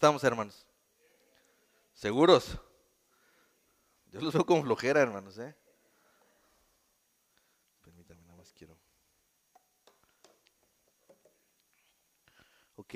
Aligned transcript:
estamos, 0.00 0.24
hermanos? 0.24 0.66
¿Seguros? 1.92 2.56
Yo 4.06 4.18
los 4.22 4.32
veo 4.32 4.46
con 4.46 4.62
flojera, 4.62 5.02
hermanos, 5.02 5.36
¿eh? 5.36 5.54
Permítame, 7.82 8.22
nada 8.22 8.38
más 8.38 8.50
quiero. 8.54 8.78
Ok. 12.76 12.94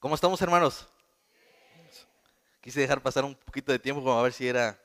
¿Cómo 0.00 0.16
estamos, 0.16 0.42
hermanos? 0.42 0.88
Quise 2.60 2.80
dejar 2.80 3.00
pasar 3.00 3.24
un 3.24 3.36
poquito 3.36 3.70
de 3.70 3.78
tiempo 3.78 4.02
como 4.02 4.18
a 4.18 4.24
ver 4.24 4.32
si 4.32 4.48
era, 4.48 4.76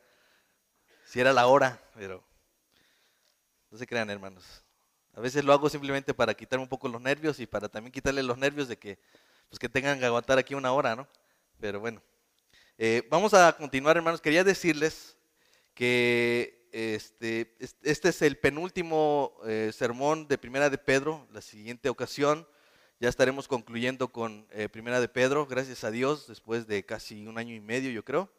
si 1.04 1.20
era 1.20 1.34
la 1.34 1.48
hora, 1.48 1.82
pero 1.96 2.24
no 3.72 3.78
se 3.80 3.88
crean, 3.88 4.12
hermanos. 4.12 4.64
A 5.16 5.20
veces 5.20 5.44
lo 5.44 5.52
hago 5.52 5.68
simplemente 5.68 6.14
para 6.14 6.36
quitarme 6.36 6.62
un 6.62 6.70
poco 6.70 6.88
los 6.88 7.02
nervios 7.02 7.40
y 7.40 7.48
para 7.48 7.68
también 7.70 7.92
quitarle 7.92 8.22
los 8.22 8.38
nervios 8.38 8.68
de 8.68 8.78
que, 8.78 9.00
pues, 9.50 9.60
que 9.60 9.70
tengan 9.70 10.00
que 10.00 10.06
aguantar 10.06 10.38
aquí 10.38 10.56
una 10.56 10.72
hora, 10.72 10.96
¿no? 10.96 11.08
Pero 11.60 11.80
bueno. 11.80 12.02
Eh, 12.78 13.08
vamos 13.10 13.34
a 13.34 13.56
continuar, 13.58 13.98
hermanos. 13.98 14.22
Quería 14.22 14.44
decirles 14.44 15.18
que 15.74 16.68
este, 16.72 17.56
este 17.82 18.10
es 18.10 18.22
el 18.22 18.38
penúltimo 18.38 19.34
eh, 19.46 19.72
sermón 19.74 20.28
de 20.28 20.38
Primera 20.38 20.70
de 20.70 20.78
Pedro. 20.78 21.28
La 21.32 21.42
siguiente 21.42 21.90
ocasión 21.90 22.48
ya 23.00 23.10
estaremos 23.10 23.48
concluyendo 23.48 24.12
con 24.12 24.48
eh, 24.52 24.70
Primera 24.70 25.00
de 25.00 25.08
Pedro, 25.08 25.46
gracias 25.46 25.84
a 25.84 25.92
Dios, 25.92 26.28
después 26.28 26.68
de 26.68 26.84
casi 26.84 27.28
un 27.28 27.38
año 27.38 27.54
y 27.54 27.60
medio, 27.60 27.92
yo 27.92 28.04
creo, 28.04 28.32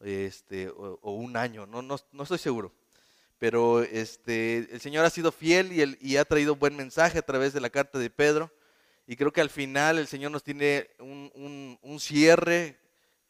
este, 0.00 0.68
o, 0.68 1.12
un 1.12 1.36
año, 1.36 1.66
no, 1.66 1.82
no, 1.82 1.96
no, 2.10 2.22
estoy 2.22 2.38
seguro. 2.38 2.72
Pero 3.38 3.82
este, 3.82 4.58
el 4.72 4.80
Señor 4.80 5.04
ha 5.04 5.10
sido 5.10 5.30
fiel 5.30 5.72
y, 5.72 5.98
y 6.00 6.16
ha 6.16 6.24
traído 6.24 6.56
buen 6.56 6.76
mensaje 6.76 7.18
a 7.18 7.22
través 7.22 7.52
de 7.52 7.60
la 7.60 7.70
carta 7.70 7.98
de 7.98 8.10
Pedro. 8.10 8.52
Y 9.06 9.16
creo 9.16 9.32
que 9.32 9.40
al 9.40 9.50
final 9.50 9.98
el 9.98 10.06
Señor 10.06 10.30
nos 10.30 10.42
tiene 10.42 10.88
un, 10.98 11.30
un, 11.34 11.78
un 11.82 12.00
cierre 12.00 12.78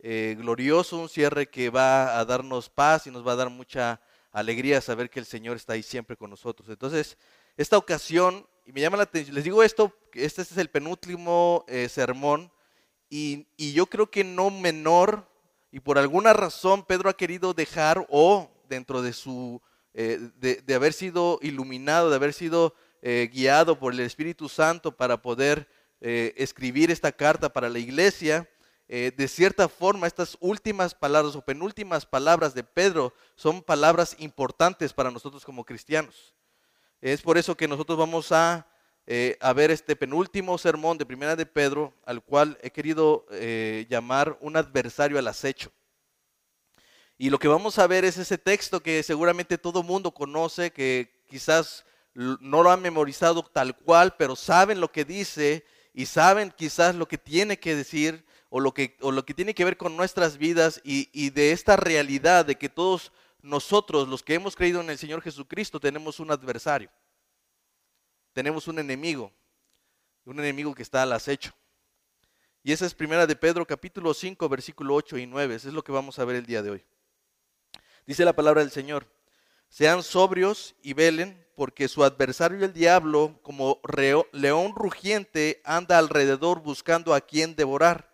eh, 0.05 0.35
glorioso, 0.37 0.99
un 0.99 1.09
cierre 1.09 1.49
que 1.49 1.71
va 1.71 2.19
a 2.19 2.25
darnos 2.25 2.69
paz 2.69 3.07
y 3.07 3.13
nos 3.13 3.25
va 3.27 3.33
a 3.33 3.37
dar 3.37 3.51
mucha 3.51 4.01
alegría 4.33 4.81
saber 4.81 5.09
que 5.09 5.21
el 5.21 5.27
Señor 5.27 5.57
está 5.57 5.75
ahí 5.75 5.83
siempre 5.85 6.17
con 6.17 6.31
nosotros. 6.31 6.69
Entonces, 6.69 7.17
esta 7.57 7.79
ocasión, 7.79 8.45
y 8.67 8.73
me 8.73 8.81
llama 8.81 8.97
la 8.97 9.05
atención, 9.05 9.35
les 9.35 9.45
digo 9.45 9.63
esto, 9.63 9.95
este 10.13 10.43
es 10.43 10.57
el 10.57 10.71
penúltimo 10.71 11.65
eh, 11.69 11.89
sermón, 11.89 12.51
y, 13.09 13.47
yo 13.75 13.87
creo 13.87 14.11
que 14.11 14.25
no 14.25 14.51
menor, 14.51 15.29
y 15.71 15.81
por 15.81 15.99
alguna 15.99 16.33
razón 16.33 16.83
Pedro 16.85 17.11
ha 17.11 17.17
querido 17.17 17.55
dejar, 17.55 18.05
o 18.09 18.51
dentro 18.69 19.03
de 19.03 19.13
su, 19.13 19.61
eh, 19.95 20.19
de, 20.41 20.75
haber 20.75 20.95
sido 20.95 21.39
iluminado, 21.43 22.11
de 22.11 22.17
haber 22.17 22.33
sido 22.33 22.75
guiado 23.03 23.79
por 23.79 23.93
el 23.93 24.01
Espíritu 24.01 24.49
Santo 24.49 24.97
para 24.97 25.21
poder 25.21 25.69
escribir 26.01 26.91
esta 26.91 27.13
carta 27.13 27.53
para 27.53 27.69
la 27.69 27.79
iglesia, 27.79 28.49
eh, 28.95 29.11
de 29.17 29.27
cierta 29.27 29.71
forma, 29.71 30.07
estas 30.07 30.37
últimas 30.39 30.95
palabras 30.95 31.35
o 31.35 31.41
penúltimas 31.41 32.05
palabras 32.05 32.53
de 32.53 32.63
Pedro 32.63 33.15
son 33.37 33.63
palabras 33.63 34.15
importantes 34.19 34.93
para 34.93 35.11
nosotros 35.11 35.47
como 35.47 35.65
cristianos. 35.65 36.35
Es 37.01 37.23
por 37.23 37.39
eso 37.39 37.57
que 37.57 37.67
nosotros 37.67 37.97
vamos 37.97 38.33
a, 38.33 38.69
eh, 39.07 39.39
ver 39.57 39.71
este 39.71 39.97
penúltimo 39.97 40.59
sermón 40.59 40.99
de 40.99 41.07
Primera 41.07 41.37
de 41.37 41.47
Pedro, 41.47 41.95
al 42.05 42.23
cual 42.23 42.59
he 42.61 42.71
querido 42.71 43.25
eh, 43.31 43.87
llamar 43.89 44.37
un 44.43 44.59
adversario 44.59 45.19
al 45.19 45.27
acecho. 45.27 45.73
Y 47.17 47.31
lo 47.31 47.39
que 47.39 47.49
vamos 47.49 47.79
a 47.79 47.87
ver 47.87 48.05
es 48.05 48.19
ese 48.19 48.37
texto 48.37 48.83
que 48.83 49.03
seguramente 49.03 49.57
todo 49.57 49.83
mundo 49.83 50.13
conoce, 50.13 50.71
que 50.71 51.25
quizás 51.31 51.87
no 52.15 52.63
lo 52.63 52.71
han 52.71 52.83
memorizado 52.83 53.43
tal 53.43 53.77
cual, 53.77 54.17
pero 54.17 54.37
saben 54.37 54.81
lo 54.81 54.93
que 54.93 55.05
dice 55.05 55.65
y 55.95 56.07
saben 56.07 56.51
quizás 56.51 56.95
lo 56.95 57.07
que 57.07 57.19
tiene 57.19 57.59
que 57.59 57.75
decir 57.75 58.25
o 58.51 58.61
lo 58.61 58.75
que, 58.75 58.97
o 59.01 59.11
lo 59.11 59.25
que 59.25 59.35
tiene 59.35 59.55
que 59.55 59.65
ver 59.65 59.77
con 59.77 59.97
nuestras 59.97 60.37
vidas 60.37 60.81
y, 60.85 61.09
y 61.13 61.31
de 61.31 61.53
esta 61.53 61.77
realidad 61.77 62.45
de 62.45 62.57
que 62.57 62.69
todos 62.69 63.13
nosotros, 63.41 64.09
los 64.09 64.23
que 64.23 64.35
hemos 64.35 64.55
creído 64.55 64.81
en 64.81 64.91
el 64.91 64.99
Señor 64.99 65.23
Jesucristo, 65.23 65.81
tenemos 65.81 66.21
un 66.21 66.31
adversario, 66.31 66.91
tenemos 68.33 68.69
un 68.69 68.79
enemigo, 68.79 69.33
un 70.25 70.39
enemigo 70.39 70.75
que 70.75 70.83
está 70.83 71.03
al 71.03 71.13
acecho. 71.13 71.53
Y 72.63 72.73
esa 72.73 72.87
es 72.87 72.95
primera 72.95 73.27
de 73.27 73.35
Pedro 73.35 73.67
capítulo 73.67 74.15
5, 74.15 74.49
versículo 74.49 74.95
8 74.95 75.19
y 75.19 75.27
9, 75.27 75.57
eso 75.57 75.69
es 75.69 75.75
lo 75.75 75.83
que 75.83 75.91
vamos 75.91 76.19
a 76.19 76.25
ver 76.25 76.37
el 76.37 76.47
día 76.47 76.63
de 76.63 76.71
hoy. 76.71 76.85
Dice 78.07 78.25
la 78.25 78.35
palabra 78.35 78.61
del 78.61 78.71
Señor, 78.71 79.07
sean 79.73 80.03
sobrios 80.03 80.75
y 80.83 80.93
velen, 80.93 81.43
porque 81.55 81.89
su 81.89 82.05
adversario 82.05 82.63
el 82.63 82.75
diablo, 82.75 83.39
como 83.41 83.81
león 84.33 84.75
rugiente, 84.77 85.63
anda 85.65 85.97
alrededor 85.97 86.61
buscando 86.61 87.15
a 87.15 87.23
quien 87.23 87.57
devorar 87.57 88.13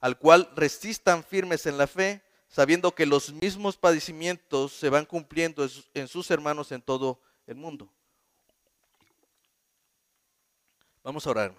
al 0.00 0.18
cual 0.18 0.50
resistan 0.56 1.22
firmes 1.22 1.66
en 1.66 1.78
la 1.78 1.86
fe, 1.86 2.20
sabiendo 2.48 2.96
que 2.96 3.06
los 3.06 3.32
mismos 3.32 3.76
padecimientos 3.76 4.72
se 4.72 4.90
van 4.90 5.04
cumpliendo 5.04 5.64
en 5.94 6.08
sus 6.08 6.30
hermanos 6.32 6.72
en 6.72 6.82
todo 6.82 7.20
el 7.46 7.54
mundo. 7.54 7.88
Vamos 11.04 11.24
a 11.28 11.30
orar. 11.30 11.54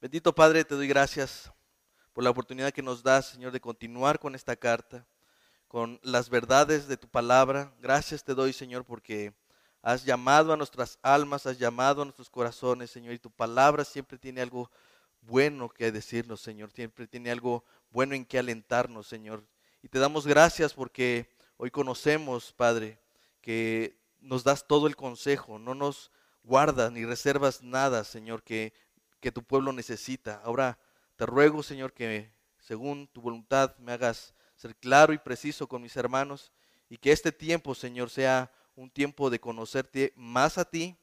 Bendito 0.00 0.34
Padre, 0.34 0.64
te 0.64 0.74
doy 0.74 0.88
gracias 0.88 1.52
por 2.14 2.24
la 2.24 2.30
oportunidad 2.30 2.72
que 2.72 2.82
nos 2.82 3.02
das, 3.02 3.26
Señor, 3.26 3.52
de 3.52 3.60
continuar 3.60 4.18
con 4.18 4.34
esta 4.34 4.56
carta, 4.56 5.04
con 5.70 6.00
las 6.02 6.30
verdades 6.30 6.88
de 6.88 6.96
tu 6.96 7.06
palabra. 7.06 7.72
Gracias 7.80 8.24
te 8.24 8.34
doy, 8.34 8.52
Señor, 8.52 8.84
porque 8.84 9.32
has 9.82 10.04
llamado 10.04 10.52
a 10.52 10.56
nuestras 10.56 10.98
almas, 11.00 11.46
has 11.46 11.60
llamado 11.60 12.02
a 12.02 12.04
nuestros 12.04 12.28
corazones, 12.28 12.90
Señor, 12.90 13.14
y 13.14 13.20
tu 13.20 13.30
palabra 13.30 13.84
siempre 13.84 14.18
tiene 14.18 14.40
algo 14.40 14.68
bueno 15.20 15.68
que 15.68 15.92
decirnos, 15.92 16.40
Señor. 16.40 16.72
Siempre 16.72 17.06
tiene 17.06 17.30
algo 17.30 17.64
bueno 17.92 18.16
en 18.16 18.24
que 18.24 18.40
alentarnos, 18.40 19.06
Señor. 19.06 19.44
Y 19.80 19.88
te 19.88 20.00
damos 20.00 20.26
gracias 20.26 20.74
porque 20.74 21.30
hoy 21.56 21.70
conocemos, 21.70 22.52
Padre, 22.52 22.98
que 23.40 23.96
nos 24.18 24.42
das 24.42 24.66
todo 24.66 24.88
el 24.88 24.96
consejo, 24.96 25.60
no 25.60 25.76
nos 25.76 26.10
guardas 26.42 26.90
ni 26.90 27.04
reservas 27.04 27.62
nada, 27.62 28.02
Señor, 28.02 28.42
que, 28.42 28.72
que 29.20 29.30
tu 29.30 29.44
pueblo 29.44 29.72
necesita. 29.72 30.42
Ahora 30.42 30.80
te 31.14 31.26
ruego, 31.26 31.62
Señor, 31.62 31.92
que 31.92 32.32
según 32.58 33.06
tu 33.06 33.20
voluntad 33.20 33.76
me 33.78 33.92
hagas 33.92 34.34
ser 34.60 34.76
claro 34.76 35.14
y 35.14 35.18
preciso 35.18 35.66
con 35.66 35.80
mis 35.80 35.96
hermanos 35.96 36.52
y 36.90 36.98
que 36.98 37.12
este 37.12 37.32
tiempo, 37.32 37.74
Señor, 37.74 38.10
sea 38.10 38.52
un 38.76 38.90
tiempo 38.90 39.30
de 39.30 39.40
conocerte 39.40 40.12
más 40.16 40.58
a 40.58 40.66
ti 40.66 40.98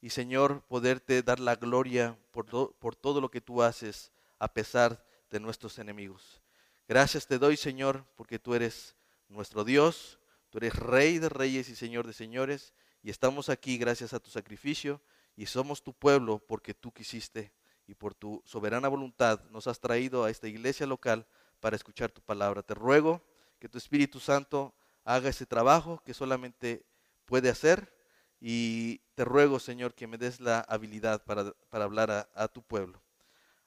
y 0.00 0.10
Señor, 0.10 0.62
poderte 0.62 1.22
dar 1.22 1.38
la 1.38 1.54
gloria 1.54 2.18
por, 2.32 2.74
por 2.74 2.96
todo 2.96 3.20
lo 3.20 3.30
que 3.30 3.40
tú 3.40 3.62
haces 3.62 4.10
a 4.40 4.52
pesar 4.52 5.04
de 5.30 5.38
nuestros 5.38 5.78
enemigos. 5.78 6.42
Gracias 6.88 7.28
te 7.28 7.38
doy, 7.38 7.56
Señor, 7.56 8.04
porque 8.16 8.40
tú 8.40 8.56
eres 8.56 8.96
nuestro 9.28 9.62
Dios, 9.62 10.18
tú 10.50 10.58
eres 10.58 10.74
Rey 10.74 11.20
de 11.20 11.28
reyes 11.28 11.68
y 11.68 11.76
Señor 11.76 12.04
de 12.04 12.12
señores, 12.12 12.74
y 13.04 13.10
estamos 13.10 13.48
aquí 13.48 13.78
gracias 13.78 14.12
a 14.12 14.18
tu 14.18 14.30
sacrificio, 14.30 15.00
y 15.36 15.46
somos 15.46 15.84
tu 15.84 15.92
pueblo 15.92 16.40
porque 16.40 16.74
tú 16.74 16.90
quisiste 16.90 17.52
y 17.86 17.94
por 17.94 18.12
tu 18.12 18.42
soberana 18.44 18.88
voluntad 18.88 19.40
nos 19.50 19.68
has 19.68 19.78
traído 19.78 20.24
a 20.24 20.30
esta 20.30 20.48
iglesia 20.48 20.84
local 20.84 21.28
para 21.60 21.76
escuchar 21.76 22.10
tu 22.10 22.20
palabra. 22.20 22.62
Te 22.62 22.74
ruego 22.74 23.22
que 23.58 23.68
tu 23.68 23.78
Espíritu 23.78 24.20
Santo 24.20 24.74
haga 25.04 25.28
ese 25.28 25.46
trabajo 25.46 26.02
que 26.04 26.14
solamente 26.14 26.84
puede 27.24 27.48
hacer 27.48 27.92
y 28.40 28.98
te 29.14 29.24
ruego, 29.24 29.58
Señor, 29.58 29.94
que 29.94 30.06
me 30.06 30.18
des 30.18 30.40
la 30.40 30.60
habilidad 30.60 31.24
para, 31.24 31.52
hablar 31.70 32.30
a, 32.34 32.48
tu 32.48 32.62
pueblo. 32.62 33.02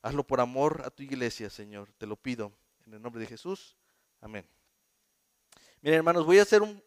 Hazlo 0.01 0.25
por 0.25 0.40
amor 0.40 0.81
a 0.85 0.90
tu 0.90 1.03
iglesia, 1.03 1.50
Señor. 1.50 1.91
Te 1.97 2.06
lo 2.06 2.16
pido 2.16 2.53
en 2.85 2.94
el 2.94 3.01
nombre 3.01 3.19
de 3.19 3.28
Jesús. 3.28 3.75
Amén. 4.22 4.46
Miren, 5.81 5.98
hermanos, 5.98 6.25
voy 6.25 6.39
a 6.39 6.44
hacer 6.44 6.62
un, 6.62 6.81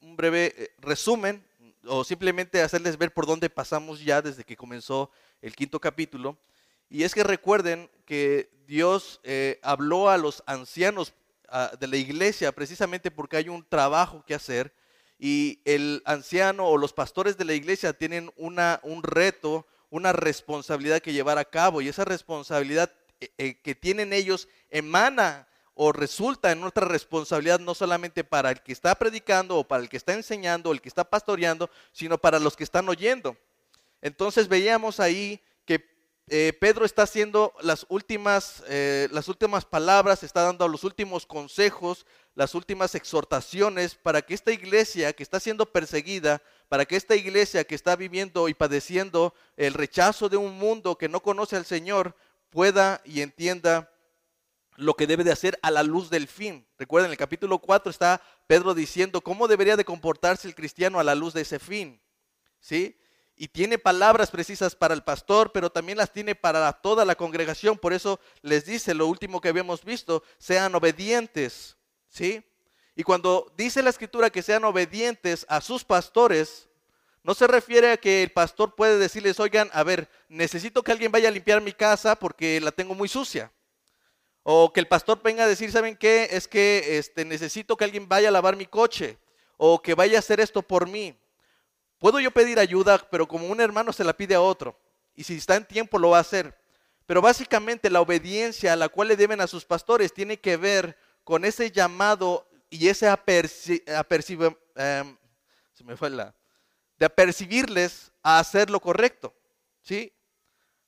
breve 0.00 0.54
eh, 0.56 0.70
resumen 0.78 1.44
o 1.84 2.04
simplemente 2.04 2.62
hacerles 2.62 2.96
ver 2.96 3.12
por 3.12 3.26
dónde 3.26 3.50
pasamos 3.50 4.00
ya 4.02 4.22
desde 4.22 4.44
que 4.44 4.56
comenzó 4.56 5.10
el 5.42 5.54
quinto 5.54 5.80
capítulo. 5.80 6.38
Y 6.90 7.04
es 7.04 7.14
que 7.14 7.22
recuerden 7.24 7.88
que 8.04 8.50
Dios 8.66 9.20
eh, 9.22 9.58
habló 9.62 10.10
a 10.10 10.18
los 10.18 10.42
ancianos 10.46 11.14
de 11.80 11.88
la 11.88 11.96
iglesia 11.96 12.52
precisamente 12.52 13.10
porque 13.10 13.36
hay 13.36 13.48
un 13.48 13.64
trabajo 13.68 14.24
que 14.24 14.36
hacer 14.36 14.72
y 15.20 15.60
el 15.66 16.02
anciano 16.06 16.66
o 16.66 16.78
los 16.78 16.94
pastores 16.94 17.36
de 17.36 17.44
la 17.44 17.52
iglesia 17.52 17.92
tienen 17.92 18.32
una, 18.36 18.80
un 18.82 19.02
reto, 19.02 19.66
una 19.90 20.12
responsabilidad 20.12 21.00
que 21.00 21.12
llevar 21.12 21.36
a 21.36 21.44
cabo 21.44 21.82
y 21.82 21.88
esa 21.88 22.06
responsabilidad 22.06 22.90
eh, 23.20 23.28
eh, 23.36 23.54
que 23.62 23.74
tienen 23.74 24.14
ellos 24.14 24.48
emana 24.70 25.46
o 25.74 25.92
resulta 25.92 26.52
en 26.52 26.64
otra 26.64 26.86
responsabilidad 26.86 27.60
no 27.60 27.74
solamente 27.74 28.24
para 28.24 28.50
el 28.50 28.62
que 28.62 28.72
está 28.72 28.94
predicando 28.94 29.58
o 29.58 29.68
para 29.68 29.82
el 29.82 29.90
que 29.90 29.98
está 29.98 30.14
enseñando 30.14 30.70
o 30.70 30.72
el 30.72 30.80
que 30.80 30.88
está 30.88 31.04
pastoreando, 31.04 31.68
sino 31.92 32.16
para 32.16 32.38
los 32.38 32.56
que 32.56 32.64
están 32.64 32.88
oyendo. 32.88 33.36
Entonces 34.00 34.48
veíamos 34.48 35.00
ahí 35.00 35.40
eh, 36.30 36.52
Pedro 36.58 36.86
está 36.86 37.02
haciendo 37.02 37.52
las 37.60 37.84
últimas, 37.88 38.62
las 39.10 39.28
últimas 39.28 39.64
palabras, 39.64 40.22
está 40.22 40.42
dando 40.42 40.66
los 40.68 40.84
últimos 40.84 41.26
consejos 41.26 42.06
las 42.34 42.54
últimas 42.54 42.94
exhortaciones 42.94 43.94
para 43.94 44.22
que 44.22 44.34
esta 44.34 44.52
iglesia 44.52 45.12
que 45.12 45.22
está 45.22 45.40
siendo 45.40 45.66
perseguida, 45.66 46.42
para 46.68 46.84
que 46.84 46.96
esta 46.96 47.16
iglesia 47.16 47.64
que 47.64 47.74
está 47.74 47.96
viviendo 47.96 48.48
y 48.48 48.54
padeciendo 48.54 49.34
el 49.56 49.74
rechazo 49.74 50.28
de 50.28 50.36
un 50.36 50.58
mundo 50.58 50.96
que 50.96 51.08
no 51.08 51.20
conoce 51.20 51.56
al 51.56 51.66
Señor, 51.66 52.16
pueda 52.48 53.00
y 53.04 53.20
entienda 53.20 53.92
lo 54.76 54.94
que 54.94 55.06
debe 55.06 55.24
de 55.24 55.32
hacer 55.32 55.58
a 55.62 55.70
la 55.70 55.82
luz 55.82 56.08
del 56.08 56.28
fin. 56.28 56.66
Recuerden, 56.78 57.08
en 57.08 57.12
el 57.12 57.18
capítulo 57.18 57.58
4 57.58 57.90
está 57.90 58.22
Pedro 58.46 58.72
diciendo 58.72 59.20
cómo 59.20 59.46
debería 59.46 59.76
de 59.76 59.84
comportarse 59.84 60.48
el 60.48 60.54
cristiano 60.54 60.98
a 60.98 61.04
la 61.04 61.14
luz 61.14 61.34
de 61.34 61.42
ese 61.42 61.58
fin. 61.58 62.00
¿Sí? 62.60 62.96
Y 63.42 63.48
tiene 63.48 63.78
palabras 63.78 64.30
precisas 64.30 64.74
para 64.74 64.92
el 64.92 65.02
pastor, 65.02 65.50
pero 65.50 65.72
también 65.72 65.96
las 65.96 66.12
tiene 66.12 66.34
para 66.34 66.70
toda 66.74 67.06
la 67.06 67.14
congregación. 67.14 67.78
Por 67.78 67.94
eso 67.94 68.20
les 68.42 68.66
dice 68.66 68.92
lo 68.92 69.06
último 69.06 69.40
que 69.40 69.48
habíamos 69.48 69.82
visto, 69.82 70.22
sean 70.36 70.74
obedientes. 70.74 71.78
¿Sí? 72.10 72.44
Y 72.94 73.02
cuando 73.02 73.50
dice 73.56 73.82
la 73.82 73.88
escritura 73.88 74.28
que 74.28 74.42
sean 74.42 74.62
obedientes 74.64 75.46
a 75.48 75.62
sus 75.62 75.84
pastores, 75.84 76.68
no 77.22 77.32
se 77.32 77.46
refiere 77.46 77.92
a 77.92 77.96
que 77.96 78.22
el 78.22 78.30
pastor 78.30 78.74
puede 78.74 78.98
decirles, 78.98 79.40
oigan, 79.40 79.70
a 79.72 79.84
ver, 79.84 80.10
necesito 80.28 80.82
que 80.82 80.92
alguien 80.92 81.10
vaya 81.10 81.30
a 81.30 81.32
limpiar 81.32 81.62
mi 81.62 81.72
casa 81.72 82.16
porque 82.16 82.60
la 82.60 82.72
tengo 82.72 82.94
muy 82.94 83.08
sucia. 83.08 83.50
O 84.42 84.70
que 84.70 84.80
el 84.80 84.86
pastor 84.86 85.22
venga 85.22 85.44
a 85.44 85.48
decir, 85.48 85.72
¿saben 85.72 85.96
qué? 85.96 86.28
Es 86.32 86.46
que 86.46 86.98
este, 86.98 87.24
necesito 87.24 87.78
que 87.78 87.84
alguien 87.84 88.06
vaya 88.06 88.28
a 88.28 88.32
lavar 88.32 88.54
mi 88.56 88.66
coche. 88.66 89.16
O 89.56 89.80
que 89.80 89.94
vaya 89.94 90.16
a 90.16 90.18
hacer 90.18 90.40
esto 90.40 90.60
por 90.60 90.86
mí. 90.86 91.16
Puedo 92.00 92.18
yo 92.18 92.30
pedir 92.30 92.58
ayuda, 92.58 92.98
pero 93.10 93.28
como 93.28 93.46
un 93.46 93.60
hermano 93.60 93.92
se 93.92 94.04
la 94.04 94.16
pide 94.16 94.34
a 94.34 94.40
otro. 94.40 94.80
Y 95.14 95.22
si 95.22 95.36
está 95.36 95.56
en 95.56 95.66
tiempo 95.66 95.98
lo 95.98 96.10
va 96.10 96.16
a 96.16 96.22
hacer. 96.22 96.58
Pero 97.04 97.20
básicamente 97.20 97.90
la 97.90 98.00
obediencia 98.00 98.72
a 98.72 98.76
la 98.76 98.88
cual 98.88 99.08
le 99.08 99.16
deben 99.16 99.42
a 99.42 99.46
sus 99.46 99.66
pastores 99.66 100.14
tiene 100.14 100.38
que 100.38 100.56
ver 100.56 100.96
con 101.24 101.44
ese 101.44 101.70
llamado 101.70 102.48
y 102.70 102.88
ese 102.88 103.06
apercibir, 103.06 103.84
em, 104.76 105.16
se 105.74 105.84
me 105.84 105.94
fue 105.94 106.08
la, 106.08 106.34
de 106.96 107.04
apercibirles 107.04 108.10
a 108.22 108.38
hacer 108.38 108.70
lo 108.70 108.80
correcto. 108.80 109.34
¿Sí? 109.82 110.10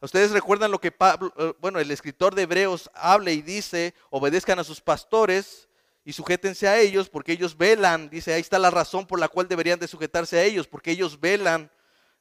Ustedes 0.00 0.30
recuerdan 0.30 0.70
lo 0.70 0.80
que 0.80 0.92
Pablo, 0.92 1.30
eh, 1.36 1.52
bueno, 1.60 1.78
el 1.78 1.90
escritor 1.90 2.34
de 2.34 2.42
Hebreos 2.42 2.90
habla 2.94 3.32
y 3.32 3.42
dice, 3.42 3.94
obedezcan 4.08 4.58
a 4.58 4.64
sus 4.64 4.80
pastores 4.80 5.68
y 6.04 6.12
sujétense 6.12 6.68
a 6.68 6.78
ellos 6.80 7.08
porque 7.08 7.32
ellos 7.32 7.56
velan, 7.56 8.10
dice, 8.10 8.32
ahí 8.32 8.40
está 8.40 8.58
la 8.58 8.70
razón 8.70 9.06
por 9.06 9.20
la 9.20 9.28
cual 9.28 9.48
deberían 9.48 9.78
de 9.78 9.88
sujetarse 9.88 10.38
a 10.38 10.44
ellos, 10.44 10.66
porque 10.66 10.90
ellos 10.90 11.20
velan 11.20 11.70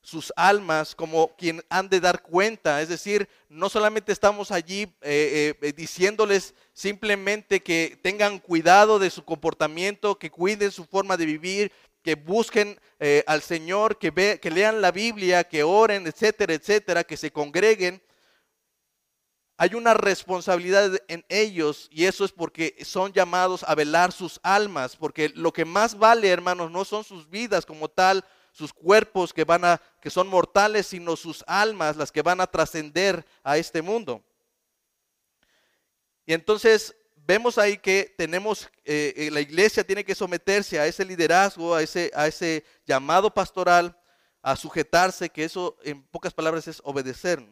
sus 0.03 0.33
almas 0.35 0.95
como 0.95 1.35
quien 1.35 1.63
han 1.69 1.87
de 1.89 1.99
dar 1.99 2.21
cuenta. 2.21 2.81
Es 2.81 2.89
decir, 2.89 3.29
no 3.49 3.69
solamente 3.69 4.11
estamos 4.11 4.51
allí 4.51 4.83
eh, 5.01 5.53
eh, 5.61 5.73
diciéndoles 5.73 6.55
simplemente 6.73 7.61
que 7.61 7.99
tengan 8.01 8.39
cuidado 8.39 8.99
de 8.99 9.09
su 9.09 9.23
comportamiento, 9.23 10.17
que 10.17 10.31
cuiden 10.31 10.71
su 10.71 10.85
forma 10.85 11.17
de 11.17 11.25
vivir, 11.25 11.71
que 12.01 12.15
busquen 12.15 12.79
eh, 12.99 13.23
al 13.27 13.41
Señor, 13.41 13.97
que, 13.99 14.09
ve, 14.09 14.39
que 14.41 14.49
lean 14.49 14.81
la 14.81 14.91
Biblia, 14.91 15.43
que 15.43 15.63
oren, 15.63 16.07
etcétera, 16.07 16.53
etcétera, 16.53 17.03
que 17.03 17.17
se 17.17 17.31
congreguen. 17.31 18.01
Hay 19.61 19.75
una 19.75 19.93
responsabilidad 19.93 20.91
en 21.07 21.23
ellos 21.29 21.87
y 21.91 22.05
eso 22.05 22.25
es 22.25 22.31
porque 22.31 22.75
son 22.83 23.13
llamados 23.13 23.63
a 23.67 23.75
velar 23.75 24.11
sus 24.11 24.39
almas, 24.41 24.95
porque 24.95 25.29
lo 25.35 25.53
que 25.53 25.65
más 25.65 25.95
vale, 25.95 26.29
hermanos, 26.29 26.71
no 26.71 26.83
son 26.83 27.03
sus 27.03 27.29
vidas 27.29 27.63
como 27.63 27.87
tal, 27.87 28.25
sus 28.51 28.73
cuerpos 28.73 29.31
que 29.31 29.43
van 29.43 29.63
a 29.63 29.79
que 30.01 30.09
son 30.09 30.27
mortales, 30.27 30.87
sino 30.87 31.15
sus 31.15 31.43
almas 31.45 31.95
las 31.95 32.11
que 32.11 32.23
van 32.23 32.41
a 32.41 32.47
trascender 32.47 33.23
a 33.43 33.59
este 33.59 33.83
mundo. 33.83 34.23
Y 36.25 36.33
entonces 36.33 36.95
vemos 37.17 37.59
ahí 37.59 37.77
que 37.77 38.15
tenemos, 38.17 38.67
eh, 38.83 39.13
eh, 39.15 39.29
la 39.29 39.41
iglesia 39.41 39.83
tiene 39.83 40.03
que 40.03 40.15
someterse 40.15 40.79
a 40.79 40.87
ese 40.87 41.05
liderazgo, 41.05 41.75
a 41.75 41.83
ese, 41.83 42.09
a 42.15 42.25
ese 42.25 42.65
llamado 42.87 43.31
pastoral, 43.31 43.95
a 44.41 44.55
sujetarse, 44.55 45.29
que 45.29 45.43
eso 45.43 45.77
en 45.83 46.01
pocas 46.01 46.33
palabras 46.33 46.67
es 46.67 46.81
obedecer. 46.83 47.47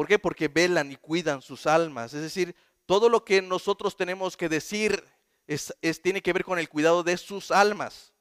¿Por 0.00 0.08
qué? 0.08 0.18
Porque 0.18 0.48
velan 0.48 0.90
y 0.90 0.96
cuidan 0.96 1.42
sus 1.42 1.66
almas. 1.66 2.14
Es 2.14 2.22
decir, 2.22 2.56
todo 2.86 3.10
lo 3.10 3.22
que 3.22 3.42
nosotros 3.42 3.98
tenemos 3.98 4.34
que 4.34 4.48
decir 4.48 5.04
es, 5.46 5.74
tiene 6.02 6.22
que 6.22 6.32
ver 6.32 6.42
con 6.42 6.58
el 6.58 6.70
cuidado 6.70 7.02
de 7.02 7.18
sus 7.18 7.50
almas. 7.50 8.14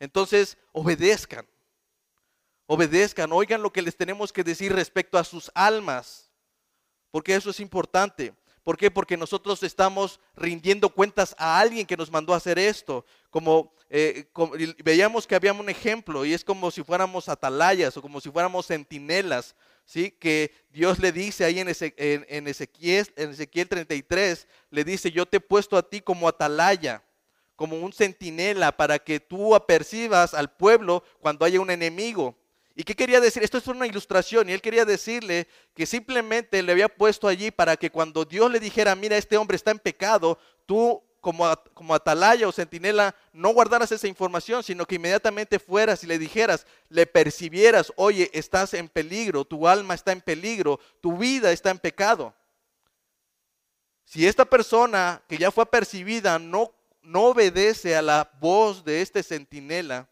Entonces, 0.00 0.58
obedezcan. 0.70 1.48
Obedezcan, 2.66 3.32
oigan 3.32 3.62
lo 3.62 3.72
que 3.72 3.80
les 3.80 3.96
tenemos 3.96 4.34
que 4.34 4.44
decir 4.44 4.70
respecto 4.74 5.16
a 5.16 5.24
sus 5.24 5.50
almas. 5.54 6.30
Porque 7.10 7.34
eso 7.34 7.48
es 7.48 7.60
importante. 7.60 8.34
¿Por 8.68 8.76
qué? 8.76 8.90
Porque 8.90 9.16
nosotros 9.16 9.62
estamos 9.62 10.20
rindiendo 10.36 10.90
cuentas 10.90 11.34
a 11.38 11.58
alguien 11.58 11.86
que 11.86 11.96
nos 11.96 12.10
mandó 12.10 12.34
a 12.34 12.36
hacer 12.36 12.58
esto. 12.58 13.06
Como, 13.30 13.72
eh, 13.88 14.26
veíamos 14.84 15.26
que 15.26 15.34
había 15.34 15.54
un 15.54 15.70
ejemplo 15.70 16.26
y 16.26 16.34
es 16.34 16.44
como 16.44 16.70
si 16.70 16.82
fuéramos 16.82 17.30
atalayas 17.30 17.96
o 17.96 18.02
como 18.02 18.20
si 18.20 18.30
fuéramos 18.30 18.66
centinelas, 18.66 19.56
¿sí? 19.86 20.10
Que 20.10 20.52
Dios 20.68 20.98
le 20.98 21.12
dice 21.12 21.46
ahí 21.46 21.60
en, 21.60 21.68
en, 21.96 22.46
Ezequiel, 22.46 23.06
en 23.16 23.30
Ezequiel 23.30 23.68
33, 23.70 24.46
le 24.68 24.84
dice, 24.84 25.10
yo 25.10 25.24
te 25.24 25.38
he 25.38 25.40
puesto 25.40 25.78
a 25.78 25.88
ti 25.88 26.02
como 26.02 26.28
atalaya, 26.28 27.02
como 27.56 27.78
un 27.78 27.94
centinela 27.94 28.76
para 28.76 28.98
que 28.98 29.18
tú 29.18 29.54
apercibas 29.54 30.34
al 30.34 30.52
pueblo 30.52 31.02
cuando 31.20 31.46
haya 31.46 31.58
un 31.58 31.70
enemigo. 31.70 32.36
¿Y 32.78 32.84
qué 32.84 32.94
quería 32.94 33.20
decir? 33.20 33.42
Esto 33.42 33.58
es 33.58 33.66
una 33.66 33.88
ilustración 33.88 34.48
y 34.48 34.52
él 34.52 34.62
quería 34.62 34.84
decirle 34.84 35.48
que 35.74 35.84
simplemente 35.84 36.62
le 36.62 36.70
había 36.70 36.88
puesto 36.88 37.26
allí 37.26 37.50
para 37.50 37.76
que 37.76 37.90
cuando 37.90 38.24
Dios 38.24 38.48
le 38.52 38.60
dijera, 38.60 38.94
mira, 38.94 39.16
este 39.16 39.36
hombre 39.36 39.56
está 39.56 39.72
en 39.72 39.80
pecado, 39.80 40.38
tú 40.64 41.02
como, 41.20 41.52
como 41.74 41.92
atalaya 41.92 42.46
o 42.46 42.52
centinela 42.52 43.16
no 43.32 43.48
guardaras 43.48 43.90
esa 43.90 44.06
información, 44.06 44.62
sino 44.62 44.86
que 44.86 44.94
inmediatamente 44.94 45.58
fueras 45.58 46.04
y 46.04 46.06
le 46.06 46.20
dijeras, 46.20 46.68
le 46.88 47.04
percibieras, 47.04 47.92
oye, 47.96 48.30
estás 48.32 48.74
en 48.74 48.88
peligro, 48.88 49.44
tu 49.44 49.66
alma 49.66 49.94
está 49.94 50.12
en 50.12 50.20
peligro, 50.20 50.78
tu 51.00 51.18
vida 51.18 51.50
está 51.50 51.70
en 51.70 51.80
pecado. 51.80 52.32
Si 54.04 54.24
esta 54.24 54.44
persona 54.44 55.20
que 55.28 55.36
ya 55.36 55.50
fue 55.50 55.66
percibida 55.66 56.38
no, 56.38 56.72
no 57.02 57.24
obedece 57.24 57.96
a 57.96 58.02
la 58.02 58.30
voz 58.40 58.84
de 58.84 59.02
este 59.02 59.24
centinela, 59.24 60.08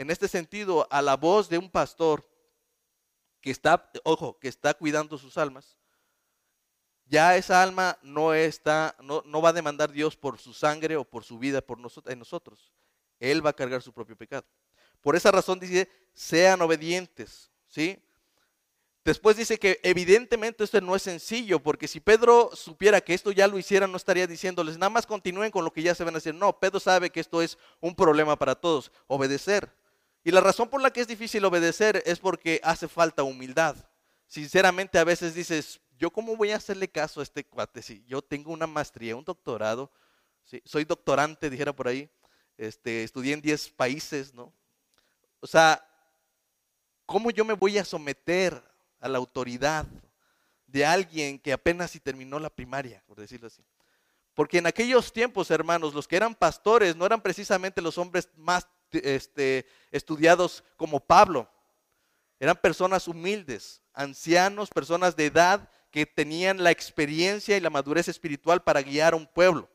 en 0.00 0.08
este 0.08 0.28
sentido 0.28 0.88
a 0.90 1.02
la 1.02 1.14
voz 1.14 1.50
de 1.50 1.58
un 1.58 1.68
pastor 1.68 2.26
que 3.42 3.50
está, 3.50 3.90
ojo, 4.02 4.38
que 4.38 4.48
está 4.48 4.72
cuidando 4.72 5.18
sus 5.18 5.36
almas, 5.36 5.76
ya 7.04 7.36
esa 7.36 7.62
alma 7.62 7.98
no 8.00 8.32
está, 8.32 8.96
no, 9.02 9.22
no 9.26 9.42
va 9.42 9.50
a 9.50 9.52
demandar 9.52 9.92
Dios 9.92 10.16
por 10.16 10.38
su 10.38 10.54
sangre 10.54 10.96
o 10.96 11.04
por 11.04 11.22
su 11.22 11.38
vida 11.38 11.60
por 11.60 11.78
nosotros, 11.78 12.10
en 12.10 12.18
nosotros. 12.18 12.72
Él 13.18 13.44
va 13.44 13.50
a 13.50 13.52
cargar 13.52 13.82
su 13.82 13.92
propio 13.92 14.16
pecado. 14.16 14.46
Por 15.02 15.16
esa 15.16 15.30
razón 15.30 15.60
dice, 15.60 15.86
sean 16.14 16.62
obedientes, 16.62 17.50
¿sí? 17.68 18.02
Después 19.04 19.36
dice 19.36 19.58
que 19.58 19.80
evidentemente 19.82 20.64
esto 20.64 20.80
no 20.80 20.96
es 20.96 21.02
sencillo, 21.02 21.62
porque 21.62 21.86
si 21.86 22.00
Pedro 22.00 22.52
supiera 22.54 23.02
que 23.02 23.12
esto 23.12 23.32
ya 23.32 23.46
lo 23.46 23.58
hiciera, 23.58 23.86
no 23.86 23.98
estaría 23.98 24.26
diciéndoles, 24.26 24.78
nada 24.78 24.88
más 24.88 25.04
continúen 25.04 25.50
con 25.50 25.62
lo 25.62 25.74
que 25.74 25.82
ya 25.82 25.94
se 25.94 26.04
van 26.04 26.14
a 26.14 26.18
hacer. 26.18 26.34
No, 26.34 26.58
Pedro 26.58 26.80
sabe 26.80 27.10
que 27.10 27.20
esto 27.20 27.42
es 27.42 27.58
un 27.80 27.94
problema 27.94 28.38
para 28.38 28.54
todos, 28.54 28.90
obedecer. 29.06 29.78
Y 30.22 30.30
la 30.30 30.40
razón 30.40 30.68
por 30.68 30.82
la 30.82 30.90
que 30.90 31.00
es 31.00 31.08
difícil 31.08 31.44
obedecer 31.44 32.02
es 32.04 32.18
porque 32.18 32.60
hace 32.62 32.88
falta 32.88 33.22
humildad. 33.22 33.76
Sinceramente 34.26 34.98
a 34.98 35.04
veces 35.04 35.34
dices, 35.34 35.80
¿yo 35.98 36.10
cómo 36.10 36.36
voy 36.36 36.50
a 36.50 36.56
hacerle 36.56 36.88
caso 36.88 37.20
a 37.20 37.22
este 37.22 37.44
cuate? 37.44 37.82
Si 37.82 38.04
yo 38.06 38.22
tengo 38.22 38.52
una 38.52 38.66
maestría, 38.66 39.16
un 39.16 39.24
doctorado, 39.24 39.90
soy 40.64 40.84
doctorante, 40.84 41.48
dijera 41.48 41.72
por 41.72 41.88
ahí, 41.88 42.10
este, 42.56 43.02
estudié 43.02 43.32
en 43.32 43.40
10 43.40 43.70
países, 43.70 44.34
¿no? 44.34 44.52
O 45.40 45.46
sea, 45.46 45.82
¿cómo 47.06 47.30
yo 47.30 47.44
me 47.44 47.54
voy 47.54 47.78
a 47.78 47.84
someter 47.84 48.62
a 49.00 49.08
la 49.08 49.18
autoridad 49.18 49.86
de 50.66 50.84
alguien 50.84 51.38
que 51.38 51.52
apenas 51.52 51.92
si 51.92 52.00
terminó 52.00 52.38
la 52.38 52.50
primaria, 52.50 53.02
por 53.06 53.18
decirlo 53.18 53.46
así? 53.46 53.64
Porque 54.34 54.58
en 54.58 54.66
aquellos 54.66 55.12
tiempos, 55.12 55.50
hermanos, 55.50 55.94
los 55.94 56.06
que 56.06 56.16
eran 56.16 56.34
pastores 56.34 56.94
no 56.94 57.06
eran 57.06 57.20
precisamente 57.20 57.80
los 57.80 57.96
hombres 57.98 58.28
más 58.36 58.68
este, 58.92 59.66
estudiados 59.90 60.64
como 60.76 61.00
Pablo. 61.00 61.48
Eran 62.38 62.56
personas 62.56 63.06
humildes, 63.08 63.82
ancianos, 63.92 64.70
personas 64.70 65.16
de 65.16 65.26
edad 65.26 65.68
que 65.90 66.06
tenían 66.06 66.62
la 66.62 66.70
experiencia 66.70 67.56
y 67.56 67.60
la 67.60 67.70
madurez 67.70 68.08
espiritual 68.08 68.62
para 68.62 68.82
guiar 68.82 69.12
a 69.12 69.16
un 69.16 69.26
pueblo. 69.26 69.68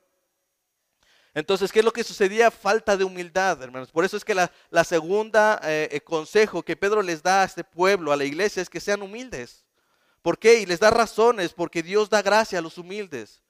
Entonces, 1.34 1.72
¿qué 1.72 1.80
es 1.80 1.86
lo 1.86 1.92
que 1.92 2.04
sucedía? 2.04 2.50
Falta 2.50 2.96
de 2.96 3.04
humildad, 3.04 3.62
hermanos. 3.62 3.92
Por 3.92 4.06
eso 4.06 4.16
es 4.16 4.24
que 4.24 4.34
la, 4.34 4.84
segunda 4.86 5.60
eh, 5.64 5.90
eh, 5.92 6.00
consejo 6.00 6.64
que 6.64 6.78
Pedro 6.78 7.02
les 7.02 7.22
da 7.22 7.42
a 7.42 7.46
este 7.46 7.66
pueblo, 7.66 8.14
a 8.14 8.18
la 8.18 8.24
iglesia, 8.24 8.62
es 8.62 8.70
que 8.70 8.80
sean 8.80 9.02
humildes. 9.02 9.66
¿Por 10.22 10.40
qué? 10.40 10.62
Y 10.62 10.66
les 10.66 10.80
da 10.80 10.90
razones, 10.90 11.54
porque 11.54 11.84
Dios 11.84 12.10
da 12.10 12.22
gracia 12.22 12.60
a 12.60 12.62
los 12.62 12.78
humildes 12.78 13.44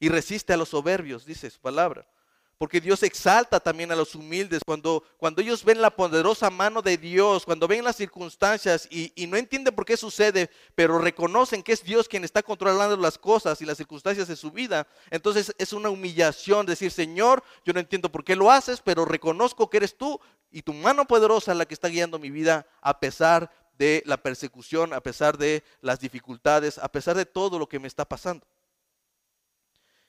y 0.00 0.08
resiste 0.08 0.54
a 0.54 0.56
los 0.56 0.70
soberbios, 0.70 1.26
dice 1.26 1.50
su 1.50 1.60
palabra. 1.60 2.08
Porque 2.58 2.80
Dios 2.80 3.04
exalta 3.04 3.60
también 3.60 3.92
a 3.92 3.96
los 3.96 4.16
humildes. 4.16 4.62
Cuando, 4.66 5.04
cuando 5.16 5.40
ellos 5.40 5.64
ven 5.64 5.80
la 5.80 5.90
poderosa 5.90 6.50
mano 6.50 6.82
de 6.82 6.98
Dios, 6.98 7.44
cuando 7.44 7.68
ven 7.68 7.84
las 7.84 7.94
circunstancias 7.94 8.88
y, 8.90 9.12
y, 9.14 9.28
no 9.28 9.36
entienden 9.36 9.74
por 9.74 9.84
qué 9.84 9.96
sucede, 9.96 10.50
pero 10.74 10.98
reconocen 10.98 11.62
que 11.62 11.72
es 11.72 11.84
Dios 11.84 12.08
quien 12.08 12.24
está 12.24 12.42
controlando 12.42 12.96
las 12.96 13.16
cosas 13.16 13.62
y 13.62 13.64
las 13.64 13.76
circunstancias 13.76 14.26
de 14.26 14.34
su 14.34 14.50
vida, 14.50 14.88
entonces 15.10 15.54
es 15.56 15.72
una 15.72 15.88
humillación 15.88 16.66
decir, 16.66 16.90
Señor, 16.90 17.44
yo 17.64 17.72
no 17.72 17.80
entiendo 17.80 18.10
por 18.10 18.24
qué 18.24 18.34
lo 18.34 18.50
haces, 18.50 18.80
pero 18.80 19.04
reconozco 19.04 19.70
que 19.70 19.76
eres 19.76 19.96
tú 19.96 20.20
y 20.50 20.62
tu 20.62 20.72
mano 20.72 21.06
poderosa 21.06 21.54
la 21.54 21.64
que 21.64 21.74
está 21.74 21.88
guiando 21.88 22.18
mi 22.18 22.30
vida 22.30 22.66
a 22.80 22.98
pesar 22.98 23.50
de 23.78 24.02
la 24.04 24.16
persecución, 24.16 24.92
a 24.92 25.00
pesar 25.00 25.38
de 25.38 25.62
las 25.80 26.00
dificultades, 26.00 26.78
a 26.78 26.90
pesar 26.90 27.16
de 27.16 27.26
todo 27.26 27.58
lo 27.58 27.68
que 27.68 27.78
me 27.78 27.86
está 27.86 28.04
pasando. 28.04 28.44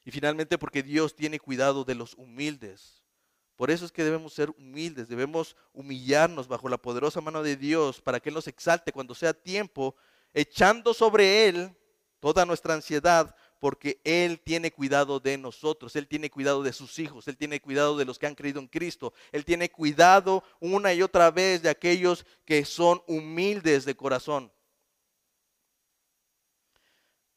Y 0.10 0.12
finalmente 0.12 0.58
porque 0.58 0.82
Dios 0.82 1.16
tiene 1.16 1.40
cuidado 1.40 1.84
de 1.84 1.94
los 1.94 2.16
humildes. 2.16 3.04
Por 3.56 3.70
eso 3.70 3.86
es 3.86 3.92
que 3.92 4.04
debemos 4.04 4.34
ser 4.34 4.50
humildes, 4.50 5.08
debemos 5.08 5.56
humillarnos 5.72 6.48
bajo 6.48 6.68
la 6.68 6.80
poderosa 6.80 7.22
mano 7.22 7.44
de 7.44 7.56
Dios 7.56 8.02
para 8.02 8.20
que 8.20 8.30
Él 8.30 8.34
nos 8.34 8.48
exalte 8.48 8.92
cuando 8.92 9.14
sea 9.14 9.36
tiempo, 9.36 9.96
echando 10.34 10.96
sobre 10.96 11.48
Él 11.48 11.78
toda 12.20 12.44
nuestra 12.44 12.74
ansiedad, 12.74 13.36
porque 13.60 14.02
Él 14.04 14.40
tiene 14.40 14.72
cuidado 14.72 15.20
de 15.20 15.38
nosotros, 15.38 15.96
Él 15.96 16.08
tiene 16.08 16.32
cuidado 16.32 16.64
de 16.64 16.74
sus 16.74 16.98
hijos, 16.98 17.28
Él 17.28 17.38
tiene 17.38 17.62
cuidado 17.62 17.96
de 17.96 18.06
los 18.06 18.18
que 18.18 18.26
han 18.26 18.34
creído 18.34 18.60
en 18.60 18.68
Cristo, 18.68 19.14
Él 19.32 19.46
tiene 19.46 19.70
cuidado 19.70 20.44
una 20.60 20.92
y 20.92 21.04
otra 21.04 21.30
vez 21.30 21.62
de 21.62 21.70
aquellos 21.70 22.26
que 22.46 22.66
son 22.66 23.04
humildes 23.06 23.86
de 23.86 23.96
corazón. 23.96 24.52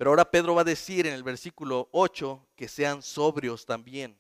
Pero 0.03 0.11
ahora 0.11 0.29
Pedro 0.29 0.57
va 0.57 0.63
a 0.63 0.65
decir 0.65 1.07
en 1.07 1.15
el 1.15 1.23
versículo 1.23 1.89
8 1.93 2.49
que 2.57 2.67
sean 2.67 3.03
sobrios 3.03 3.65
también. 3.65 4.19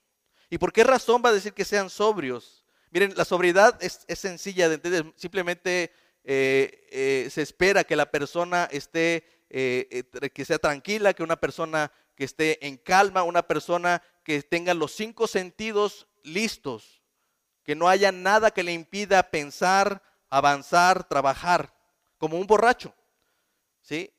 ¿Y 0.48 0.56
por 0.56 0.72
qué 0.72 0.84
razón 0.84 1.20
va 1.24 1.30
a 1.30 1.32
decir 1.32 1.54
que 1.54 1.64
sean 1.64 1.90
sobrios? 1.90 2.64
Miren, 2.92 3.14
la 3.16 3.24
sobriedad 3.24 3.76
es, 3.82 4.06
sencilla 4.16 4.70
simplemente 5.16 5.90
eh, 6.22 6.86
eh, 6.92 7.28
se 7.32 7.42
espera 7.42 7.82
que 7.82 7.96
la 7.96 8.08
persona 8.08 8.68
esté 8.70 9.24
eh, 9.50 10.04
que 10.32 10.44
sea 10.44 10.60
tranquila, 10.60 11.14
que 11.14 11.24
una 11.24 11.34
persona 11.34 11.90
que 12.14 12.22
esté 12.26 12.64
en 12.64 12.76
calma, 12.76 13.24
una 13.24 13.42
persona 13.42 14.04
que 14.22 14.40
tenga 14.44 14.74
los 14.74 14.92
cinco 14.92 15.26
sentidos 15.26 16.06
listos, 16.22 17.02
que 17.64 17.74
no 17.74 17.88
haya 17.88 18.12
nada 18.12 18.52
que 18.52 18.62
le 18.62 18.72
impida 18.72 19.32
pensar, 19.32 20.00
avanzar, 20.30 21.02
trabajar, 21.08 21.74
como 22.18 22.38
un 22.38 22.46
borracho. 22.46 22.94
¿Sí? 23.80 24.12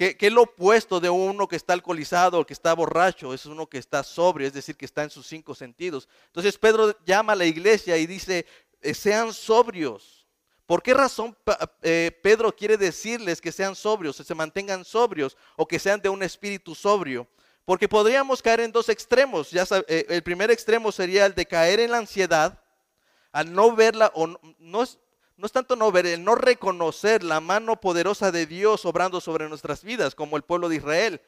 ¿Qué, 0.00 0.16
es 0.18 0.32
lo 0.32 0.44
opuesto 0.44 0.98
de 0.98 1.10
uno 1.10 1.46
que 1.46 1.56
está 1.56 1.74
alcoholizado 1.74 2.46
que 2.46 2.54
está 2.54 2.72
borracho? 2.72 3.34
Es 3.34 3.44
uno 3.44 3.68
que 3.68 3.76
está 3.76 4.02
sobrio, 4.02 4.46
es 4.46 4.54
decir, 4.54 4.74
que 4.74 4.86
está 4.86 5.02
en 5.02 5.10
sus 5.10 5.26
cinco 5.26 5.54
sentidos. 5.54 6.08
Entonces 6.28 6.56
Pedro 6.56 6.96
llama 7.04 7.34
a 7.34 7.36
la 7.36 7.44
iglesia 7.44 7.98
y 7.98 8.06
dice, 8.06 8.46
eh, 8.80 8.94
sean 8.94 9.34
sobrios. 9.34 10.26
¿Por 10.64 10.82
qué 10.82 10.94
razón 10.94 11.36
eh, 11.82 12.18
Pedro 12.22 12.50
quiere 12.56 12.78
decirles 12.78 13.42
que 13.42 13.52
sean 13.52 13.76
sobrios, 13.76 14.16
que 14.16 14.24
se 14.24 14.34
mantengan 14.34 14.86
sobrios 14.86 15.36
o 15.54 15.68
que 15.68 15.78
sean 15.78 16.00
de 16.00 16.08
un 16.08 16.22
espíritu 16.22 16.74
sobrio? 16.74 17.28
Porque 17.66 17.86
podríamos 17.86 18.40
caer 18.40 18.60
en 18.60 18.72
dos 18.72 18.88
extremos. 18.88 19.50
Ya 19.50 19.66
eh, 19.86 20.06
el 20.08 20.22
primer 20.22 20.50
extremo 20.50 20.90
sería 20.92 21.26
el 21.26 21.34
de 21.34 21.44
caer 21.44 21.78
en 21.78 21.90
la 21.90 21.98
ansiedad, 21.98 22.58
al 23.32 23.52
no 23.52 23.76
verla, 23.76 24.10
o 24.14 24.34
no, 24.58 24.82
es, 24.82 24.98
no 25.40 25.46
es 25.46 25.52
tanto 25.52 25.74
no 25.74 25.90
ver, 25.90 26.04
el 26.04 26.22
no 26.22 26.34
reconocer 26.34 27.24
la 27.24 27.40
mano 27.40 27.80
poderosa 27.80 28.30
de 28.30 28.44
Dios 28.44 28.84
obrando 28.84 29.22
sobre 29.22 29.48
nuestras 29.48 29.82
vidas, 29.82 30.14
como 30.14 30.36
el 30.36 30.42
pueblo 30.42 30.68
de 30.68 30.76
Israel. 30.76 31.22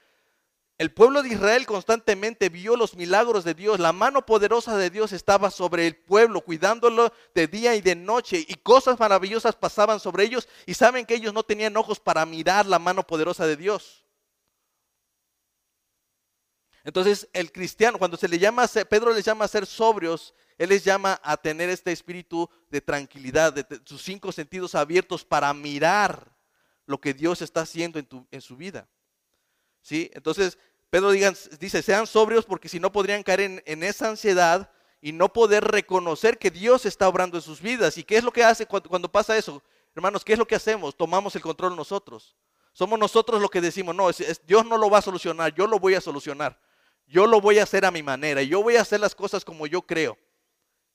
El 0.77 0.93
pueblo 0.93 1.23
de 1.23 1.31
Israel 1.31 1.65
constantemente 1.65 2.51
vio 2.51 2.77
los 2.77 2.95
milagros 2.95 3.43
de 3.45 3.55
Dios. 3.55 3.81
La 3.81 3.95
mano 3.95 4.27
poderosa 4.27 4.77
de 4.77 4.91
Dios 4.91 5.13
estaba 5.13 5.51
sobre 5.51 5.87
el 5.87 5.97
pueblo, 5.97 6.43
cuidándolo 6.43 7.11
de 7.35 7.47
día 7.47 7.75
y 7.75 7.81
de 7.81 7.95
noche. 7.95 8.45
Y 8.47 8.55
cosas 8.57 9.01
maravillosas 9.01 9.57
pasaban 9.57 9.99
sobre 9.99 10.25
ellos. 10.25 10.47
Y 10.67 10.75
saben 10.75 11.07
que 11.07 11.15
ellos 11.15 11.33
no 11.33 11.43
tenían 11.43 11.77
ojos 11.79 11.99
para 11.99 12.27
mirar 12.27 12.67
la 12.67 12.79
mano 12.79 13.07
poderosa 13.07 13.47
de 13.47 13.57
Dios. 13.57 14.02
Entonces 16.85 17.29
el 17.33 17.53
cristiano, 17.53 17.99
cuando 17.99 18.17
se 18.17 18.29
le 18.29 18.39
llama, 18.39 18.67
Pedro 18.89 19.13
les 19.13 19.25
llama 19.25 19.45
a 19.45 19.49
ser 19.49 19.67
sobrios, 19.67 20.35
él 20.59 20.71
les 20.71 20.85
llama 20.85 21.21
a 21.23 21.37
tener 21.37 21.69
este 21.71 21.93
espíritu 21.93 22.49
de 22.71 22.81
tranquilidad, 22.81 23.53
de 23.53 23.65
sus 23.85 24.03
cinco 24.03 24.33
sentidos 24.33 24.75
abiertos 24.75 25.25
para 25.25 25.53
mirar 25.55 26.33
lo 26.87 27.01
que 27.01 27.15
Dios 27.15 27.43
está 27.43 27.61
haciendo 27.61 27.99
en, 27.99 28.07
tu, 28.07 28.27
en 28.31 28.41
su 28.41 28.57
vida. 28.57 28.89
¿Sí? 29.81 30.11
Entonces, 30.15 30.59
Pedro 30.93 31.11
dice, 31.11 31.81
sean 31.81 32.07
sobrios 32.07 32.45
porque 32.45 32.69
si 32.69 32.79
no 32.79 32.93
podrían 32.93 33.23
caer 33.23 33.63
en, 33.65 33.83
esa 33.83 34.11
ansiedad 34.11 34.71
y 35.01 35.13
no 35.13 35.33
poder 35.33 35.65
reconocer 35.65 36.39
que 36.39 36.51
Dios 36.51 36.85
está 36.85 37.09
obrando 37.09 37.39
en 37.39 37.43
sus 37.43 37.63
vidas. 37.63 37.97
¿Y 37.97 38.05
qué 38.05 38.19
es 38.19 38.25
lo 38.25 38.31
que 38.31 38.45
hace 38.45 38.67
cuando, 38.67 39.11
pasa 39.11 39.37
eso? 39.39 39.63
Hermanos, 39.95 40.23
¿qué 40.23 40.35
es 40.35 40.39
lo 40.39 40.47
que 40.47 40.55
hacemos? 40.55 40.95
Tomamos 40.95 41.35
el 41.35 41.41
control 41.41 41.75
nosotros. 41.75 42.37
Somos 42.75 42.99
nosotros 42.99 43.41
los 43.41 43.51
que 43.51 43.63
decimos, 43.63 43.95
no, 43.95 44.11
Dios 44.47 44.67
no 44.67 44.77
lo 44.77 44.91
va 44.91 44.99
a 44.99 45.03
solucionar, 45.03 45.55
yo 45.55 45.67
lo 45.67 45.79
voy 45.79 45.95
a 45.95 46.01
solucionar. 46.03 46.61
Yo 47.07 47.27
lo 47.27 47.41
voy 47.41 47.59
a 47.59 47.65
hacer 47.65 47.85
a 47.85 47.91
mi 47.91 48.03
manera, 48.03 48.43
yo 48.43 48.63
voy 48.63 48.77
a 48.77 48.83
hacer 48.83 49.01
las 49.01 49.15
cosas 49.15 49.45
como 49.45 49.67
yo 49.67 49.83
creo. 49.83 50.17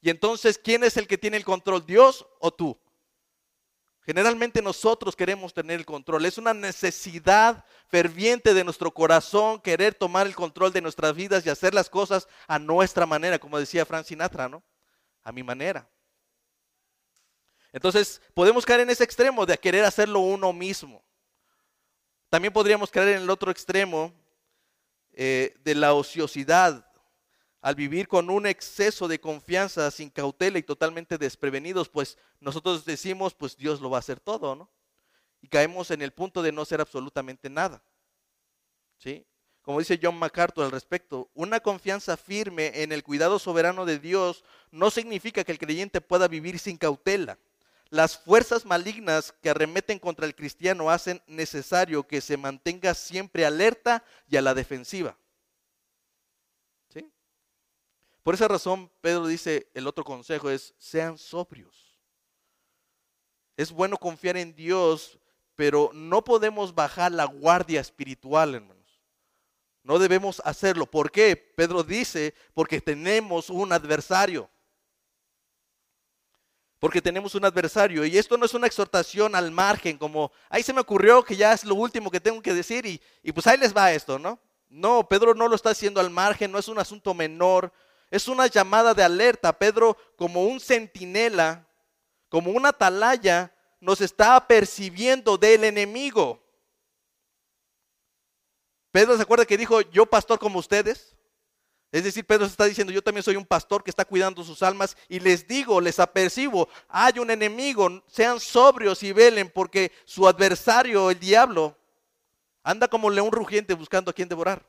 Y 0.02 0.10
entonces, 0.10 0.58
¿quién 0.58 0.84
es 0.84 0.98
el 0.98 1.08
que 1.08 1.18
tiene 1.18 1.38
el 1.38 1.46
control? 1.46 1.86
¿Dios 1.86 2.26
o 2.40 2.52
tú? 2.52 2.80
Generalmente 4.08 4.62
nosotros 4.62 5.18
queremos 5.18 5.54
tener 5.54 5.80
el 5.80 5.86
control. 5.86 6.24
Es 6.26 6.38
una 6.38 6.54
necesidad 6.54 7.66
ferviente 7.90 8.54
de 8.54 8.64
nuestro 8.64 8.90
corazón 8.94 9.60
querer 9.60 9.94
tomar 9.96 10.26
el 10.26 10.34
control 10.34 10.72
de 10.72 10.82
nuestras 10.82 11.14
vidas 11.14 11.46
y 11.46 11.50
hacer 11.50 11.74
las 11.74 11.90
cosas 11.90 12.26
a 12.48 12.58
nuestra 12.58 13.06
manera, 13.06 13.38
como 13.38 13.60
decía 13.60 13.86
Frank 13.86 14.06
Sinatra, 14.06 14.48
¿no? 14.48 14.64
A 15.24 15.34
mi 15.34 15.44
manera. 15.44 15.90
Entonces, 17.74 18.22
podemos 18.34 18.66
caer 18.66 18.80
en 18.80 18.92
ese 18.92 19.04
extremo 19.04 19.46
de 19.46 19.58
querer 19.58 19.84
hacerlo 19.84 20.22
uno 20.22 20.54
mismo. 20.54 21.04
También 22.30 22.54
podríamos 22.54 22.90
caer 22.90 23.10
en 23.10 23.24
el 23.24 23.30
otro 23.30 23.52
extremo 23.52 24.14
eh, 25.20 25.56
de 25.64 25.74
la 25.74 25.96
ociosidad, 25.96 26.88
al 27.60 27.74
vivir 27.74 28.08
con 28.08 28.30
un 28.30 28.46
exceso 28.46 29.08
de 29.08 29.20
confianza, 29.20 29.90
sin 29.90 30.12
cautela 30.12 30.60
y 30.60 30.64
totalmente 30.64 31.18
desprevenidos, 31.18 31.90
pues 31.90 32.20
nosotros 32.40 32.86
decimos, 32.86 33.34
pues 33.34 33.58
Dios 33.58 33.82
lo 33.82 33.90
va 33.90 33.98
a 33.98 34.00
hacer 34.00 34.20
todo, 34.20 34.56
¿no? 34.56 34.70
Y 35.42 35.48
caemos 35.48 35.90
en 35.90 36.04
el 36.04 36.14
punto 36.14 36.44
de 36.44 36.52
no 36.52 36.66
ser 36.66 36.82
absolutamente 36.82 37.50
nada. 37.50 37.82
¿Sí? 39.00 39.26
Como 39.64 39.80
dice 39.80 40.00
John 40.00 40.20
MacArthur 40.20 40.66
al 40.66 40.72
respecto, 40.72 41.32
una 41.34 41.62
confianza 41.62 42.16
firme 42.16 42.84
en 42.84 42.92
el 42.92 43.02
cuidado 43.02 43.40
soberano 43.40 43.86
de 43.86 43.98
Dios 43.98 44.44
no 44.70 44.92
significa 44.92 45.44
que 45.44 45.52
el 45.52 45.58
creyente 45.58 46.00
pueda 46.00 46.28
vivir 46.28 46.60
sin 46.60 46.78
cautela. 46.78 47.40
Las 47.90 48.18
fuerzas 48.18 48.66
malignas 48.66 49.34
que 49.42 49.50
arremeten 49.50 50.00
contra 50.00 50.26
el 50.26 50.36
cristiano 50.36 50.90
hacen 50.90 51.22
necesario 51.28 52.08
que 52.08 52.22
se 52.22 52.38
mantenga 52.38 52.94
siempre 52.94 53.46
alerta 53.46 54.04
y 54.28 54.38
a 54.38 54.42
la 54.42 54.54
defensiva. 54.54 55.18
Por 58.28 58.36
esa 58.36 58.50
razón, 58.50 58.92
Pedro 59.00 59.26
dice, 59.26 59.72
el 59.74 59.88
otro 59.88 60.04
consejo 60.04 60.50
es, 60.50 60.76
sean 60.78 61.18
sobrios. 61.18 61.98
Es 63.56 63.72
bueno 63.72 63.96
confiar 63.96 64.36
en 64.36 64.54
Dios, 64.54 65.18
pero 65.56 65.92
no 65.94 66.22
podemos 66.26 66.76
bajar 66.76 67.14
la 67.14 67.24
guardia 67.24 67.80
espiritual, 67.80 68.56
hermanos. 68.56 69.02
No 69.82 69.98
debemos 69.98 70.42
hacerlo. 70.44 70.86
¿Por 70.86 71.10
qué? 71.10 71.38
Pedro 71.38 71.84
dice, 71.84 72.36
porque 72.54 72.82
tenemos 72.82 73.50
un 73.50 73.72
adversario. 73.72 74.50
Porque 76.80 77.02
tenemos 77.02 77.34
un 77.36 77.46
adversario. 77.46 78.06
Y 78.06 78.18
esto 78.18 78.38
no 78.38 78.46
es 78.46 78.54
una 78.54 78.68
exhortación 78.68 79.36
al 79.36 79.52
margen, 79.52 79.98
como, 79.98 80.32
ahí 80.50 80.64
se 80.64 80.74
me 80.74 80.82
ocurrió 80.82 81.24
que 81.24 81.36
ya 81.36 81.54
es 81.54 81.64
lo 81.64 81.76
último 81.76 82.12
que 82.12 82.20
tengo 82.20 82.42
que 82.42 82.54
decir 82.54 82.86
y, 82.86 83.02
y 83.24 83.32
pues 83.32 83.48
ahí 83.48 83.58
les 83.58 83.76
va 83.76 83.92
esto, 83.92 84.20
¿no? 84.20 84.40
No, 84.70 85.08
Pedro 85.08 85.34
no 85.34 85.48
lo 85.48 85.56
está 85.56 85.72
haciendo 85.72 86.00
al 86.00 86.10
margen, 86.10 86.52
no 86.52 86.60
es 86.60 86.68
un 86.68 86.78
asunto 86.78 87.14
menor, 87.14 87.72
es 88.12 88.28
una 88.28 88.48
llamada 88.48 88.94
de 88.94 89.04
alerta. 89.04 89.58
Pedro, 89.58 89.98
como 90.16 90.46
un 90.46 90.60
centinela, 90.60 91.68
como 92.30 92.52
una 92.52 92.70
atalaya, 92.70 93.54
nos 93.80 94.02
está 94.02 94.46
percibiendo 94.48 95.38
del 95.38 95.64
enemigo. 95.64 96.44
Pedro 98.92 99.16
se 99.16 99.22
acuerda 99.22 99.46
que 99.46 99.58
dijo, 99.58 99.82
yo 99.82 100.06
pastor 100.06 100.40
como 100.40 100.60
ustedes. 100.60 101.17
Es 101.92 102.04
decir, 102.04 102.26
Pedro 102.26 102.46
está 102.46 102.66
diciendo, 102.66 102.92
yo 102.92 103.02
también 103.02 103.24
soy 103.24 103.38
un 103.38 103.46
pastor 103.46 103.84
que 103.84 103.90
está 103.90 104.04
cuidando 104.04 104.44
sus 104.44 104.62
almas 104.62 104.98
y 105.08 105.20
les 105.20 105.48
digo, 105.48 105.80
les 105.80 106.00
apercibo, 106.00 106.68
hay 106.90 107.20
un 107.20 107.32
enemigo, 107.32 108.04
sean 108.08 108.40
sobrios 108.40 109.02
y 109.04 109.14
velen 109.14 109.50
porque 109.50 109.92
su 110.06 110.28
adversario, 110.28 111.10
el 111.10 111.20
diablo, 111.20 111.78
anda 112.62 112.90
como 112.90 113.10
león 113.10 113.32
rugiente 113.32 113.74
buscando 113.74 114.12
a 114.12 114.14
quien 114.14 114.28
devorar. 114.28 114.68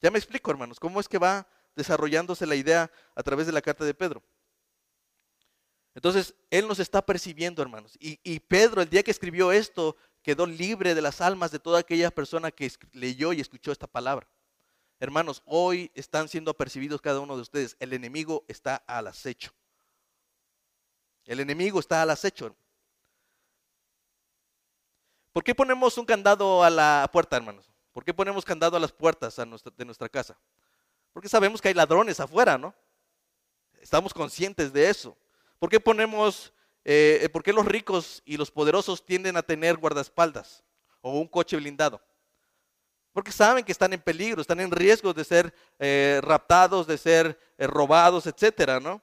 Ya 0.00 0.10
me 0.10 0.18
explico, 0.18 0.50
hermanos, 0.50 0.80
cómo 0.80 0.98
es 0.98 1.08
que 1.08 1.18
va 1.18 1.46
desarrollándose 1.76 2.46
la 2.46 2.54
idea 2.54 2.90
a 3.14 3.22
través 3.22 3.46
de 3.46 3.52
la 3.52 3.62
carta 3.62 3.84
de 3.84 3.94
Pedro. 3.94 4.22
Entonces, 5.94 6.34
Él 6.50 6.66
nos 6.66 6.78
está 6.78 7.04
percibiendo, 7.04 7.60
hermanos. 7.60 7.96
Y, 8.00 8.40
Pedro, 8.40 8.80
el 8.80 8.88
día 8.88 9.02
que 9.02 9.10
escribió 9.10 9.52
esto, 9.52 9.96
quedó 10.22 10.46
libre 10.46 10.94
de 10.94 11.02
las 11.02 11.20
almas 11.20 11.50
de 11.50 11.58
toda 11.58 11.80
aquella 11.80 12.10
persona 12.10 12.50
que 12.50 12.70
leyó 12.92 13.32
y 13.32 13.40
escuchó 13.40 13.70
esta 13.72 13.86
palabra. 13.86 14.26
Hermanos, 15.02 15.42
hoy 15.46 15.90
están 15.96 16.28
siendo 16.28 16.54
percibidos 16.54 17.00
cada 17.00 17.18
uno 17.18 17.34
de 17.34 17.42
ustedes. 17.42 17.76
El 17.80 17.92
enemigo 17.92 18.44
está 18.46 18.76
al 18.86 19.08
acecho. 19.08 19.50
El 21.24 21.40
enemigo 21.40 21.80
está 21.80 22.02
al 22.02 22.10
acecho. 22.10 22.54
¿Por 25.32 25.42
qué 25.42 25.56
ponemos 25.56 25.98
un 25.98 26.04
candado 26.04 26.62
a 26.62 26.70
la 26.70 27.10
puerta, 27.12 27.36
hermanos? 27.36 27.68
¿Por 27.90 28.04
qué 28.04 28.14
ponemos 28.14 28.44
candado 28.44 28.76
a 28.76 28.80
las 28.80 28.92
puertas 28.92 29.34
de 29.34 29.84
nuestra 29.84 30.08
casa? 30.08 30.38
Porque 31.12 31.28
sabemos 31.28 31.60
que 31.60 31.66
hay 31.66 31.74
ladrones 31.74 32.20
afuera, 32.20 32.56
¿no? 32.56 32.72
Estamos 33.80 34.14
conscientes 34.14 34.72
de 34.72 34.88
eso. 34.88 35.16
¿Por 35.58 35.68
qué 35.68 35.80
ponemos 35.80 36.52
eh, 36.84 37.28
¿por 37.32 37.42
qué 37.42 37.52
los 37.52 37.66
ricos 37.66 38.22
y 38.24 38.36
los 38.36 38.52
poderosos 38.52 39.04
tienden 39.04 39.36
a 39.36 39.42
tener 39.42 39.78
guardaespaldas 39.78 40.62
o 41.00 41.18
un 41.18 41.26
coche 41.26 41.56
blindado? 41.56 42.00
Porque 43.12 43.32
saben 43.32 43.64
que 43.64 43.72
están 43.72 43.92
en 43.92 44.00
peligro, 44.00 44.40
están 44.40 44.60
en 44.60 44.70
riesgo 44.70 45.12
de 45.12 45.24
ser 45.24 45.54
eh, 45.78 46.20
raptados, 46.22 46.86
de 46.86 46.96
ser 46.96 47.38
eh, 47.58 47.66
robados, 47.66 48.26
etcétera, 48.26 48.80
¿no? 48.80 49.02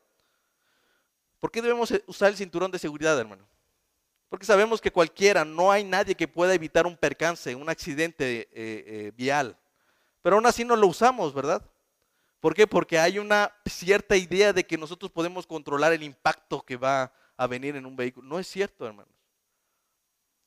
¿Por 1.40 1.52
qué 1.52 1.62
debemos 1.62 1.94
usar 2.08 2.30
el 2.30 2.38
cinturón 2.38 2.72
de 2.72 2.80
seguridad, 2.80 3.18
hermano? 3.18 3.48
Porque 4.28 4.46
sabemos 4.46 4.82
que 4.82 4.92
cualquiera, 4.92 5.46
no 5.46 5.72
hay 5.72 5.84
nadie 5.84 6.16
que 6.16 6.28
pueda 6.28 6.54
evitar 6.54 6.86
un 6.86 6.98
percance, 6.98 7.56
un 7.56 7.70
accidente 7.70 9.14
vial. 9.16 9.58
Pero 10.22 10.36
aún 10.36 10.46
así 10.46 10.66
no 10.66 10.76
lo 10.76 10.88
usamos, 10.88 11.34
¿verdad? 11.34 11.64
¿Por 12.40 12.54
qué? 12.54 12.68
Porque 12.68 13.00
hay 13.00 13.20
una 13.20 13.54
cierta 13.66 14.16
idea 14.16 14.54
de 14.54 14.66
que 14.66 14.78
nosotros 14.78 15.12
podemos 15.12 15.46
controlar 15.46 15.94
el 15.94 16.04
impacto 16.04 16.62
que 16.62 16.78
va 16.78 17.12
a 17.36 17.48
venir 17.48 17.76
en 17.76 17.86
un 17.86 17.96
vehículo. 17.96 18.28
No 18.28 18.40
es 18.40 18.48
cierto, 18.48 18.86
hermanos. 18.86 19.14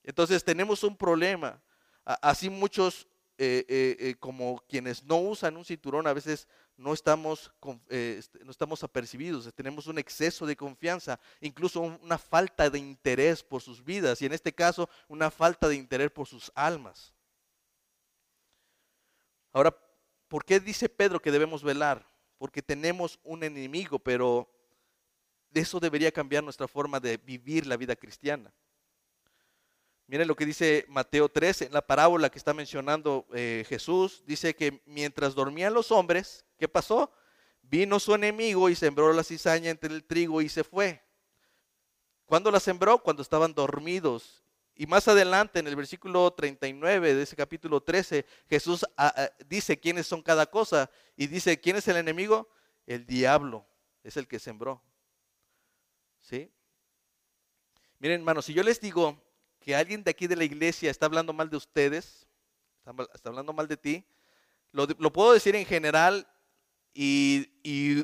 Entonces 0.03 0.43
tenemos 0.45 0.83
un 0.85 0.97
problema. 0.97 1.61
Así 2.05 2.49
muchos, 2.51 3.07
eh, 3.45 3.67
eh, 3.69 3.97
eh, 3.99 4.15
como 4.21 4.63
quienes 4.69 5.03
no 5.03 5.17
usan 5.17 5.57
un 5.57 5.65
cinturón, 5.65 6.07
a 6.07 6.13
veces 6.13 6.47
no 6.77 6.93
estamos, 6.93 7.53
este, 7.89 8.45
no 8.45 8.53
estamos 8.53 8.85
apercibidos, 8.85 9.53
tenemos 9.53 9.89
un 9.89 9.99
exceso 9.99 10.47
de 10.47 10.55
confianza, 10.55 11.19
incluso 11.41 11.81
una 11.81 12.19
falta 12.19 12.71
de 12.71 12.79
interés 12.79 13.43
por 13.43 13.61
sus 13.61 13.85
vidas 13.85 14.23
y 14.23 14.27
en 14.27 14.33
este 14.33 14.53
caso 14.53 14.89
una 15.09 15.29
falta 15.29 15.67
de 15.67 15.75
interés 15.75 16.13
por 16.13 16.29
sus 16.29 16.53
almas. 16.55 17.13
Ahora, 19.53 19.77
¿por 20.29 20.45
qué 20.45 20.61
dice 20.61 20.89
Pedro 20.89 21.21
que 21.21 21.33
debemos 21.33 21.65
velar? 21.65 22.07
Porque 22.39 22.63
tenemos 22.63 23.19
un 23.25 23.43
enemigo, 23.43 23.99
pero 23.99 24.49
eso 25.53 25.81
debería 25.81 26.13
cambiar 26.13 26.45
nuestra 26.45 26.69
forma 26.69 27.01
de 27.01 27.17
vivir 27.17 27.67
la 27.67 27.77
vida 27.77 27.97
cristiana. 27.97 28.55
Miren 30.07 30.29
lo 30.29 30.37
que 30.37 30.47
dice 30.47 30.85
Mateo 30.89 31.29
13, 31.29 31.67
en 31.67 31.73
la 31.73 31.87
parábola 31.87 32.31
que 32.31 32.39
está 32.39 32.53
mencionando 32.53 33.27
eh, 33.33 33.65
Jesús, 33.69 34.23
dice 34.27 34.55
que 34.55 34.83
mientras 34.85 35.35
dormían 35.35 35.73
los 35.73 35.91
hombres, 35.91 36.45
¿qué 36.59 36.69
pasó? 36.69 37.13
Vino 37.63 37.99
su 37.99 38.15
enemigo 38.15 38.69
y 38.69 38.75
sembró 38.75 39.13
la 39.13 39.25
cizaña 39.25 39.71
entre 39.71 39.95
el 39.95 40.05
trigo 40.05 40.43
y 40.43 40.49
se 40.49 40.65
fue. 40.65 41.03
¿Cuándo 42.27 42.51
la 42.51 42.61
sembró? 42.61 42.99
Cuando 42.99 43.23
estaban 43.23 43.55
dormidos 43.55 44.43
y 44.75 44.87
más 44.87 45.07
adelante, 45.07 45.59
en 45.59 45.67
el 45.67 45.77
versículo 45.77 46.33
39 46.33 47.15
de 47.15 47.23
ese 47.23 47.37
capítulo 47.37 47.83
13, 47.83 48.25
Jesús 48.49 48.85
ah, 48.97 49.13
ah, 49.17 49.31
dice 49.47 49.79
quiénes 49.79 50.07
son 50.07 50.23
cada 50.23 50.47
cosa 50.47 50.91
y 51.17 51.27
dice, 51.27 51.61
¿quién 51.61 51.77
es 51.77 51.87
el 51.89 51.97
enemigo? 51.97 52.49
El 52.87 53.07
diablo, 53.07 53.67
es 54.03 54.17
el 54.17 54.27
que 54.27 54.39
sembró. 54.39 54.83
¿Sí? 56.21 56.51
Miren, 57.99 58.21
hermanos, 58.21 58.47
si 58.47 58.55
yo 58.55 58.63
les 58.63 58.81
digo 58.81 59.23
que 59.63 59.75
alguien 59.75 60.05
de 60.05 60.11
aquí 60.11 60.27
de 60.27 60.37
la 60.37 60.45
iglesia 60.45 60.91
está 60.91 61.07
hablando 61.07 61.33
mal 61.33 61.49
de 61.49 61.57
ustedes, 61.57 62.27
está, 63.15 63.29
hablando 63.29 63.53
mal 63.53 63.69
de 63.69 63.77
ti, 63.77 64.05
lo, 64.73 64.87
puedo 65.13 65.33
decir 65.33 65.57
en 65.57 65.65
general 65.65 66.27
y, 66.93 67.49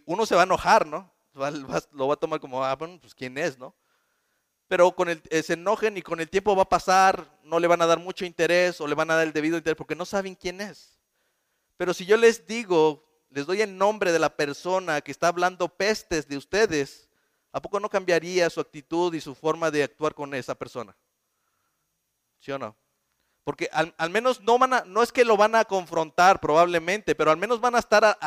uno 0.07 0.25
se 0.25 0.35
va 0.35 0.43
a 0.43 0.45
enojar, 0.45 0.87
¿no? 0.87 1.13
lo 1.35 2.09
va 2.09 2.15
a 2.15 2.17
tomar 2.17 2.41
como, 2.41 2.65
ah, 2.65 2.75
bueno, 2.75 2.99
pues 3.01 3.15
quién 3.15 3.37
es, 3.37 3.59
¿no? 3.59 3.75
pero 4.69 4.93
con 4.93 5.09
el, 5.09 5.23
eh, 5.31 5.43
se 5.43 5.55
enojen 5.55 5.97
y 5.97 6.03
con 6.03 6.21
el 6.21 6.29
tiempo 6.29 6.55
va 6.55 6.63
a 6.63 6.69
pasar, 6.69 7.27
no 7.43 7.59
le 7.59 7.67
van 7.67 7.81
a 7.81 7.87
dar 7.87 7.99
mucho 7.99 8.27
interés 8.27 8.81
o 8.81 8.87
le 8.87 8.95
van 8.95 9.11
a 9.11 9.17
dar 9.17 9.27
el 9.27 9.33
debido 9.33 9.57
interés 9.57 9.77
porque 9.77 9.97
no 9.97 10.05
saben 10.05 10.35
quién 10.35 10.61
es. 10.61 11.01
Pero 11.79 11.95
si 11.95 12.05
yo 12.05 12.19
les 12.19 12.47
digo, 12.47 13.03
les 13.31 13.47
doy 13.47 13.63
el 13.63 13.77
nombre 13.79 14.13
de 14.13 14.19
la 14.19 14.37
persona 14.37 15.01
que 15.01 15.11
está 15.11 15.29
hablando 15.29 15.69
pestes 15.69 16.29
de 16.29 16.37
ustedes, 16.37 17.09
¿a 17.51 17.63
poco 17.63 17.81
no 17.81 17.89
cambiaría 17.89 18.51
su 18.51 18.61
actitud 18.61 19.15
y 19.15 19.23
su 19.23 19.35
forma 19.35 19.71
de 19.71 19.85
actuar 19.85 20.15
con 20.15 20.35
esa 20.35 20.55
persona? 20.55 20.95
¿Sí 22.41 22.53
o 22.53 22.59
no? 22.59 22.77
Porque 23.45 23.71
al, 23.73 24.11
menos 24.11 24.43
no, 24.43 24.59
van 24.59 24.75
a, 24.75 24.85
no 24.85 25.03
es 25.03 25.11
que 25.11 25.25
lo 25.25 25.37
van 25.37 25.55
a 25.55 25.65
confrontar 25.65 26.39
probablemente, 26.39 27.15
pero 27.15 27.31
al 27.31 27.39
menos 27.39 27.61
van 27.61 27.77
a 27.77 27.79
estar 27.79 28.19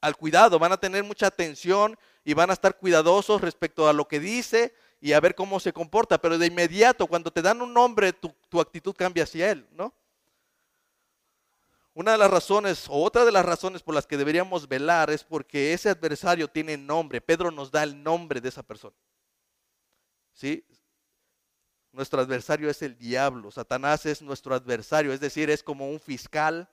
al 0.00 0.16
cuidado, 0.16 0.58
van 0.58 0.72
a 0.72 0.80
tener 0.80 1.04
mucha 1.04 1.28
atención 1.28 1.96
y 2.24 2.34
van 2.34 2.50
a 2.50 2.54
estar 2.54 2.76
cuidadosos 2.76 3.40
respecto 3.40 3.88
a 3.88 3.92
lo 3.92 4.08
que 4.08 4.18
dice 4.18 4.74
y 5.00 5.12
a 5.12 5.20
ver 5.20 5.34
cómo 5.34 5.60
se 5.60 5.72
comporta, 5.72 6.20
pero 6.20 6.38
de 6.38 6.46
inmediato 6.46 7.06
cuando 7.06 7.30
te 7.30 7.40
dan 7.40 7.62
un 7.62 7.72
nombre, 7.72 8.12
tu, 8.12 8.60
actitud 8.60 8.94
cambia 8.96 9.24
hacia 9.24 9.52
él, 9.52 9.68
¿no? 9.70 9.94
Una 11.94 12.12
de 12.12 12.18
las 12.18 12.30
razones, 12.30 12.86
o 12.88 13.02
otra 13.02 13.24
de 13.24 13.32
las 13.32 13.44
razones 13.44 13.82
por 13.82 13.94
las 13.94 14.06
que 14.06 14.16
deberíamos 14.16 14.68
velar 14.68 15.10
es 15.10 15.24
porque 15.24 15.72
ese 15.72 15.88
adversario 15.88 16.48
tiene 16.48 16.76
nombre. 16.76 17.20
Pedro 17.20 17.50
nos 17.50 17.70
da 17.70 17.82
el 17.82 18.02
nombre 18.02 18.40
de 18.40 18.48
esa 18.48 18.62
persona. 18.62 18.96
¿Sí? 20.32 20.64
Nuestro 21.92 22.20
adversario 22.20 22.70
es 22.70 22.82
el 22.82 22.96
diablo. 22.96 23.50
Satanás 23.50 24.06
es 24.06 24.22
nuestro 24.22 24.54
adversario, 24.54 25.12
es 25.12 25.20
decir, 25.20 25.50
es 25.50 25.62
como 25.62 25.88
un 25.88 26.00
fiscal, 26.00 26.68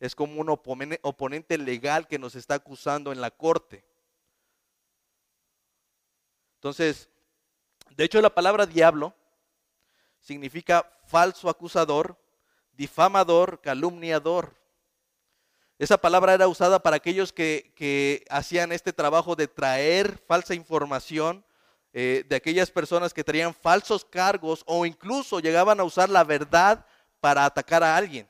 es 0.00 0.14
como 0.14 0.40
un 0.40 0.48
oponente 0.50 1.58
legal 1.58 2.06
que 2.06 2.18
nos 2.18 2.34
está 2.34 2.54
acusando 2.54 3.12
en 3.12 3.20
la 3.20 3.30
corte. 3.30 3.84
Entonces, 6.56 7.08
de 7.90 8.04
hecho, 8.04 8.20
la 8.20 8.34
palabra 8.34 8.66
diablo 8.66 9.14
significa 10.20 10.90
falso 11.06 11.48
acusador, 11.50 12.18
difamador, 12.72 13.60
calumniador. 13.60 14.56
Esa 15.78 15.98
palabra 15.98 16.34
era 16.34 16.48
usada 16.48 16.82
para 16.82 16.96
aquellos 16.96 17.32
que, 17.32 18.24
hacían 18.30 18.72
este 18.72 18.92
trabajo 18.92 19.36
de 19.36 19.48
traer 19.48 20.18
falsa 20.26 20.54
información, 20.54 21.43
eh, 21.96 22.26
de 22.28 22.34
aquellas 22.34 22.72
personas 22.72 23.14
que 23.14 23.22
traían 23.22 23.54
falsos 23.54 24.04
cargos 24.04 24.64
o 24.66 24.84
incluso 24.84 25.38
llegaban 25.38 25.78
a 25.78 25.84
usar 25.84 26.10
la 26.10 26.24
verdad 26.24 26.84
para 27.20 27.44
atacar 27.44 27.84
a 27.84 27.96
alguien. 27.96 28.28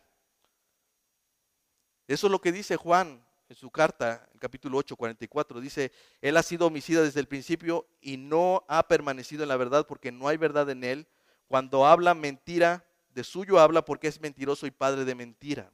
Eso 2.06 2.26
es 2.26 2.30
lo 2.30 2.42
que 2.42 2.52
dice 2.52 2.76
Juan 2.76 3.24
en 3.48 3.56
su 3.56 3.70
carta, 3.70 4.28
en 4.34 4.38
capítulo 4.38 4.76
8, 4.76 4.94
44, 4.96 5.62
dice, 5.62 5.92
Él 6.20 6.36
ha 6.36 6.42
sido 6.42 6.66
homicida 6.66 7.00
desde 7.00 7.20
el 7.20 7.26
principio 7.26 7.88
y 8.02 8.18
no 8.18 8.66
ha 8.68 8.86
permanecido 8.86 9.44
en 9.44 9.48
la 9.48 9.56
verdad 9.56 9.86
porque 9.86 10.12
no 10.12 10.28
hay 10.28 10.36
verdad 10.36 10.68
en 10.68 10.84
Él. 10.84 11.08
Cuando 11.48 11.86
habla 11.86 12.12
mentira, 12.12 12.84
de 13.08 13.24
suyo 13.24 13.58
habla 13.60 13.82
porque 13.82 14.08
es 14.08 14.20
mentiroso 14.20 14.66
y 14.66 14.72
padre 14.72 15.06
de 15.06 15.14
mentira. 15.14 15.72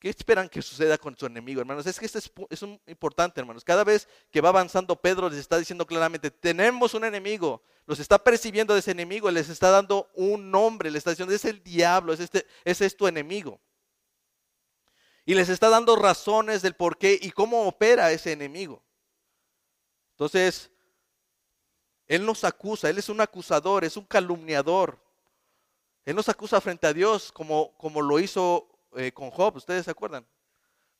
¿Qué 0.00 0.08
esperan 0.08 0.48
que 0.48 0.62
suceda 0.62 0.96
con 0.96 1.14
su 1.14 1.26
enemigo, 1.26 1.60
hermanos? 1.60 1.86
Es 1.86 2.00
que 2.00 2.06
esto 2.06 2.16
es, 2.16 2.32
es 2.48 2.62
importante, 2.86 3.38
hermanos. 3.38 3.62
Cada 3.62 3.84
vez 3.84 4.08
que 4.30 4.40
va 4.40 4.48
avanzando 4.48 4.96
Pedro 4.96 5.28
les 5.28 5.38
está 5.38 5.58
diciendo 5.58 5.86
claramente, 5.86 6.30
tenemos 6.30 6.94
un 6.94 7.04
enemigo, 7.04 7.62
los 7.84 8.00
está 8.00 8.18
percibiendo 8.18 8.72
de 8.72 8.80
ese 8.80 8.92
enemigo, 8.92 9.30
les 9.30 9.50
está 9.50 9.70
dando 9.70 10.10
un 10.14 10.50
nombre, 10.50 10.90
les 10.90 11.00
está 11.00 11.10
diciendo, 11.10 11.34
es 11.34 11.44
el 11.44 11.62
diablo, 11.62 12.14
es, 12.14 12.20
este, 12.20 12.46
ese 12.64 12.86
es 12.86 12.96
tu 12.96 13.06
enemigo. 13.08 13.60
Y 15.26 15.34
les 15.34 15.50
está 15.50 15.68
dando 15.68 15.94
razones 15.96 16.62
del 16.62 16.74
por 16.74 16.96
qué 16.96 17.18
y 17.20 17.30
cómo 17.30 17.68
opera 17.68 18.10
ese 18.10 18.32
enemigo. 18.32 18.82
Entonces, 20.12 20.70
Él 22.08 22.24
nos 22.24 22.42
acusa, 22.44 22.88
Él 22.88 22.96
es 22.96 23.10
un 23.10 23.20
acusador, 23.20 23.84
es 23.84 23.98
un 23.98 24.06
calumniador. 24.06 24.98
Él 26.06 26.16
nos 26.16 26.30
acusa 26.30 26.58
frente 26.62 26.86
a 26.86 26.94
Dios 26.94 27.30
como, 27.32 27.76
como 27.76 28.00
lo 28.00 28.18
hizo 28.18 28.69
eh, 28.96 29.12
con 29.12 29.30
Job, 29.30 29.56
¿ustedes 29.56 29.84
se 29.84 29.90
acuerdan? 29.90 30.26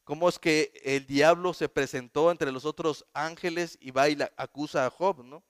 Cómo 0.05 0.29
es 0.29 0.39
que 0.39 0.73
el 0.85 1.07
diablo 1.07 1.55
se 1.55 1.69
presentó 1.69 2.31
entre 2.31 2.53
los 2.53 2.65
otros 2.65 3.07
ángeles 3.13 3.79
y 3.81 3.91
va 3.91 4.09
y 4.09 4.17
la 4.17 4.33
acusa 4.37 4.87
a 4.87 4.91
Job, 4.91 5.25
¿no? 5.25 5.43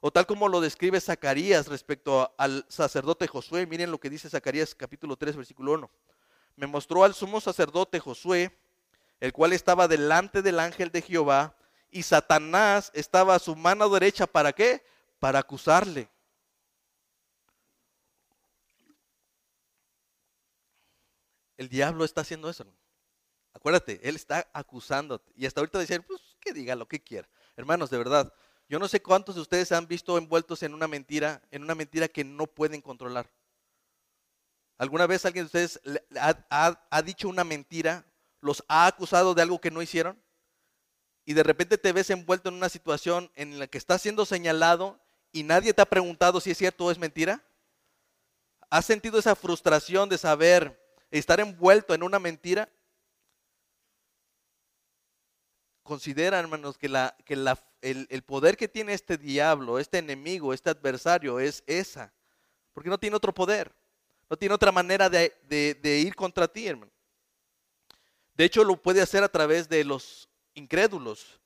O 0.00 0.10
tal 0.10 0.26
como 0.26 0.48
lo 0.48 0.60
describe 0.60 1.00
Zacarías 1.00 1.68
respecto 1.68 2.34
al 2.36 2.64
sacerdote 2.68 3.26
Josué. 3.26 3.66
Miren 3.66 3.90
lo 3.90 3.98
que 3.98 4.10
dice 4.10 4.28
Zacarías 4.28 4.74
capítulo 4.74 5.16
3, 5.16 5.36
versículo 5.36 5.72
1 5.72 5.90
me 6.56 6.66
mostró 6.66 7.04
al 7.04 7.14
sumo 7.14 7.40
sacerdote 7.40 8.00
Josué, 8.00 8.50
el 9.20 9.32
cual 9.32 9.52
estaba 9.52 9.88
delante 9.88 10.42
del 10.42 10.58
ángel 10.58 10.90
de 10.90 11.02
Jehová, 11.02 11.54
y 11.90 12.02
Satanás 12.02 12.90
estaba 12.94 13.34
a 13.34 13.38
su 13.38 13.54
mano 13.54 13.88
derecha, 13.88 14.26
¿para 14.26 14.52
qué? 14.52 14.84
Para 15.18 15.38
acusarle. 15.38 16.08
El 21.56 21.68
diablo 21.68 22.04
está 22.04 22.20
haciendo 22.20 22.50
eso. 22.50 22.66
Acuérdate, 23.52 24.00
él 24.06 24.16
está 24.16 24.48
acusándote. 24.52 25.32
Y 25.34 25.46
hasta 25.46 25.60
ahorita 25.60 25.78
decir, 25.78 26.02
pues 26.02 26.20
que 26.40 26.52
diga 26.52 26.74
lo 26.76 26.86
que 26.86 27.02
quiera. 27.02 27.28
Hermanos, 27.56 27.90
de 27.90 27.98
verdad, 27.98 28.32
yo 28.68 28.78
no 28.78 28.88
sé 28.88 29.00
cuántos 29.00 29.34
de 29.34 29.40
ustedes 29.40 29.68
se 29.68 29.74
han 29.74 29.86
visto 29.86 30.18
envueltos 30.18 30.62
en 30.62 30.74
una 30.74 30.88
mentira, 30.88 31.42
en 31.50 31.62
una 31.62 31.74
mentira 31.74 32.08
que 32.08 32.24
no 32.24 32.46
pueden 32.46 32.82
controlar. 32.82 33.30
¿Alguna 34.78 35.06
vez 35.06 35.24
alguien 35.24 35.44
de 35.44 35.46
ustedes 35.46 35.80
ha, 36.20 37.02
dicho 37.02 37.28
una 37.28 37.44
mentira? 37.44 38.04
¿Los 38.40 38.62
ha 38.68 38.86
acusado 38.86 39.34
de 39.34 39.42
algo 39.42 39.60
que 39.60 39.70
no 39.70 39.80
hicieron? 39.80 40.20
Y 41.24 41.32
de 41.32 41.42
repente 41.42 41.78
te 41.78 41.92
ves 41.92 42.10
envuelto 42.10 42.50
en 42.50 42.56
una 42.56 42.68
situación 42.68 43.30
en 43.34 43.58
la 43.58 43.66
que 43.66 43.78
estás 43.78 44.02
siendo 44.02 44.26
señalado 44.26 45.00
y 45.32 45.44
nadie 45.44 45.72
te 45.72 45.82
ha 45.82 45.86
preguntado 45.86 46.40
si 46.40 46.50
es 46.50 46.58
cierto 46.58 46.84
o 46.84 46.90
es 46.90 46.98
mentira. 46.98 47.42
¿Has 48.68 48.84
sentido 48.84 49.18
esa 49.18 49.34
frustración 49.34 50.08
de 50.08 50.18
saber 50.18 50.85
estar 51.10 51.40
envuelto 51.40 51.94
en 51.94 52.02
una 52.02 52.18
mentira? 52.18 52.68
considera, 55.82 56.38
hermanos, 56.38 56.76
que, 56.76 56.88
la, 56.88 57.16
que 57.24 57.36
la, 57.36 57.58
el, 57.80 58.06
el 58.10 58.22
poder 58.22 58.56
que 58.56 58.68
tiene 58.68 58.92
este 58.92 59.16
diablo, 59.16 59.78
este 59.78 59.98
enemigo, 59.98 60.52
este 60.52 60.68
adversario, 60.70 61.38
es 61.38 61.62
esa. 61.66 62.12
Porque 62.72 62.90
no 62.90 62.98
tiene 62.98 63.16
otro 63.16 63.32
poder. 63.32 63.74
No 64.28 64.36
tiene 64.36 64.54
otra 64.54 64.72
manera 64.72 65.08
de, 65.08 65.32
de- 65.48 65.74
de 65.80 65.98
ir 66.00 66.14
contra 66.14 66.48
ti, 66.48 66.66
hermano. 66.66 66.90
De 68.34 68.44
hecho, 68.44 68.64
lo 68.64 68.76
puede 68.82 69.00
hacer 69.00 69.22
a 69.22 69.28
través 69.28 69.68
de 69.68 69.84
los 69.84 70.28
incrédulos. 70.54 71.40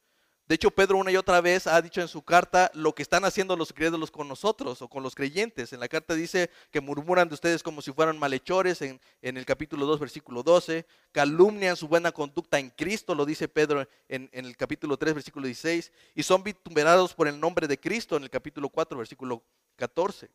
De 0.51 0.57
hecho, 0.57 0.73
Pedro 0.73 0.99
una 0.99 1.13
y 1.13 1.17
otra 1.17 1.41
vez 1.41 1.69
ha 1.69 1.81
dicho 1.81 2.01
en 2.01 2.09
su 2.09 2.23
carta 2.23 2.73
lo 2.75 2.93
que 2.93 3.05
están 3.05 3.25
haciendo 3.25 3.55
los 3.55 3.71
incrédulos 3.71 4.11
con 4.11 4.27
nosotros 4.27 4.83
o 4.83 4.89
con 4.89 5.01
los 5.01 5.15
creyentes. 5.15 5.73
En 5.73 5.79
la 5.79 5.87
carta 5.87 6.13
dice 6.13 6.51
que 6.73 6.81
murmuran 6.81 7.29
de 7.29 7.35
ustedes 7.35 7.63
como 7.63 7.81
si 7.81 7.93
fueran 7.93 8.19
malhechores 8.19 8.83
en, 8.83 9.01
el 9.23 9.47
capítulo 9.47 9.87
2, 9.87 10.01
versículo 10.01 10.43
12. 10.43 10.85
Calumnian 11.13 11.77
su 11.77 11.87
buena 11.87 12.11
conducta 12.11 12.59
en 12.59 12.71
Cristo, 12.71 13.15
lo 13.15 13.25
dice 13.25 13.47
Pedro 13.47 13.87
en, 14.09 14.29
en 14.33 14.45
el 14.45 14.57
capítulo 14.57 14.97
3, 14.97 15.15
versículo 15.15 15.47
16. 15.47 15.93
Y 16.17 16.25
son 16.25 16.43
vituperados 16.43 17.15
por 17.15 17.29
el 17.29 17.39
nombre 17.39 17.69
de 17.69 17.79
Cristo 17.79 18.17
en 18.17 18.25
el 18.25 18.31
capítulo 18.31 18.71
4, 18.71 18.99
versículo 18.99 19.45
14. 19.77 20.29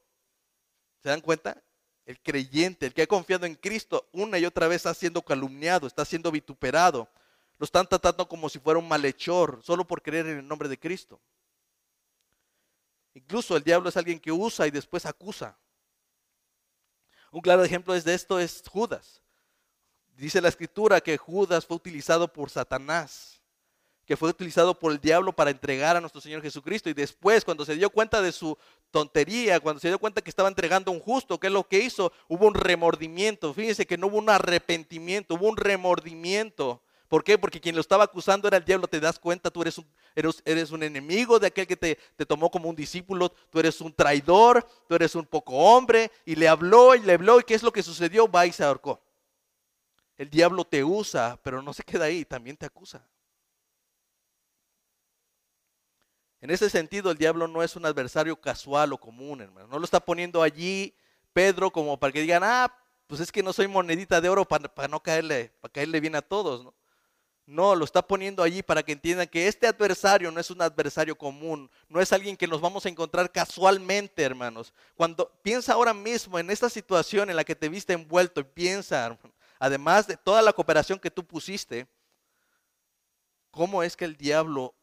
¿Se 1.04 1.10
dan 1.10 1.20
cuenta? 1.20 1.62
El 2.06 2.22
creyente, 2.22 2.86
el 2.86 2.94
que 2.94 3.02
ha 3.02 3.08
confiado 3.08 3.46
en 3.46 3.56
Cristo, 3.56 4.08
una 4.14 4.40
y 4.40 4.46
otra 4.46 4.70
vez 4.70 4.78
está 4.78 4.94
siendo 4.94 5.22
calumniado, 5.22 5.88
está 5.88 6.06
siendo 6.06 6.32
vituperado. 6.32 7.10
Lo 7.58 7.64
están 7.64 7.88
tratando 7.88 8.28
como 8.28 8.50
si 8.50 8.60
fuera 8.60 8.80
un 8.80 8.88
malhechor, 8.88 9.60
solo 9.64 9.86
por 9.86 10.02
creer 10.02 10.28
en 10.28 10.40
el 10.40 10.48
nombre 10.48 10.68
de 10.68 10.80
Cristo. 10.80 11.20
Incluso 13.14 13.56
el 13.56 13.64
diablo 13.64 13.90
es 13.90 13.98
alguien 13.98 14.20
que 14.20 14.32
usa 14.32 14.68
y 14.68 14.72
después 14.72 15.06
acusa. 15.06 15.58
Un 17.32 17.42
claro 17.42 17.64
ejemplo 17.64 17.94
de 17.94 18.14
esto 18.14 18.40
es 18.40 18.64
Judas. 18.70 19.22
Dice 20.18 20.42
la 20.42 20.50
escritura 20.50 21.02
que 21.02 21.18
Judas 21.18 21.66
fue 21.66 21.78
utilizado 21.78 22.32
por 22.32 22.50
Satanás, 22.50 23.42
que 24.06 24.16
fue 24.16 24.30
utilizado 24.30 24.78
por 24.78 24.92
el 24.92 25.00
diablo 25.00 25.34
para 25.34 25.50
entregar 25.50 25.98
a 25.98 26.02
nuestro 26.02 26.22
Señor 26.22 26.42
Jesucristo. 26.42 26.90
Y 26.90 26.94
después, 26.94 27.44
cuando 27.44 27.66
se 27.66 27.76
dio 27.76 27.90
cuenta 27.90 28.22
de 28.22 28.32
su 28.32 28.58
tontería, 28.92 29.60
cuando 29.60 29.80
se 29.80 29.88
dio 29.90 30.00
cuenta 30.00 30.22
que 30.22 30.30
estaba 30.30 30.48
entregando 30.48 30.92
a 30.92 30.94
un 30.94 31.02
justo, 31.02 31.40
¿qué 31.40 31.48
es 31.48 31.54
lo 31.54 31.68
que 31.68 31.80
hizo? 31.80 32.14
Hubo 32.30 32.48
un 32.48 32.54
remordimiento. 32.54 33.54
Fíjense 33.54 33.86
que 33.86 33.98
no 33.98 34.08
hubo 34.08 34.18
un 34.18 34.30
arrepentimiento, 34.30 35.36
hubo 35.36 35.50
un 35.50 35.58
remordimiento. 35.58 36.82
¿Por 37.08 37.24
qué? 37.24 37.38
Porque 37.38 37.62
quien 37.62 37.76
lo 37.76 37.82
estaba 37.82 38.04
acusando 38.04 38.48
era 38.48 38.58
el 38.58 38.66
diablo, 38.66 38.88
te 38.88 39.00
das 39.00 39.20
cuenta, 39.20 39.52
tú 39.52 39.62
eres 39.62 39.78
un, 40.72 40.84
enemigo 40.84 41.40
de 41.40 41.48
aquel 41.48 41.68
que 41.68 41.78
te, 41.78 42.00
te 42.16 42.26
tomó 42.26 42.50
como 42.50 42.70
un 42.70 42.76
discípulo, 42.76 43.30
tú 43.50 43.60
eres 43.60 43.80
un 43.82 43.94
traidor, 43.94 44.68
tú 44.88 44.96
eres 44.96 45.14
un 45.16 45.26
poco 45.26 45.54
hombre, 45.56 46.12
y 46.26 46.36
le 46.36 46.48
habló 46.48 46.96
y 46.96 47.00
le 47.00 47.14
habló, 47.14 47.40
y 47.40 47.44
¿qué 47.44 47.54
es 47.54 47.64
lo 47.64 47.72
que 47.72 47.84
sucedió? 47.84 48.28
Va 48.28 48.48
y 48.48 48.52
se 48.52 48.64
ahorcó. 48.64 49.02
El 50.18 50.30
diablo 50.30 50.66
te 50.66 50.84
usa, 50.84 51.40
pero 51.44 51.62
no 51.62 51.74
se 51.74 51.84
queda 51.84 52.06
ahí, 52.06 52.26
también 52.26 52.58
te 52.58 52.66
acusa. 52.66 53.08
En 56.42 56.50
ese 56.50 56.70
sentido, 56.70 57.12
el 57.12 57.18
diablo 57.18 57.48
no 57.48 57.64
es 57.64 57.76
un 57.76 57.86
adversario 57.86 58.40
casual 58.40 58.94
o 58.94 59.00
común, 59.00 59.42
hermano. 59.42 59.68
No 59.68 59.80
lo 59.80 59.86
está 59.86 60.00
poniendo 60.00 60.42
allí 60.42 60.96
Pedro 61.34 61.72
como 61.72 62.00
para 62.00 62.14
que 62.14 62.22
digan, 62.22 62.44
ah, 62.44 62.74
pues 63.08 63.20
es 63.20 63.32
que 63.32 63.44
no 63.44 63.52
soy 63.52 63.68
monedita 63.68 64.22
de 64.22 64.30
oro 64.30 64.46
para, 64.46 64.74
para 64.74 64.88
no 64.88 65.02
caerle, 65.02 65.52
para 65.62 65.72
caerle 65.72 66.00
bien 66.00 66.16
a 66.16 66.22
todos, 66.22 66.64
¿no? 66.64 66.74
No, 67.48 67.76
lo 67.76 67.86
está 67.86 68.02
poniendo 68.02 68.42
allí 68.42 68.64
para 68.64 68.82
que 68.82 68.94
entiendan 68.94 69.28
que 69.28 69.48
este 69.48 69.68
adversario 69.68 70.32
no 70.32 70.40
es 70.40 70.50
un 70.50 70.64
adversario 70.64 71.16
común, 71.16 71.70
no 71.88 72.02
es 72.02 72.12
alguien 72.12 72.36
que 72.36 72.48
nos 72.48 72.60
vamos 72.60 72.86
a 72.86 72.90
encontrar 72.90 73.32
casualmente, 73.32 74.24
hermanos. 74.24 74.74
Cuando 74.96 75.30
piensa 75.44 75.74
ahora 75.74 75.94
mismo 75.94 76.40
en 76.40 76.50
esta 76.50 76.70
situación 76.72 77.30
en 77.30 77.36
la 77.36 77.44
que 77.44 77.56
te 77.56 77.70
viste 77.70 77.94
envuelto 77.94 78.42
y 78.42 78.46
piensa, 78.46 79.16
además 79.60 80.08
de 80.08 80.18
toda 80.18 80.42
la 80.42 80.54
cooperación 80.54 80.98
que 80.98 81.12
tú 81.12 81.24
pusiste, 81.24 81.88
¿cómo 83.52 83.84
es 83.84 83.96
que 83.96 84.06
el 84.06 84.18
diablo 84.18 84.74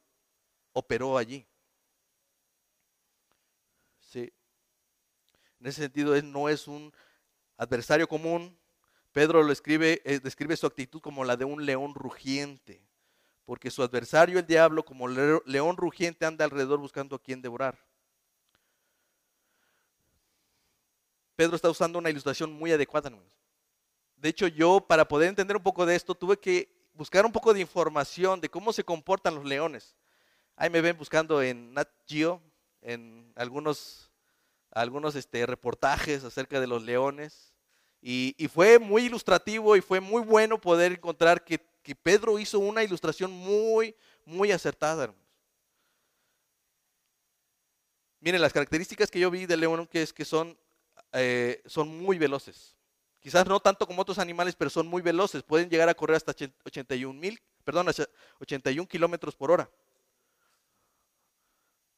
operó 0.73 1.19
allí? 1.19 1.45
Sí. 3.99 4.33
En 5.59 5.67
ese 5.67 5.83
sentido, 5.83 6.21
no 6.23 6.49
es 6.49 6.69
un 6.69 6.93
adversario 7.57 8.07
común. 8.07 8.57
Pedro 9.13 9.43
lo 9.43 9.53
escribe, 9.53 10.01
eh, 10.05 10.21
describe 10.21 10.57
su 10.57 10.67
actitud 10.67 11.01
como 11.01 11.25
la 11.25 11.37
de 11.37 11.45
un 11.45 11.65
león 11.67 11.95
rugiente, 11.95 12.83
porque 13.45 13.71
su 13.71 13.83
adversario, 13.83 14.39
el 14.39 14.47
diablo, 14.47 14.85
como 14.85 15.07
le- 15.09 15.41
león 15.45 15.77
rugiente, 15.77 16.25
anda 16.25 16.45
alrededor 16.45 16.79
buscando 16.79 17.17
a 17.17 17.23
quien 17.23 17.43
devorar. 17.43 17.79
Pedro 21.37 21.57
está 21.57 21.69
usando 21.71 21.99
una 21.99 22.11
ilustración 22.11 22.53
muy 22.53 22.73
adecuada. 22.73 23.11
De 24.17 24.29
hecho, 24.29 24.47
yo 24.47 24.81
para 24.81 25.07
poder 25.09 25.29
entender 25.29 25.57
un 25.57 25.63
poco 25.63 25.85
de 25.85 25.97
esto, 25.97 26.15
tuve 26.15 26.39
que 26.39 26.73
buscar 26.95 27.27
un 27.27 27.33
poco 27.33 27.53
de 27.53 27.61
información 27.61 28.41
de 28.41 28.49
cómo 28.49 28.73
se 28.73 28.85
comportan 28.85 29.35
los 29.35 29.45
leones. 29.45 29.97
Ahí 30.57 30.71
me 30.71 30.81
ven 30.81 30.97
buscando 30.97 31.43
en 31.43 31.75
Nat 31.75 31.89
Geo, 32.07 32.41
en 32.83 33.33
algunos, 33.35 34.11
algunos 34.71 35.15
este, 35.17 35.45
reportajes 35.47 36.23
acerca 36.25 36.61
de 36.61 36.67
los 36.67 36.83
leones. 36.83 37.52
Y, 38.05 38.49
fue 38.53 38.81
muy 38.81 39.05
ilustrativo 39.05 39.77
y 39.77 39.81
fue 39.81 40.01
muy 40.01 40.23
bueno 40.23 40.61
poder 40.61 40.93
encontrar 40.93 41.45
que, 41.45 41.61
Pedro 42.03 42.39
hizo 42.39 42.59
una 42.59 42.83
ilustración 42.83 43.31
muy, 43.31 43.95
muy 44.25 44.51
acertada. 44.51 45.15
Miren, 48.21 48.41
las 48.41 48.53
características 48.53 49.11
que 49.11 49.21
yo 49.21 49.31
vi 49.31 49.47
del 49.47 49.61
león 49.61 49.87
que 49.87 50.03
es 50.03 50.13
que 50.13 50.25
son, 50.25 50.59
eh, 51.13 51.63
son 51.67 51.89
muy 51.89 52.19
veloces. 52.19 52.77
Quizás 53.21 53.47
no 53.47 53.61
tanto 53.61 53.87
como 53.87 54.03
otros 54.03 54.19
animales, 54.19 54.57
pero 54.57 54.71
son 54.71 54.87
muy 54.87 55.03
veloces. 55.03 55.43
Pueden 55.45 55.71
llegar 55.71 55.89
a 55.89 55.95
correr 55.95 56.17
hasta 56.17 56.35
81 56.65 57.19
mil, 57.19 57.41
perdón, 57.65 57.89
hasta 57.89 58.09
81 58.41 58.89
kilómetros 58.89 59.37
por 59.37 59.51
hora. 59.51 59.71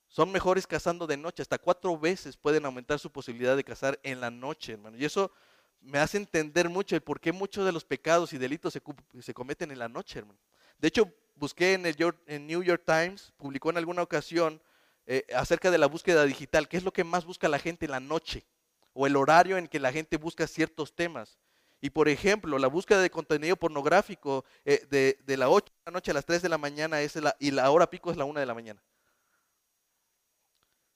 Son 0.09 0.31
mejores 0.31 0.67
cazando 0.67 1.07
de 1.07 1.17
noche, 1.17 1.43
hasta 1.43 1.59
cuatro 1.59 1.99
veces 1.99 2.37
pueden 2.37 2.65
aumentar 2.67 2.99
su 2.99 3.11
posibilidad 3.11 3.57
de 3.57 3.65
cazar 3.65 3.99
en 4.03 4.21
la 4.21 4.31
noche, 4.31 4.73
hermano. 4.73 4.97
Y 4.97 5.05
eso 5.05 5.33
me 5.85 5.99
hace 5.99 6.17
entender 6.17 6.69
mucho 6.69 6.97
el 6.97 7.03
por 7.03 7.21
qué 7.21 7.33
muchos 7.33 7.65
de 7.65 7.73
los 7.73 7.85
pecados 7.85 8.33
y 8.33 8.39
delitos 8.39 8.73
se, 8.73 8.83
se 9.21 9.35
cometen 9.35 9.71
en 9.71 9.79
la 9.79 9.89
noche, 9.89 10.19
hermano. 10.19 10.39
De 10.79 10.89
hecho, 10.89 11.13
busqué 11.37 11.75
en 11.75 11.87
el 11.87 12.47
New 12.47 12.63
York 12.63 12.83
Times, 12.85 13.33
publicó 13.37 13.71
en 13.71 13.77
alguna 13.77 14.03
ocasión 14.03 14.61
eh, 15.07 15.27
acerca 15.35 15.71
de 15.71 15.79
la 15.79 15.87
búsqueda 15.87 16.25
digital, 16.25 16.69
qué 16.69 16.79
es 16.79 16.85
lo 16.85 16.93
que 16.93 17.05
más 17.05 17.25
busca 17.25 17.49
la 17.49 17.59
gente 17.59 17.85
en 17.85 17.91
la 17.91 18.01
noche 18.01 18.47
o 18.95 19.07
el 19.07 19.17
horario 19.17 19.59
en 19.59 19.69
que 19.69 19.79
la 19.79 19.93
gente 19.93 20.17
busca 20.17 20.47
ciertos 20.47 20.95
temas. 20.95 21.39
Y 21.81 21.91
por 21.91 22.09
ejemplo, 22.09 22.59
la 22.59 22.69
búsqueda 22.69 23.03
de 23.03 23.11
contenido 23.11 23.57
pornográfico 23.57 24.45
eh, 24.65 24.87
de, 24.89 25.19
de 25.25 25.37
la 25.37 25.51
8 25.51 25.67
de 25.67 25.91
la 25.91 25.93
noche 25.93 26.11
a 26.13 26.15
las 26.15 26.25
3 26.25 26.41
de 26.41 26.49
la 26.49 26.57
mañana 26.57 27.03
es 27.03 27.15
la, 27.17 27.37
y 27.39 27.51
la 27.51 27.71
hora 27.71 27.91
pico 27.91 28.11
es 28.11 28.17
la 28.17 28.25
1 28.25 28.41
de 28.41 28.47
la 28.47 28.55
mañana. 28.55 28.83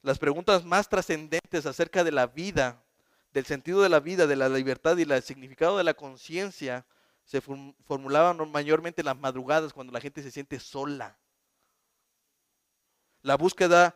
Las 0.02 0.18
preguntas 0.18 0.64
más 0.64 0.88
trascendentes 0.88 1.66
acerca 1.66 2.04
de 2.04 2.12
la 2.12 2.26
vida, 2.26 2.82
del 3.32 3.46
sentido 3.46 3.82
de 3.82 3.88
la 3.88 4.00
vida, 4.00 4.26
de 4.26 4.36
la 4.36 4.48
libertad 4.48 4.96
y 4.96 5.02
el 5.02 5.22
significado 5.22 5.76
de 5.78 5.84
la 5.84 5.94
conciencia 5.94 6.86
se 7.24 7.42
form- 7.42 7.74
formulaban 7.84 8.50
mayormente 8.50 9.02
en 9.02 9.06
las 9.06 9.18
madrugadas 9.18 9.72
cuando 9.72 9.92
la 9.92 10.00
gente 10.00 10.22
se 10.22 10.30
siente 10.30 10.58
sola. 10.58 11.18
La 13.22 13.36
búsqueda 13.36 13.94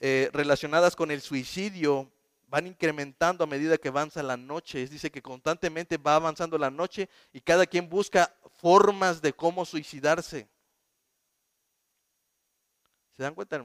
eh, 0.00 0.30
relacionadas 0.32 0.96
con 0.96 1.10
el 1.10 1.20
suicidio 1.20 2.10
van 2.48 2.66
incrementando 2.66 3.44
a 3.44 3.46
medida 3.46 3.76
que 3.76 3.88
avanza 3.88 4.22
la 4.22 4.36
noche. 4.36 4.82
Es- 4.82 4.90
Dice 4.90 5.10
que 5.10 5.20
constantemente 5.22 5.98
va 5.98 6.16
avanzando 6.16 6.56
la 6.56 6.70
noche 6.70 7.08
y 7.32 7.40
cada 7.40 7.66
quien 7.66 7.88
busca 7.88 8.34
formas 8.60 9.20
de 9.20 9.32
cómo 9.34 9.64
suicidarse. 9.64 10.48
¿Se 13.16 13.22
dan 13.22 13.34
cuenta, 13.34 13.62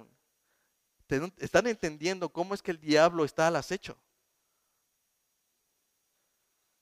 Están 1.37 1.67
entendiendo 1.67 2.27
cómo 2.29 2.53
es 2.53 2.61
que 2.61 2.71
el 2.71 2.79
diablo 2.79 3.23
está 3.23 3.47
al 3.47 3.55
acecho. 3.55 3.97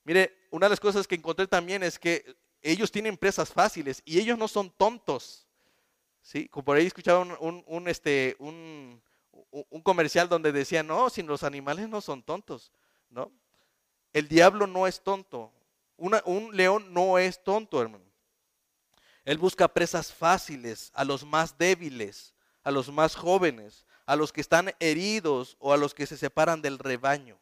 Mire, 0.04 0.46
una 0.50 0.66
de 0.66 0.70
las 0.70 0.80
cosas 0.80 1.06
que 1.06 1.14
encontré 1.14 1.46
también 1.46 1.82
es 1.82 1.98
que 1.98 2.36
ellos 2.62 2.90
tienen 2.92 3.16
presas 3.16 3.50
fáciles 3.52 4.02
y 4.04 4.18
ellos 4.20 4.38
no 4.38 4.48
son 4.48 4.70
tontos. 4.70 5.46
¿sí? 6.22 6.48
Como 6.48 6.64
por 6.64 6.76
ahí 6.76 6.86
escuchaba 6.86 7.20
un, 7.40 7.64
un- 7.66 7.88
este, 7.88 8.36
un, 8.38 9.02
un- 9.70 9.82
comercial 9.82 10.28
donde 10.28 10.52
decía, 10.52 10.82
no, 10.82 11.10
si 11.10 11.22
los 11.22 11.42
animales 11.42 11.88
no 11.88 12.00
son 12.00 12.22
tontos, 12.22 12.72
¿no? 13.10 13.30
El 14.12 14.28
diablo 14.28 14.66
no 14.66 14.86
es 14.86 15.02
tonto. 15.02 15.52
Un 15.96 16.56
león 16.56 16.92
no 16.92 17.18
es 17.18 17.42
tonto, 17.42 17.80
hermano. 17.80 18.04
Él 19.24 19.38
busca 19.38 19.68
presas 19.68 20.12
fáciles 20.12 20.90
a 20.94 21.04
los 21.04 21.24
más 21.24 21.56
débiles, 21.56 22.34
a 22.62 22.70
los 22.70 22.90
más 22.92 23.14
jóvenes, 23.16 23.84
a 24.06 24.16
los 24.16 24.32
que 24.32 24.40
están 24.40 24.74
heridos 24.80 25.56
o 25.58 25.72
a 25.72 25.76
los 25.76 25.94
que 25.94 26.06
se 26.06 26.16
separan 26.16 26.60
del 26.62 26.78
rebaño. 26.78 27.38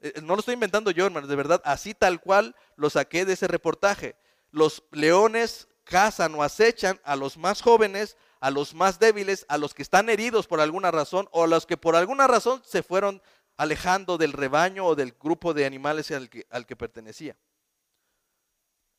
Eh, 0.00 0.20
No 0.22 0.34
lo 0.34 0.40
estoy 0.40 0.54
inventando 0.54 0.90
yo, 0.90 1.06
hermano, 1.06 1.26
de 1.26 1.36
verdad, 1.36 1.60
así 1.64 1.94
tal 1.94 2.20
cual 2.20 2.54
lo 2.76 2.90
saqué 2.90 3.24
de 3.24 3.34
ese 3.34 3.48
reportaje. 3.48 4.16
Los 4.50 4.84
leones 4.90 5.68
cazan 5.84 6.34
o 6.34 6.42
acechan 6.42 7.00
a 7.04 7.16
los 7.16 7.36
más 7.36 7.62
jóvenes, 7.62 8.16
a 8.40 8.50
los 8.50 8.74
más 8.74 8.98
débiles, 8.98 9.46
a 9.48 9.58
los 9.58 9.72
que 9.74 9.82
están 9.82 10.08
heridos 10.08 10.46
por 10.46 10.60
alguna 10.60 10.90
razón 10.90 11.28
o 11.32 11.44
a 11.44 11.46
los 11.46 11.66
que 11.66 11.76
por 11.76 11.96
alguna 11.96 12.26
razón 12.26 12.62
se 12.64 12.82
fueron 12.82 13.22
alejando 13.56 14.18
del 14.18 14.32
rebaño 14.32 14.84
o 14.84 14.94
del 14.94 15.12
grupo 15.12 15.54
de 15.54 15.64
animales 15.64 16.10
al 16.10 16.28
que, 16.28 16.46
al 16.50 16.66
que 16.66 16.76
pertenecía. 16.76 17.36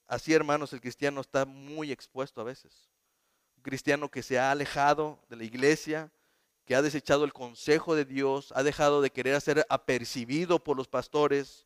Así, 0.07 0.33
hermanos, 0.33 0.71
el 0.73 0.81
cristiano 0.81 1.21
está 1.21 1.45
muy 1.45 1.91
expuesto 1.91 2.41
a 2.41 2.45
veces. 2.45 2.89
cristiano 3.61 4.09
que 4.09 4.23
se 4.23 4.39
ha 4.39 4.51
alejado 4.51 5.19
de 5.29 5.35
la 5.35 5.43
iglesia, 5.43 6.09
que 6.67 6.75
ha 6.75 6.81
desechado 6.81 7.23
el 7.23 7.31
consejo 7.31 7.95
de 7.95 8.03
Dios, 8.03 8.51
ha 8.53 8.61
dejado 8.61 9.01
de 9.01 9.09
querer 9.09 9.39
ser 9.39 9.65
apercibido 9.69 10.61
por 10.61 10.75
los 10.75 10.89
pastores, 10.89 11.65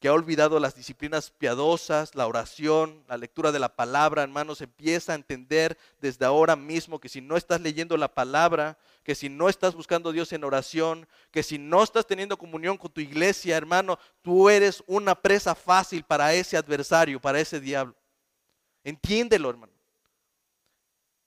que 0.00 0.08
ha 0.08 0.14
olvidado 0.14 0.58
las 0.58 0.74
disciplinas 0.74 1.30
piadosas, 1.30 2.14
la 2.14 2.26
oración, 2.26 3.04
la 3.08 3.18
lectura 3.18 3.52
de 3.52 3.58
la 3.58 3.76
palabra, 3.76 4.22
hermanos, 4.22 4.62
empieza 4.62 5.12
a 5.12 5.16
entender 5.16 5.76
desde 6.00 6.24
ahora 6.24 6.56
mismo 6.56 6.98
que 6.98 7.10
si 7.10 7.20
no 7.20 7.36
estás 7.36 7.60
leyendo 7.60 7.96
la 7.98 8.12
palabra, 8.12 8.78
que 9.04 9.14
si 9.14 9.28
no 9.28 9.50
estás 9.50 9.74
buscando 9.74 10.08
a 10.08 10.12
Dios 10.14 10.32
en 10.32 10.44
oración, 10.44 11.06
que 11.30 11.42
si 11.42 11.58
no 11.58 11.82
estás 11.82 12.06
teniendo 12.06 12.38
comunión 12.38 12.78
con 12.78 12.90
tu 12.90 13.02
iglesia, 13.02 13.54
hermano, 13.56 13.98
tú 14.22 14.48
eres 14.48 14.82
una 14.86 15.14
presa 15.14 15.54
fácil 15.54 16.04
para 16.04 16.32
ese 16.32 16.56
adversario, 16.56 17.20
para 17.20 17.38
ese 17.38 17.60
diablo. 17.60 17.94
Entiéndelo, 18.82 19.50
hermano. 19.50 19.71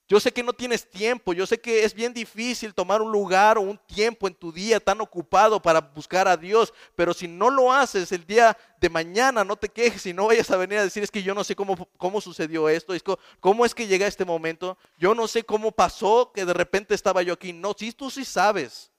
Yo 0.08 0.20
sé 0.20 0.32
que 0.32 0.44
no 0.44 0.54
tienes 0.54 0.88
tiempo, 0.88 1.34
yo 1.34 1.48
sé 1.48 1.60
que 1.60 1.84
es 1.84 1.91
bien 1.91 2.13
difícil 2.13 2.76
tomar 2.76 3.02
un 3.02 3.12
lugar 3.12 3.58
o 3.58 3.62
un 3.62 3.80
tiempo 3.88 4.28
en 4.28 4.36
tu 4.36 4.52
día 4.52 4.80
tan 4.80 5.02
ocupado 5.02 5.60
para 5.60 5.82
buscar 5.82 6.28
a 6.28 6.38
Dios, 6.38 6.72
pero 6.96 7.12
si 7.12 7.28
no 7.28 7.50
lo 7.50 7.74
haces 7.74 8.12
el 8.12 8.24
día 8.24 8.56
de 8.80 8.89
mañana, 8.89 9.44
no 9.44 9.56
te 9.56 9.68
quejes 9.68 10.06
y 10.06 10.13
no 10.13 10.28
vayas 10.28 10.52
a 10.52 10.58
venir 10.58 10.78
a 10.78 10.84
decir 10.84 11.02
es 11.02 11.10
que 11.10 11.24
yo 11.24 11.34
no 11.34 11.44
sé 11.44 11.56
cómo, 11.56 11.89
cómo 11.98 12.22
sucedió 12.22 12.70
esto, 12.70 12.94
cómo 13.39 13.65
es 13.65 13.74
que 13.74 13.88
llegué 13.88 14.06
a 14.06 14.10
este 14.10 14.26
momento, 14.26 14.78
yo 15.00 15.15
no 15.15 15.28
sé 15.28 15.44
cómo 15.44 15.72
pasó 15.72 16.32
que 16.32 16.46
de 16.46 16.54
repente 16.54 16.94
estaba 16.94 17.24
yo 17.24 17.34
aquí. 17.34 17.52
No, 17.52 17.74
si 17.76 17.91
tú 17.91 18.12
sí 18.12 18.24
sabes. 18.24 18.91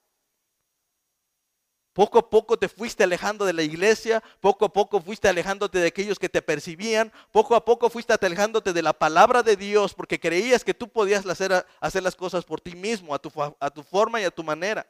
Poco 1.97 2.19
a 2.19 2.29
poco 2.29 2.59
te 2.59 2.69
fuiste 2.69 3.05
alejando 3.05 3.47
de 3.47 3.55
la 3.55 3.63
iglesia, 3.63 4.23
poco 4.41 4.67
a 4.67 4.69
poco 4.71 5.01
fuiste 5.01 5.29
alejándote 5.29 5.79
de 5.79 5.87
aquellos 5.87 6.19
que 6.19 6.29
te 6.29 6.43
percibían, 6.43 7.11
poco 7.33 7.57
a 7.57 7.65
poco 7.65 7.89
fuiste 7.89 8.13
alejándote 8.13 8.75
de 8.75 8.83
la 8.83 8.93
palabra 8.93 9.43
de 9.43 9.57
Dios 9.57 9.95
porque 9.95 10.21
creías 10.21 10.63
que 10.63 10.75
tú 10.75 10.91
podías 10.91 11.25
hacer, 11.25 11.65
hacer 11.81 12.03
las 12.03 12.15
cosas 12.15 12.45
por 12.45 12.61
ti 12.61 12.77
mismo, 12.77 13.15
a 13.15 13.19
tu, 13.19 13.33
a 13.59 13.71
tu 13.71 13.83
forma 13.83 14.21
y 14.21 14.25
a 14.25 14.31
tu 14.31 14.45
manera. 14.45 14.87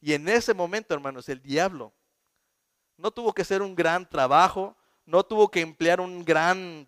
Y 0.00 0.14
en 0.14 0.26
ese 0.30 0.54
momento, 0.54 0.94
hermanos, 0.94 1.28
el 1.28 1.42
diablo 1.42 1.92
no 2.96 3.10
tuvo 3.10 3.34
que 3.34 3.42
hacer 3.42 3.60
un 3.60 3.74
gran 3.74 4.08
trabajo, 4.08 4.74
no 5.04 5.24
tuvo 5.24 5.50
que 5.50 5.60
emplear 5.60 6.00
una 6.00 6.86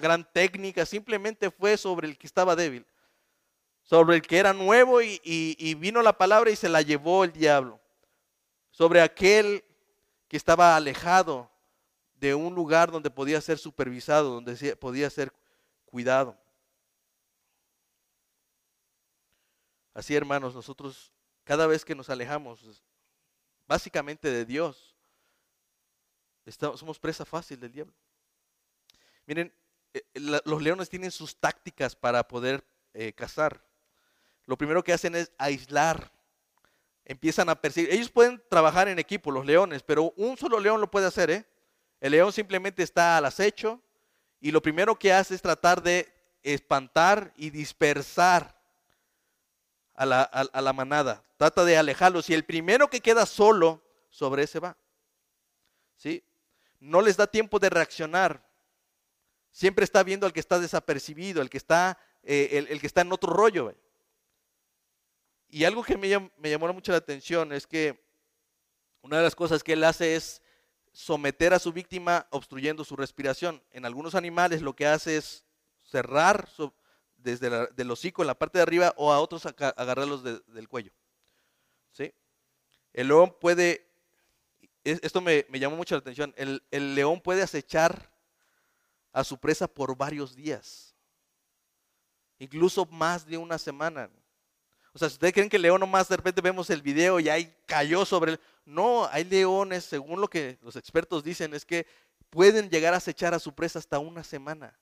gran 0.00 0.28
técnica, 0.32 0.84
simplemente 0.84 1.52
fue 1.52 1.76
sobre 1.76 2.08
el 2.08 2.18
que 2.18 2.26
estaba 2.26 2.56
débil 2.56 2.84
sobre 3.92 4.16
el 4.16 4.22
que 4.22 4.38
era 4.38 4.54
nuevo 4.54 5.02
y, 5.02 5.74
vino 5.74 6.00
la 6.00 6.16
palabra 6.16 6.50
y 6.50 6.56
se 6.56 6.70
la 6.70 6.80
llevó 6.80 7.24
el 7.24 7.32
diablo, 7.34 7.78
sobre 8.70 9.02
aquel 9.02 9.62
que 10.28 10.38
estaba 10.38 10.74
alejado 10.76 11.50
de 12.14 12.34
un 12.34 12.54
lugar 12.54 12.90
donde 12.90 13.10
podía 13.10 13.38
ser 13.42 13.58
supervisado, 13.58 14.30
donde 14.30 14.76
podía 14.76 15.10
ser 15.10 15.30
cuidado. 15.84 16.40
Así, 19.92 20.16
hermanos, 20.16 20.54
nosotros 20.54 21.12
cada 21.44 21.66
vez 21.66 21.84
que 21.84 21.94
nos 21.94 22.08
alejamos, 22.08 22.82
básicamente 23.68 24.30
de 24.30 24.46
Dios, 24.46 24.96
somos 26.78 26.98
presa 26.98 27.26
fácil 27.26 27.60
del 27.60 27.72
diablo. 27.72 27.94
Miren, 29.26 29.52
eh, 29.92 30.02
los 30.14 30.62
leones 30.62 30.88
tienen 30.88 31.10
sus 31.10 31.38
tácticas 31.38 31.94
para 31.94 32.26
poder 32.26 32.66
eh, 32.94 33.12
cazar 33.12 33.62
lo 34.46 34.56
primero 34.56 34.82
que 34.82 34.92
hacen 34.92 35.14
es 35.14 35.32
aislar. 35.38 36.12
Empiezan 37.04 37.48
a 37.48 37.60
perseguir. 37.60 37.92
Ellos 37.92 38.10
pueden 38.10 38.42
trabajar 38.48 38.88
en 38.88 38.98
equipo, 38.98 39.30
los 39.30 39.46
leones, 39.46 39.82
pero 39.82 40.12
un 40.16 40.36
solo 40.36 40.60
león 40.60 40.80
lo 40.80 40.90
puede 40.90 41.06
hacer. 41.06 41.30
¿eh? 41.30 41.46
El 42.00 42.12
león 42.12 42.32
simplemente 42.32 42.82
está 42.82 43.16
al 43.16 43.24
acecho 43.24 43.80
y 44.40 44.50
lo 44.50 44.62
primero 44.62 44.98
que 44.98 45.12
hace 45.12 45.34
es 45.34 45.42
tratar 45.42 45.82
de 45.82 46.12
espantar 46.42 47.32
y 47.36 47.50
dispersar 47.50 48.60
a 49.94 50.06
la, 50.06 50.72
manada. 50.72 51.24
Trata 51.36 51.64
de 51.64 51.76
alejarlos 51.76 52.28
y 52.30 52.34
el 52.34 52.44
primero 52.44 52.88
que 52.88 53.00
queda 53.00 53.26
solo, 53.26 53.82
sobre 54.10 54.42
ese 54.42 54.58
va. 54.58 54.76
¿Sí? 55.96 56.24
No 56.80 57.00
les 57.00 57.16
da 57.16 57.26
tiempo 57.26 57.58
de 57.58 57.70
reaccionar. 57.70 58.44
Siempre 59.52 59.84
está 59.84 60.02
viendo 60.02 60.26
al 60.26 60.32
que 60.32 60.40
está 60.40 60.58
desapercibido, 60.58 61.42
el 61.42 61.50
que 61.50 61.58
está, 61.58 61.98
eh, 62.22 62.66
el, 62.68 62.80
que 62.80 62.86
está 62.86 63.02
en 63.02 63.12
otro 63.12 63.32
rollo. 63.32 63.74
Y 65.54 65.66
algo 65.66 65.84
que 65.84 65.98
me, 65.98 66.08
llamó 66.48 66.72
mucho 66.72 66.92
la 66.92 66.98
atención 66.98 67.52
es 67.52 67.66
que 67.66 68.02
una 69.02 69.18
de 69.18 69.22
las 69.22 69.34
cosas 69.34 69.62
que 69.62 69.74
él 69.74 69.84
hace 69.84 70.16
es 70.16 70.40
someter 70.92 71.52
a 71.52 71.58
su 71.58 71.74
víctima 71.74 72.26
obstruyendo 72.30 72.86
su 72.86 72.96
respiración. 72.96 73.62
En 73.70 73.84
algunos 73.84 74.14
animales 74.14 74.62
lo 74.62 74.74
que 74.74 74.86
hace 74.86 75.18
es 75.18 75.44
cerrar 75.82 76.48
desde 77.16 77.68
el 77.76 77.90
hocico 77.90 78.22
en 78.22 78.28
la 78.28 78.38
parte 78.38 78.56
de 78.56 78.62
arriba 78.62 78.94
o 78.96 79.12
a 79.12 79.20
otros 79.20 79.44
agarrarlos 79.44 80.24
del 80.24 80.68
cuello. 80.70 80.90
¿Sí? 81.90 82.14
El 82.94 83.08
león 83.08 83.36
puede, 83.38 83.86
esto 84.84 85.20
me, 85.20 85.44
llamó 85.52 85.76
mucho 85.76 85.94
la 85.94 86.00
atención, 86.00 86.34
el 86.38 86.94
león 86.94 87.20
puede 87.20 87.42
acechar 87.42 88.10
a 89.12 89.22
su 89.22 89.36
presa 89.36 89.68
por 89.68 89.94
varios 89.98 90.34
días, 90.34 90.96
incluso 92.38 92.86
más 92.86 93.26
de 93.26 93.36
una 93.36 93.58
semana. 93.58 94.08
O 94.94 94.98
sea, 94.98 95.08
si 95.08 95.14
ustedes 95.14 95.32
creen 95.32 95.48
que 95.48 95.56
el 95.56 95.62
león 95.62 95.80
nomás 95.80 96.08
de 96.08 96.16
repente 96.16 96.42
vemos 96.42 96.68
el 96.70 96.82
video 96.82 97.18
y 97.18 97.28
ahí 97.28 97.54
cayó 97.66 98.04
sobre 98.04 98.32
él. 98.32 98.40
No, 98.64 99.06
hay 99.06 99.24
leones, 99.24 99.84
según 99.84 100.20
lo 100.20 100.28
que 100.28 100.58
los 100.60 100.76
expertos 100.76 101.24
dicen, 101.24 101.54
es 101.54 101.64
que 101.64 101.86
pueden 102.30 102.68
llegar 102.68 102.92
a 102.94 102.98
acechar 102.98 103.32
a 103.34 103.38
su 103.38 103.54
presa 103.54 103.78
hasta 103.78 103.98
una 103.98 104.22
semana. 104.22 104.78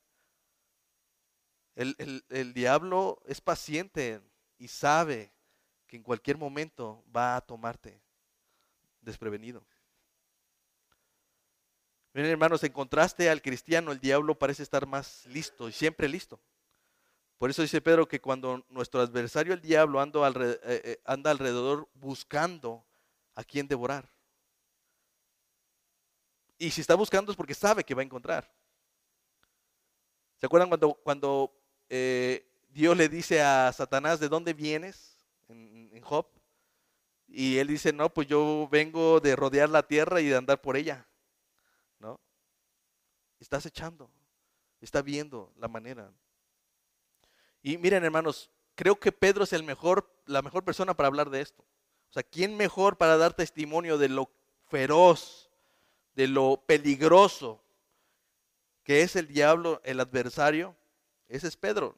El, 1.77 2.25
el 2.29 2.53
diablo 2.53 3.23
es 3.27 3.40
paciente 3.40 4.20
y 4.59 4.68
sabe 4.68 5.33
que 5.87 5.96
en 5.96 6.03
cualquier 6.03 6.37
momento 6.37 7.05
va 7.14 7.37
a 7.37 7.40
tomarte 7.40 8.03
desprevenido. 9.01 9.64
Miren 12.12 12.33
hermanos, 12.33 12.62
en 12.64 12.73
contraste 12.73 13.31
al 13.31 13.40
cristiano, 13.40 13.92
el 13.92 14.01
diablo 14.01 14.37
parece 14.37 14.64
estar 14.64 14.87
más 14.87 15.25
listo 15.27 15.68
y 15.68 15.73
siempre 15.73 16.09
listo. 16.09 16.40
Por 17.40 17.48
eso 17.48 17.62
dice 17.62 17.81
Pedro 17.81 18.07
que 18.07 18.20
cuando 18.20 18.66
nuestro 18.68 19.00
adversario 19.00 19.55
el 19.55 19.62
diablo 19.62 20.03
eh, 20.05 20.59
eh, 20.62 21.00
anda 21.07 21.31
alrededor, 21.31 21.88
buscando 21.94 22.85
a 23.35 23.42
quien 23.42 23.66
devorar. 23.66 24.07
Y 26.59 26.70
si 26.70 26.83
está 26.83 26.96
buscando 26.96 27.33
es 27.33 27.38
porque 27.38 27.55
sabe 27.55 27.83
que 27.83 27.94
va 27.94 28.03
a 28.03 28.05
encontrar. 28.05 28.53
¿Se 30.37 30.44
acuerdan 30.44 30.68
cuando, 30.68 30.92
cuando 30.92 31.59
eh, 31.88 32.46
Dios 32.68 32.94
le 32.94 33.09
dice 33.09 33.40
a 33.40 33.72
Satanás, 33.72 34.20
¿de 34.20 34.29
dónde 34.29 34.53
vienes? 34.53 35.16
En, 35.48 35.88
en, 35.94 36.03
Job. 36.03 36.26
Y 37.26 37.57
él 37.57 37.68
dice, 37.68 37.90
no, 37.90 38.12
pues 38.12 38.29
yo 38.29 38.68
vengo 38.70 39.18
de 39.18 39.35
rodear 39.35 39.70
la 39.70 39.83
tierra 39.83 40.20
y 40.20 40.26
de 40.26 40.37
andar 40.37 40.61
por 40.61 40.76
ella. 40.76 41.09
¿No? 42.00 42.20
Estás 43.38 43.64
echando, 43.64 44.11
está 44.83 45.00
viendo 45.00 45.55
la 45.57 45.68
manera. 45.68 46.12
Y 47.62 47.79
miren, 47.79 48.05
hermanos, 48.05 48.51
creo 48.75 48.99
que 48.99 49.12
Pedro 49.12 49.44
es 49.44 49.53
el 49.53 49.62
mejor, 49.62 50.11
la 50.27 50.42
mejor 50.42 50.64
persona 50.64 50.94
para 50.94 51.09
hablar 51.09 51.31
de 51.31 51.40
esto. 51.40 51.62
O 52.11 52.12
sea, 52.12 52.23
¿quién 52.23 52.57
mejor 52.57 52.96
para 52.96 53.16
dar 53.16 53.35
testimonio 53.35 53.99
de 53.99 54.09
lo 54.09 54.31
feroz, 54.68 55.51
de 56.14 56.27
lo 56.27 56.62
peligroso 56.66 57.62
que 58.83 59.03
es 59.03 59.14
el 59.16 59.29
diablo, 59.29 59.81
el 59.85 60.01
adversario? 60.01 60.77
Ese 61.29 61.49
es 61.49 61.57
Pedro. 61.57 61.96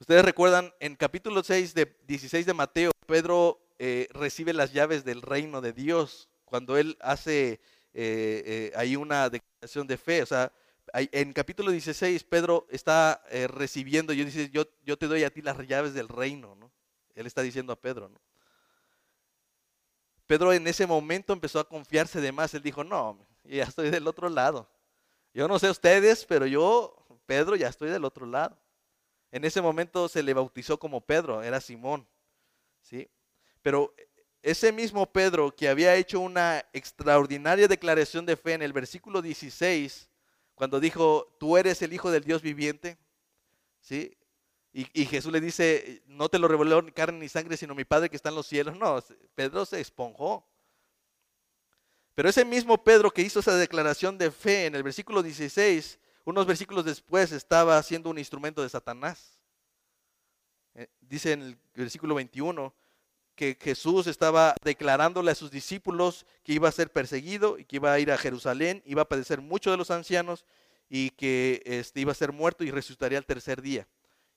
Ustedes 0.00 0.24
recuerdan 0.24 0.72
en 0.80 0.96
capítulo 0.96 1.42
6 1.42 1.74
de 1.74 1.96
16 2.06 2.46
de 2.46 2.54
Mateo, 2.54 2.90
Pedro 3.06 3.60
eh, 3.78 4.08
recibe 4.12 4.52
las 4.54 4.72
llaves 4.72 5.04
del 5.04 5.20
reino 5.20 5.60
de 5.60 5.72
Dios 5.72 6.28
cuando 6.44 6.76
él 6.78 6.96
hace 7.00 7.52
eh, 7.52 7.60
eh, 7.94 8.72
ahí 8.74 8.96
una 8.96 9.28
declaración 9.28 9.86
de 9.86 9.98
fe. 9.98 10.22
O 10.22 10.26
sea, 10.26 10.52
en 10.92 11.32
capítulo 11.32 11.70
16, 11.70 12.24
Pedro 12.24 12.66
está 12.70 13.22
eh, 13.30 13.46
recibiendo, 13.46 14.12
yo, 14.12 14.24
dice, 14.24 14.50
yo, 14.50 14.64
yo 14.82 14.98
te 14.98 15.06
doy 15.06 15.24
a 15.24 15.30
ti 15.30 15.42
las 15.42 15.58
llaves 15.66 15.94
del 15.94 16.08
reino, 16.08 16.54
¿no? 16.56 16.70
Él 17.14 17.26
está 17.26 17.42
diciendo 17.42 17.72
a 17.72 17.80
Pedro. 17.80 18.10
Pedro 20.26 20.52
en 20.52 20.66
ese 20.66 20.86
momento 20.86 21.32
empezó 21.32 21.58
a 21.58 21.68
confiarse 21.68 22.20
de 22.20 22.30
más. 22.30 22.54
Él 22.54 22.62
dijo, 22.62 22.84
no, 22.84 23.26
ya 23.44 23.64
estoy 23.64 23.90
del 23.90 24.06
otro 24.06 24.28
lado. 24.28 24.70
Yo 25.34 25.48
no 25.48 25.58
sé 25.58 25.68
ustedes, 25.70 26.24
pero 26.24 26.46
yo, 26.46 26.96
Pedro, 27.26 27.56
ya 27.56 27.68
estoy 27.68 27.90
del 27.90 28.04
otro 28.04 28.26
lado. 28.26 28.56
En 29.32 29.44
ese 29.44 29.60
momento 29.60 30.08
se 30.08 30.22
le 30.22 30.34
bautizó 30.34 30.78
como 30.78 31.00
Pedro, 31.00 31.42
era 31.42 31.60
Simón. 31.60 32.06
¿sí? 32.82 33.08
Pero 33.62 33.94
ese 34.42 34.72
mismo 34.72 35.10
Pedro 35.12 35.54
que 35.54 35.68
había 35.68 35.94
hecho 35.96 36.20
una 36.20 36.64
extraordinaria 36.72 37.68
declaración 37.68 38.24
de 38.24 38.36
fe 38.36 38.54
en 38.54 38.62
el 38.62 38.72
versículo 38.72 39.22
16, 39.22 40.08
cuando 40.60 40.78
dijo, 40.78 41.34
tú 41.40 41.56
eres 41.56 41.80
el 41.80 41.94
Hijo 41.94 42.10
del 42.10 42.22
Dios 42.22 42.42
viviente, 42.42 42.98
¿sí? 43.80 44.14
Y, 44.74 45.06
Jesús 45.06 45.32
le 45.32 45.40
dice, 45.40 46.02
no 46.04 46.28
te 46.28 46.38
lo 46.38 46.48
reveló 46.48 46.84
carne 46.92 47.18
ni 47.18 47.30
sangre, 47.30 47.56
sino 47.56 47.74
mi 47.74 47.86
Padre 47.86 48.10
que 48.10 48.16
está 48.16 48.28
en 48.28 48.34
los 48.34 48.46
cielos. 48.46 48.76
No, 48.76 49.02
Pedro 49.34 49.64
se 49.64 49.80
esponjó. 49.80 50.46
Pero 52.14 52.28
ese 52.28 52.44
mismo 52.44 52.84
Pedro 52.84 53.10
que 53.10 53.22
hizo 53.22 53.40
esa 53.40 53.56
declaración 53.56 54.18
de 54.18 54.30
fe 54.30 54.66
en 54.66 54.74
el 54.74 54.82
versículo 54.82 55.22
16, 55.22 55.98
Unos 56.26 56.44
versículos 56.44 56.84
después 56.84 57.32
estaba 57.32 57.82
siendo 57.82 58.10
un 58.10 58.18
instrumento 58.18 58.60
de 58.60 58.68
Satanás. 58.68 59.40
Eh, 60.74 60.88
dice 61.00 61.32
en 61.32 61.40
el 61.40 61.58
versículo 61.74 62.16
21 62.16 62.74
que 63.40 63.56
Jesús 63.58 64.06
estaba 64.06 64.54
declarándole 64.62 65.30
a 65.30 65.34
sus 65.34 65.50
discípulos 65.50 66.26
que 66.44 66.52
iba 66.52 66.68
a 66.68 66.72
ser 66.72 66.92
perseguido 66.92 67.58
y 67.58 67.64
que 67.64 67.76
iba 67.76 67.90
a 67.90 67.98
ir 67.98 68.12
a 68.12 68.18
Jerusalén, 68.18 68.82
iba 68.84 69.00
a 69.00 69.08
padecer 69.08 69.40
mucho 69.40 69.70
de 69.70 69.78
los 69.78 69.90
ancianos 69.90 70.44
y 70.90 71.08
que 71.08 71.62
este, 71.64 72.02
iba 72.02 72.12
a 72.12 72.14
ser 72.14 72.32
muerto 72.32 72.64
y 72.64 72.70
resucitaría 72.70 73.16
al 73.16 73.24
tercer 73.24 73.62
día. 73.62 73.88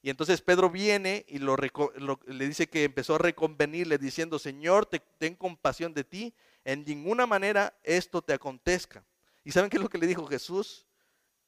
Y 0.02 0.10
entonces 0.10 0.39
Pedro 0.39 0.70
viene 0.70 1.26
y 1.28 1.39
le 1.39 2.48
dice 2.48 2.68
que 2.68 2.86
empezó 2.86 3.16
a 3.16 3.18
reconvenirle 3.18 3.98
diciendo, 3.98 4.39
Señor, 4.39 4.86
te, 4.86 5.02
ten 5.18 5.36
compasión 5.36 5.94
de 5.94 6.06
ti, 6.06 6.34
en 6.63 6.86
ninguna 6.86 7.26
manera 7.26 7.78
esto 7.84 8.22
te 8.22 8.32
acontezca. 8.32 9.04
¿Y 9.44 9.52
saben 9.52 9.70
qué 9.70 9.76
es 9.76 9.84
lo 9.84 9.89
que 9.89 9.98
le 9.98 10.08
dijo 10.08 10.26
Jesús? 10.28 10.86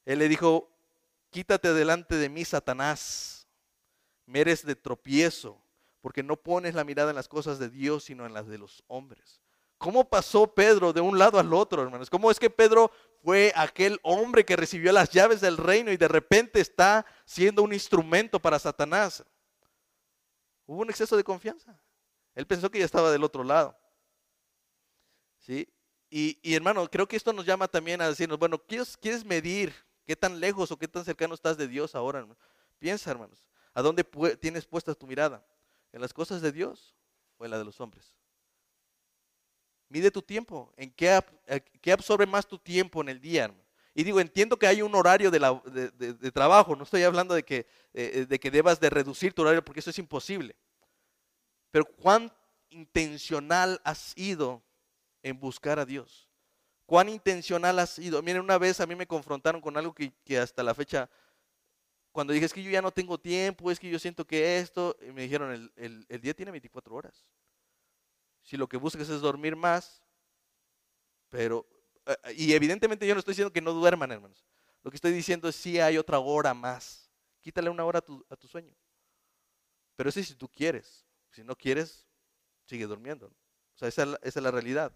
Él 0.04 0.20
le 0.20 0.28
dijo, 0.28 0.70
quítate 1.30 1.74
delante 1.74 2.15
de 2.15 2.28
mí, 2.28 2.44
Satanás, 2.44 3.48
me 4.26 4.41
eres 4.41 4.65
de 4.65 4.76
tropiezo 4.76 5.62
porque 6.06 6.22
no 6.22 6.36
pones 6.36 6.76
la 6.76 6.84
mirada 6.84 7.10
en 7.10 7.15
las 7.15 7.28
cosas 7.28 7.58
de 7.58 7.68
Dios, 7.68 8.04
sino 8.04 8.28
en 8.28 8.34
las 8.36 8.46
de 8.46 8.60
los 8.60 8.84
hombres. 8.86 9.41
¿Cómo 9.80 10.08
pasó 10.08 10.46
Pedro 10.54 10.94
de 10.94 11.02
un 11.02 11.18
lado 11.18 11.39
al 11.39 11.52
otro, 11.52 11.82
hermanos? 11.82 12.12
¿Cómo 12.12 12.30
es 12.30 12.38
que 12.38 12.52
Pedro 12.52 12.91
fue 13.24 13.52
aquel 13.56 14.00
hombre 14.04 14.46
que 14.46 14.56
recibió 14.56 14.91
las 14.91 15.10
llaves 15.10 15.41
del 15.41 15.58
reino 15.58 15.91
y 15.91 15.98
de 15.98 16.08
repente 16.08 16.62
está 16.62 17.08
siendo 17.26 17.63
un 17.63 17.74
instrumento 17.74 18.39
para 18.39 18.60
Satanás? 18.60 19.26
Hubo 20.68 20.84
un 20.84 20.91
exceso 20.91 21.18
de 21.18 21.24
confianza. 21.24 21.76
Él 22.36 22.46
pensó 22.46 22.70
que 22.70 22.78
ya 22.78 22.86
estaba 22.86 23.10
del 23.10 23.24
otro 23.24 23.44
lado. 23.44 23.76
¿Sí? 25.39 25.68
Y, 26.12 26.54
hermano, 26.54 26.88
creo 26.88 27.08
que 27.08 27.15
esto 27.15 27.34
nos 27.34 27.48
llama 27.48 27.68
también 27.68 28.00
a 28.00 28.10
decirnos, 28.10 28.38
bueno, 28.38 28.60
¿quieres, 28.60 28.96
¿quieres 28.96 29.26
medir 29.26 29.74
qué 30.06 30.15
tan 30.15 30.39
lejos 30.39 30.70
o 30.70 30.78
qué 30.78 30.88
tan 30.88 31.04
cercano 31.04 31.34
estás 31.34 31.58
de 31.58 31.68
Dios 31.68 31.96
ahora? 31.96 32.28
Piensa, 32.78 33.10
hermanos, 33.10 33.48
¿a 33.74 33.82
dónde 33.82 34.04
tienes 34.39 34.68
puesta 34.68 34.94
tu 34.94 35.08
mirada? 35.08 35.44
¿En 35.95 36.01
las 36.01 36.12
cosas 36.12 36.41
de 36.41 36.51
Dios 36.51 36.93
o 37.38 37.45
en 37.45 37.51
la 37.51 37.58
de 37.58 37.63
los 37.63 37.79
hombres? 37.79 38.17
Mide 39.88 40.12
tu 40.12 40.21
tiempo. 40.21 40.73
¿En 40.75 40.91
qué, 40.91 41.17
qué 41.79 41.93
absorbe 41.93 42.25
más 42.25 42.45
tu 42.45 42.60
tiempo 42.60 42.99
en 42.99 43.08
el 43.08 43.21
día? 43.21 43.49
Y 43.93 44.03
digo, 44.03 44.19
entiendo 44.19 44.60
que 44.60 44.67
hay 44.67 44.81
un 44.81 44.93
horario 44.93 45.31
de, 45.31 46.31
trabajo. 46.34 46.75
No 46.75 46.84
estoy 46.84 47.03
hablando 47.03 47.34
de 47.34 47.43
que, 47.43 47.65
eh, 47.93 48.25
de 48.27 48.39
que 48.41 48.51
debas 48.51 48.77
de 48.81 48.89
reducir 48.89 49.31
tu 49.31 49.43
horario 49.43 49.63
porque 49.63 49.79
eso 49.79 49.89
es 49.89 49.97
imposible. 49.97 50.58
Pero 51.71 51.86
¿cuán 51.86 52.29
intencional 52.71 53.79
has 53.86 53.99
sido 53.99 54.62
en 55.23 55.39
buscar 55.39 55.79
a 55.79 55.86
Dios? 55.86 56.29
¿Cuán 56.86 57.08
intencional 57.08 57.79
has 57.79 57.91
sido? 57.91 58.21
Miren, 58.21 58.41
una 58.41 58.58
vez 58.58 58.81
a 58.81 58.86
mí 58.86 58.95
me 58.95 59.08
confrontaron 59.08 59.62
con 59.62 59.77
algo 59.77 59.95
que 59.95 60.38
hasta 60.38 60.62
la 60.62 60.75
fecha 60.75 61.10
cuando 62.15 62.32
dije, 62.32 62.45
es 62.45 62.54
que 62.54 62.63
yo 62.63 62.71
ya 62.71 62.82
no 62.82 62.91
tengo 62.91 63.17
tiempo, 63.17 63.69
es 63.69 63.78
que 63.78 63.89
yo 63.89 63.99
siento 63.99 64.25
que 64.25 64.60
esto, 64.60 64.95
y 65.01 65.12
me 65.12 65.23
dijeron, 65.23 65.69
el, 65.75 66.21
día 66.21 66.34
tiene 66.34 66.49
24 66.49 66.95
horas. 66.95 67.25
Si 68.41 68.56
lo 68.56 68.69
que 68.69 68.78
buscas 68.78 69.10
es 69.10 69.19
dormir 69.19 69.58
más, 69.58 70.01
pero, 71.28 71.67
eh, 72.06 72.15
y 72.38 72.54
evidentemente 72.54 73.06
yo 73.06 73.15
no 73.15 73.19
estoy 73.19 73.34
diciendo 73.34 73.51
que 73.51 73.60
no 73.60 73.73
duerman, 73.73 74.13
hermanos. 74.13 74.45
Lo 74.82 74.91
que 74.91 74.95
estoy 74.95 75.12
diciendo 75.12 75.49
es 75.49 75.58
si 75.58 75.78
hay 75.78 75.97
otra 75.97 76.17
hora 76.19 76.54
más. 76.54 77.12
Quítale 77.41 77.69
una 77.69 77.84
hora 77.84 77.99
a 77.99 78.36
tu, 78.38 78.47
sueño. 78.47 78.73
Pero 79.97 80.08
eso 80.08 80.21
es 80.21 80.30
si 80.30 80.36
tú 80.36 80.47
quieres. 80.47 81.06
Si 81.32 81.43
no 81.43 81.54
quieres, 81.54 82.08
sigue 82.63 82.88
durmiendo. 82.88 83.25
O 83.25 83.78
sea, 83.78 83.89
esa, 83.89 84.17
es 84.21 84.38
la 84.38 84.51
realidad. 84.51 84.95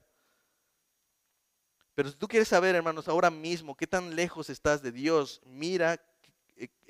Pero 1.95 2.11
si 2.11 2.15
tú 2.15 2.29
quieres 2.29 2.47
saber, 2.47 2.75
hermanos, 2.75 3.09
ahora 3.09 3.29
mismo 3.29 3.75
qué 3.75 3.87
tan 3.87 4.15
lejos 4.15 4.49
estás 4.49 4.81
de 4.81 4.93
Dios, 4.93 5.41
mira 5.43 5.95
eh, 5.95 5.99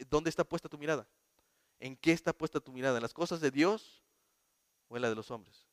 ¿dónde 0.10 0.30
está 0.30 0.44
puesta 0.44 0.70
tu 0.70 0.78
mirada? 0.78 1.08
¿En 1.80 1.96
qué 1.96 2.12
está 2.12 2.34
puesta 2.34 2.60
tu 2.60 2.72
mirada? 2.72 2.98
¿En 2.98 3.04
las 3.04 3.14
cosas 3.14 3.40
de 3.42 3.52
Dios 3.52 4.04
o 4.88 4.96
en 4.96 5.02
la 5.02 5.10
de 5.10 5.16
los 5.16 5.32
hombres? 5.32 5.68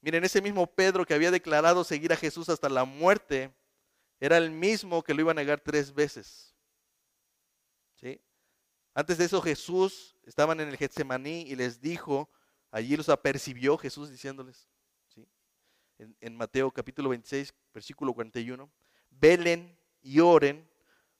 Miren, 0.00 0.24
ese 0.24 0.40
mismo 0.40 0.66
Pedro 0.66 1.04
que 1.04 1.14
había 1.14 1.30
declarado 1.30 1.82
seguir 1.82 2.12
a 2.12 2.16
Jesús 2.16 2.48
hasta 2.48 2.68
la 2.68 2.84
muerte, 2.84 3.52
era 4.20 4.36
el 4.36 4.50
mismo 4.50 5.02
que 5.02 5.14
lo 5.14 5.22
iba 5.22 5.32
a 5.32 5.34
negar 5.34 5.60
tres 5.60 5.92
veces. 5.92 6.54
¿Sí? 7.96 8.20
Antes 8.94 9.18
de 9.18 9.24
eso 9.24 9.42
Jesús, 9.42 10.16
estaban 10.24 10.60
en 10.60 10.68
el 10.68 10.76
Getsemaní 10.76 11.42
y 11.42 11.56
les 11.56 11.80
dijo, 11.80 12.30
allí 12.70 12.96
los 12.96 13.08
apercibió 13.08 13.76
Jesús 13.76 14.10
diciéndoles, 14.10 14.68
¿sí? 15.08 15.26
en, 15.98 16.16
en 16.20 16.36
Mateo 16.36 16.70
capítulo 16.70 17.08
26, 17.08 17.52
versículo 17.74 18.14
41, 18.14 18.70
velen 19.10 19.76
y 20.00 20.20
oren 20.20 20.68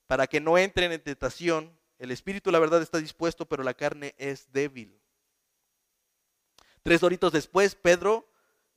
para 0.08 0.26
que 0.26 0.40
no 0.40 0.58
entren 0.58 0.90
en 0.90 1.00
tentación. 1.00 1.78
El 2.00 2.10
espíritu, 2.10 2.50
la 2.50 2.58
verdad, 2.58 2.82
está 2.82 2.98
dispuesto, 2.98 3.46
pero 3.46 3.62
la 3.62 3.74
carne 3.74 4.16
es 4.18 4.50
débil. 4.50 5.00
Tres 6.82 7.00
doritos 7.00 7.32
después, 7.32 7.76
Pedro 7.76 8.28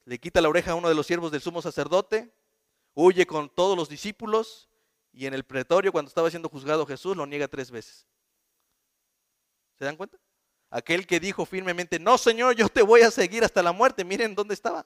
le 0.05 0.19
quita 0.19 0.41
la 0.41 0.49
oreja 0.49 0.71
a 0.71 0.75
uno 0.75 0.89
de 0.89 0.95
los 0.95 1.07
siervos 1.07 1.31
del 1.31 1.41
sumo 1.41 1.61
sacerdote, 1.61 2.33
huye 2.93 3.25
con 3.25 3.49
todos 3.49 3.77
los 3.77 3.87
discípulos 3.87 4.69
y 5.13 5.25
en 5.25 5.33
el 5.33 5.43
pretorio, 5.43 5.91
cuando 5.91 6.09
estaba 6.09 6.29
siendo 6.29 6.49
juzgado 6.49 6.85
Jesús, 6.85 7.15
lo 7.15 7.25
niega 7.25 7.47
tres 7.47 7.71
veces. 7.71 8.07
¿Se 9.77 9.85
dan 9.85 9.95
cuenta? 9.95 10.17
Aquel 10.69 11.05
que 11.05 11.19
dijo 11.19 11.45
firmemente, 11.45 11.99
no 11.99 12.17
Señor, 12.17 12.55
yo 12.55 12.67
te 12.67 12.81
voy 12.81 13.01
a 13.01 13.11
seguir 13.11 13.43
hasta 13.43 13.61
la 13.61 13.71
muerte, 13.71 14.03
miren 14.03 14.35
dónde 14.35 14.53
estaba. 14.53 14.85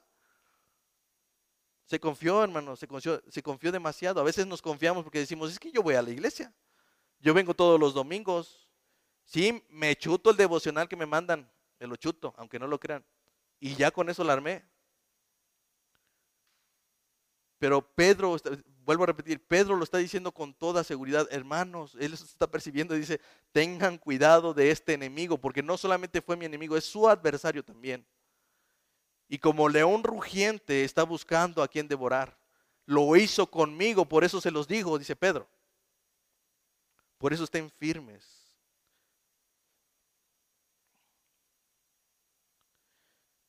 Se 1.86 2.00
confió, 2.00 2.44
hermano, 2.44 2.76
se 2.76 2.88
confió, 2.88 3.22
se 3.28 3.44
confió 3.44 3.72
demasiado. 3.72 4.20
A 4.20 4.24
veces 4.24 4.48
nos 4.48 4.62
confiamos 4.62 5.04
porque 5.04 5.20
decimos, 5.20 5.52
es 5.52 5.60
que 5.60 5.72
yo 5.72 5.84
voy 5.84 5.96
a 5.96 6.02
la 6.02 6.10
iglesia. 6.10 6.54
Yo 7.20 7.34
vengo 7.34 7.54
todos 7.54 7.80
los 7.80 7.94
domingos. 7.94 8.68
Sí, 9.24 9.64
me 9.70 9.96
chuto 9.96 10.32
el 10.32 10.38
devocional 10.38 10.88
que 10.88 10.96
me 10.96 11.06
mandan, 11.06 11.50
me 11.80 11.88
lo 11.88 11.96
chuto, 11.96 12.34
aunque 12.38 12.60
no 12.60 12.68
lo 12.68 12.80
crean. 12.80 13.04
Y 13.60 13.76
ya 13.76 13.92
con 13.92 14.10
eso 14.10 14.24
la 14.24 14.34
armé. 14.34 14.64
Pero 17.58 17.82
Pedro, 17.96 18.36
vuelvo 18.84 19.04
a 19.04 19.08
repetir, 19.08 19.46
Pedro 19.46 19.76
lo 19.76 19.84
está 19.84 19.98
diciendo 19.98 20.32
con 20.32 20.54
toda 20.54 20.84
seguridad, 20.84 21.28
hermanos, 21.32 21.96
él 22.00 22.14
está 22.14 22.48
percibiendo 22.48 22.96
y 22.96 23.00
dice, 23.00 23.22
tengan 23.52 23.98
cuidado 23.98 24.54
de 24.54 24.72
este 24.72 24.94
enemigo, 24.94 25.40
porque 25.40 25.64
no 25.64 25.78
solamente 25.78 26.22
fue 26.22 26.36
mi 26.36 26.46
enemigo, 26.46 26.78
es 26.78 26.86
su 26.86 27.08
adversario 27.08 27.64
también. 27.64 28.06
Y 29.28 29.40
como 29.40 29.70
león 29.70 30.04
rugiente 30.04 30.84
está 30.84 31.04
buscando 31.04 31.64
a 31.64 31.68
quien 31.68 31.88
devorar. 31.88 32.38
Lo 32.86 33.16
hizo 33.16 33.50
conmigo, 33.50 34.06
por 34.06 34.24
eso 34.24 34.40
se 34.40 34.52
los 34.52 34.68
digo, 34.68 35.00
dice 35.00 35.16
Pedro. 35.16 35.48
Por 37.18 37.34
eso 37.34 37.44
estén 37.44 37.70
firmes. 37.72 38.36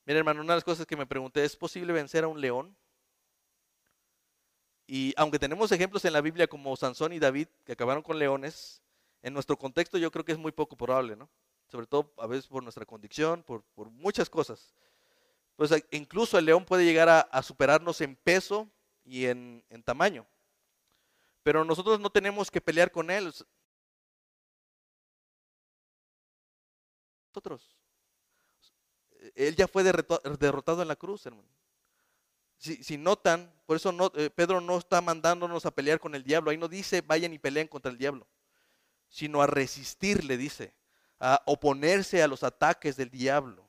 Mira, 0.06 0.20
hermano, 0.20 0.40
una 0.40 0.52
de 0.52 0.58
las 0.58 0.64
cosas 0.64 0.86
que 0.86 0.96
me 0.96 1.04
pregunté, 1.04 1.44
¿es 1.44 1.56
posible 1.56 1.92
vencer 1.92 2.22
a 2.24 2.28
un 2.28 2.40
león? 2.40 2.76
Y 4.86 5.12
aunque 5.16 5.40
tenemos 5.40 5.72
ejemplos 5.72 6.04
en 6.04 6.12
la 6.12 6.20
Biblia 6.20 6.46
como 6.46 6.76
Sansón 6.76 7.12
y 7.12 7.18
David, 7.18 7.48
que 7.64 7.72
acabaron 7.72 8.04
con 8.04 8.18
leones, 8.18 8.80
en 9.22 9.34
nuestro 9.34 9.58
contexto 9.58 9.98
yo 9.98 10.12
creo 10.12 10.24
que 10.24 10.30
es 10.30 10.38
muy 10.38 10.52
poco 10.52 10.76
probable, 10.76 11.16
¿no? 11.16 11.28
Sobre 11.68 11.88
todo 11.88 12.12
a 12.18 12.28
veces 12.28 12.46
por 12.46 12.62
nuestra 12.62 12.86
condición, 12.86 13.42
por, 13.42 13.64
por 13.74 13.90
muchas 13.90 14.30
cosas. 14.30 14.72
Pues 15.56 15.72
incluso 15.90 16.38
el 16.38 16.44
león 16.44 16.64
puede 16.64 16.84
llegar 16.84 17.08
a, 17.08 17.42
superarnos 17.42 18.00
en 18.02 18.14
peso 18.14 18.70
y 19.04 19.24
en, 19.26 19.64
tamaño. 19.84 20.26
Pero 21.42 21.64
nosotros 21.64 21.98
no 21.98 22.10
tenemos 22.10 22.50
que 22.50 22.60
pelear 22.60 22.90
con 22.90 23.10
él. 23.10 23.32
Nosotros. 27.28 27.74
Él 29.34 29.56
ya 29.56 29.66
fue 29.66 29.82
derrotado 29.82 30.82
en 30.82 30.88
la 30.88 30.96
cruz, 30.96 31.24
hermano. 31.24 31.48
Si, 32.58 32.96
notan, 32.96 33.52
por 33.66 33.76
eso 33.76 33.94
eh, 34.14 34.30
Pedro 34.30 34.60
no 34.60 34.78
está 34.78 35.00
mandándonos 35.02 35.66
a 35.66 35.70
pelear 35.70 36.00
con 36.00 36.14
el 36.14 36.24
diablo. 36.24 36.50
Ahí 36.50 36.56
no 36.56 36.68
dice 36.68 37.00
vayan 37.02 37.32
y 37.32 37.38
peleen 37.38 37.68
contra 37.68 37.92
el 37.92 37.98
diablo, 37.98 38.26
sino 39.08 39.42
a 39.42 39.46
resistirle, 39.46 40.36
dice, 40.36 40.74
a 41.20 41.42
oponerse 41.46 42.22
a 42.22 42.28
los 42.28 42.42
ataques 42.42 42.96
del 42.96 43.10
diablo. 43.10 43.65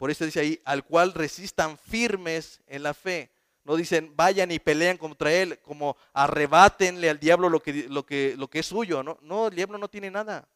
Por 0.00 0.10
eso 0.10 0.24
dice 0.24 0.40
ahí, 0.40 0.62
al 0.64 0.82
cual 0.82 1.12
resistan 1.12 1.76
firmes 1.76 2.62
en 2.66 2.84
la 2.84 2.94
fe. 2.94 3.30
No 3.64 3.76
dicen, 3.76 4.16
vayan 4.16 4.50
y 4.50 4.58
pelean 4.58 4.96
contra 4.96 5.30
él, 5.30 5.58
como 5.58 5.94
arrebátenle 6.14 7.10
al 7.10 7.20
diablo 7.20 7.50
lo 7.50 7.60
que, 7.60 7.86
lo 7.86 8.06
que, 8.06 8.34
lo 8.38 8.48
que 8.48 8.60
es 8.60 8.66
suyo. 8.66 9.02
No, 9.02 9.48
el 9.48 9.54
diablo 9.54 9.76
no 9.76 9.88
tiene 9.88 10.10
nada. 10.10 10.48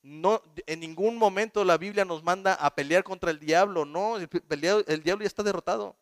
No, 0.00 0.42
en 0.64 0.80
ningún 0.80 1.18
momento 1.18 1.62
la 1.62 1.76
Biblia 1.76 2.06
nos 2.06 2.22
manda 2.22 2.54
a 2.54 2.74
pelear 2.74 3.04
contra 3.04 3.30
el 3.30 3.38
diablo. 3.38 3.84
No, 3.84 4.16
el, 4.16 4.30
el 4.86 5.02
diablo 5.02 5.22
ya 5.22 5.28
está 5.28 5.42
derrotado. 5.42 5.94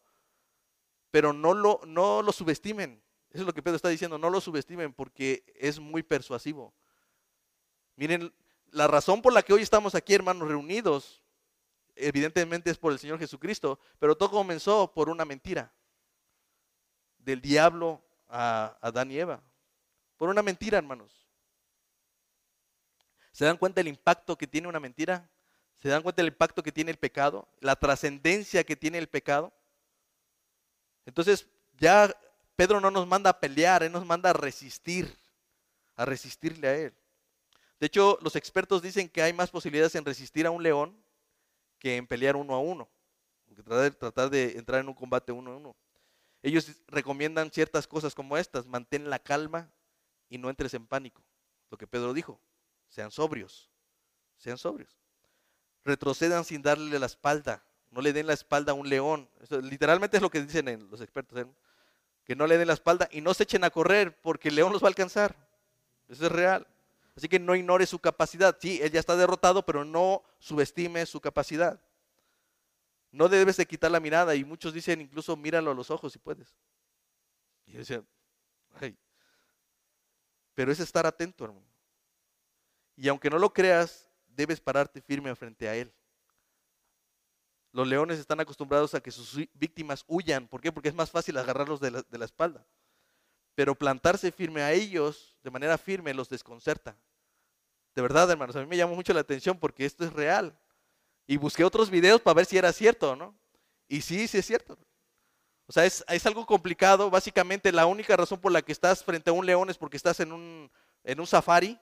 Pero 1.10 1.32
no 1.32 1.52
lo, 1.52 1.80
no 1.84 2.22
lo 2.22 2.30
subestimen. 2.30 3.02
Eso 3.30 3.40
es 3.42 3.46
lo 3.46 3.52
que 3.52 3.60
Pedro 3.60 3.74
está 3.74 3.88
diciendo. 3.88 4.18
No 4.18 4.30
lo 4.30 4.40
subestimen 4.40 4.92
porque 4.92 5.42
es 5.56 5.80
muy 5.80 6.04
persuasivo. 6.04 6.72
Miren, 7.96 8.32
la 8.70 8.86
razón 8.86 9.20
por 9.20 9.32
la 9.32 9.42
que 9.42 9.52
hoy 9.52 9.62
estamos 9.62 9.96
aquí, 9.96 10.14
hermanos, 10.14 10.46
reunidos, 10.46 11.24
evidentemente 12.00 12.70
es 12.70 12.78
por 12.78 12.92
el 12.92 12.98
Señor 12.98 13.18
Jesucristo, 13.18 13.78
pero 13.98 14.16
todo 14.16 14.30
comenzó 14.30 14.92
por 14.92 15.08
una 15.08 15.24
mentira 15.24 15.72
del 17.18 17.40
diablo 17.40 18.02
a 18.28 18.76
Adán 18.80 19.10
y 19.10 19.18
Eva. 19.18 19.42
Por 20.16 20.28
una 20.28 20.42
mentira, 20.42 20.78
hermanos. 20.78 21.26
¿Se 23.32 23.44
dan 23.44 23.56
cuenta 23.56 23.80
del 23.80 23.88
impacto 23.88 24.36
que 24.36 24.46
tiene 24.46 24.68
una 24.68 24.80
mentira? 24.80 25.28
¿Se 25.80 25.88
dan 25.88 26.02
cuenta 26.02 26.22
del 26.22 26.32
impacto 26.32 26.62
que 26.62 26.72
tiene 26.72 26.90
el 26.90 26.98
pecado? 26.98 27.48
La 27.60 27.76
trascendencia 27.76 28.64
que 28.64 28.76
tiene 28.76 28.98
el 28.98 29.08
pecado. 29.08 29.52
Entonces, 31.06 31.46
ya 31.78 32.14
Pedro 32.56 32.80
no 32.80 32.90
nos 32.90 33.06
manda 33.06 33.30
a 33.30 33.40
pelear, 33.40 33.82
Él 33.82 33.92
nos 33.92 34.04
manda 34.04 34.30
a 34.30 34.34
resistir, 34.34 35.18
a 35.96 36.04
resistirle 36.04 36.68
a 36.68 36.76
Él. 36.76 36.94
De 37.78 37.86
hecho, 37.86 38.18
los 38.20 38.36
expertos 38.36 38.82
dicen 38.82 39.08
que 39.08 39.22
hay 39.22 39.32
más 39.32 39.50
posibilidades 39.50 39.94
en 39.94 40.04
resistir 40.04 40.46
a 40.46 40.50
un 40.50 40.62
león 40.62 41.02
que 41.80 41.96
en 41.96 42.06
pelear 42.06 42.36
uno 42.36 42.54
a 42.54 42.60
uno, 42.60 42.88
tratar 43.98 44.30
de 44.30 44.52
entrar 44.56 44.80
en 44.80 44.88
un 44.88 44.94
combate 44.94 45.32
uno 45.32 45.50
a 45.50 45.56
uno. 45.56 45.76
Ellos 46.42 46.70
recomiendan 46.86 47.50
ciertas 47.50 47.88
cosas 47.88 48.14
como 48.14 48.36
estas, 48.36 48.66
mantén 48.66 49.10
la 49.10 49.18
calma 49.18 49.70
y 50.28 50.38
no 50.38 50.48
entres 50.48 50.74
en 50.74 50.86
pánico. 50.86 51.22
Lo 51.70 51.76
que 51.76 51.86
Pedro 51.86 52.12
dijo, 52.12 52.40
sean 52.88 53.10
sobrios, 53.10 53.70
sean 54.36 54.58
sobrios. 54.58 54.96
Retrocedan 55.84 56.44
sin 56.44 56.62
darle 56.62 56.98
la 56.98 57.06
espalda, 57.06 57.64
no 57.90 58.00
le 58.00 58.12
den 58.12 58.26
la 58.26 58.34
espalda 58.34 58.72
a 58.72 58.74
un 58.74 58.88
león. 58.88 59.28
literalmente 59.62 60.18
es 60.18 60.22
lo 60.22 60.30
que 60.30 60.42
dicen 60.42 60.88
los 60.90 61.00
expertos, 61.00 61.38
¿eh? 61.40 61.46
que 62.24 62.36
no 62.36 62.46
le 62.46 62.58
den 62.58 62.68
la 62.68 62.74
espalda 62.74 63.08
y 63.10 63.20
no 63.20 63.34
se 63.34 63.42
echen 63.42 63.64
a 63.64 63.70
correr 63.70 64.20
porque 64.20 64.48
el 64.48 64.54
león 64.54 64.72
los 64.72 64.82
va 64.82 64.86
a 64.86 64.90
alcanzar. 64.90 65.34
Eso 66.08 66.26
es 66.26 66.32
real. 66.32 66.66
Así 67.16 67.28
que 67.28 67.38
no 67.38 67.54
ignore 67.54 67.86
su 67.86 67.98
capacidad. 67.98 68.56
Sí, 68.60 68.80
él 68.82 68.90
ya 68.90 69.00
está 69.00 69.16
derrotado, 69.16 69.64
pero 69.64 69.84
no 69.84 70.22
subestime 70.38 71.04
su 71.06 71.20
capacidad. 71.20 71.80
No 73.12 73.28
debes 73.28 73.56
de 73.56 73.66
quitar 73.66 73.90
la 73.90 74.00
mirada 74.00 74.34
y 74.34 74.44
muchos 74.44 74.72
dicen 74.72 75.00
incluso 75.00 75.36
míralo 75.36 75.72
a 75.72 75.74
los 75.74 75.90
ojos 75.90 76.12
si 76.12 76.18
puedes. 76.18 76.54
Y 77.66 77.72
yo 77.72 77.78
decía, 77.80 78.04
ay. 78.80 78.96
Pero 80.54 80.70
es 80.70 80.80
estar 80.80 81.06
atento, 81.06 81.44
hermano. 81.44 81.66
Y 82.96 83.08
aunque 83.08 83.30
no 83.30 83.38
lo 83.38 83.52
creas, 83.52 84.08
debes 84.28 84.60
pararte 84.60 85.00
firme 85.00 85.34
frente 85.34 85.68
a 85.68 85.74
él. 85.74 85.92
Los 87.72 87.86
leones 87.86 88.18
están 88.18 88.40
acostumbrados 88.40 88.94
a 88.94 89.00
que 89.00 89.10
sus 89.10 89.36
víctimas 89.54 90.04
huyan. 90.06 90.46
¿Por 90.48 90.60
qué? 90.60 90.72
Porque 90.72 90.88
es 90.88 90.94
más 90.94 91.10
fácil 91.10 91.36
agarrarlos 91.36 91.80
de 91.80 91.90
la, 91.92 92.02
de 92.02 92.18
la 92.18 92.24
espalda. 92.24 92.66
Pero 93.54 93.74
plantarse 93.74 94.32
firme 94.32 94.62
a 94.62 94.72
ellos, 94.72 95.36
de 95.42 95.50
manera 95.50 95.76
firme, 95.76 96.14
los 96.14 96.28
desconcerta. 96.28 96.96
De 97.94 98.02
verdad, 98.02 98.30
hermanos, 98.30 98.56
a 98.56 98.60
mí 98.60 98.66
me 98.66 98.76
llamó 98.76 98.94
mucho 98.94 99.12
la 99.12 99.20
atención 99.20 99.58
porque 99.58 99.84
esto 99.84 100.04
es 100.04 100.12
real. 100.12 100.56
Y 101.26 101.36
busqué 101.36 101.64
otros 101.64 101.90
videos 101.90 102.20
para 102.20 102.34
ver 102.34 102.46
si 102.46 102.56
era 102.56 102.72
cierto, 102.72 103.16
¿no? 103.16 103.34
Y 103.88 104.00
sí, 104.02 104.28
sí 104.28 104.38
es 104.38 104.46
cierto. 104.46 104.78
O 105.66 105.72
sea, 105.72 105.84
es, 105.84 106.26
algo 106.26 106.46
complicado. 106.46 107.10
Básicamente 107.10 107.70
la 107.70 107.86
única 107.86 108.16
razón 108.16 108.40
por 108.40 108.50
la 108.50 108.62
que 108.62 108.72
estás 108.72 109.04
frente 109.04 109.30
a 109.30 109.32
un 109.32 109.46
león 109.46 109.70
es 109.70 109.78
porque 109.78 109.96
estás 109.96 110.18
en 110.20 110.32
un, 110.32 110.70
en 111.04 111.20
un 111.20 111.26
safari, 111.26 111.78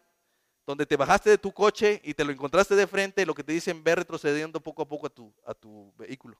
donde 0.66 0.85
te 0.85 0.97
bajaste 0.97 1.31
de 1.31 1.39
tu 1.39 1.53
coche 1.53 2.01
y 2.05 2.12
te 2.12 2.25
lo 2.25 2.33
encontraste 2.33 2.75
de 2.77 2.87
frente, 2.87 3.25
lo 3.25 3.35
que 3.35 3.43
te 3.43 3.53
dicen 3.53 3.83
ver 3.83 4.01
retrocediendo 4.01 4.61
poco 4.61 4.83
a 4.83 4.89
poco 4.89 5.07
a 5.07 5.11
tu, 5.11 5.33
a 5.47 5.55
tu 5.55 5.95
vehículo. 5.97 6.39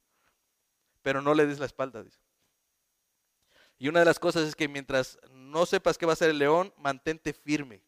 Pero 1.01 1.22
no 1.22 1.33
le 1.33 1.47
des 1.47 1.59
la 1.59 1.64
espalda, 1.64 2.03
dice. 2.03 2.18
Y 3.79 3.89
una 3.89 4.01
de 4.01 4.05
las 4.05 4.18
cosas 4.18 4.47
es 4.49 4.57
que 4.57 4.68
mientras 4.68 5.18
no 5.31 5.64
sepas 5.64 5.97
qué 5.97 6.05
va 6.05 6.12
a 6.12 6.14
hacer 6.14 6.31
el 6.31 6.39
león, 6.39 6.74
mantente 6.76 7.33
firme. 7.33 7.83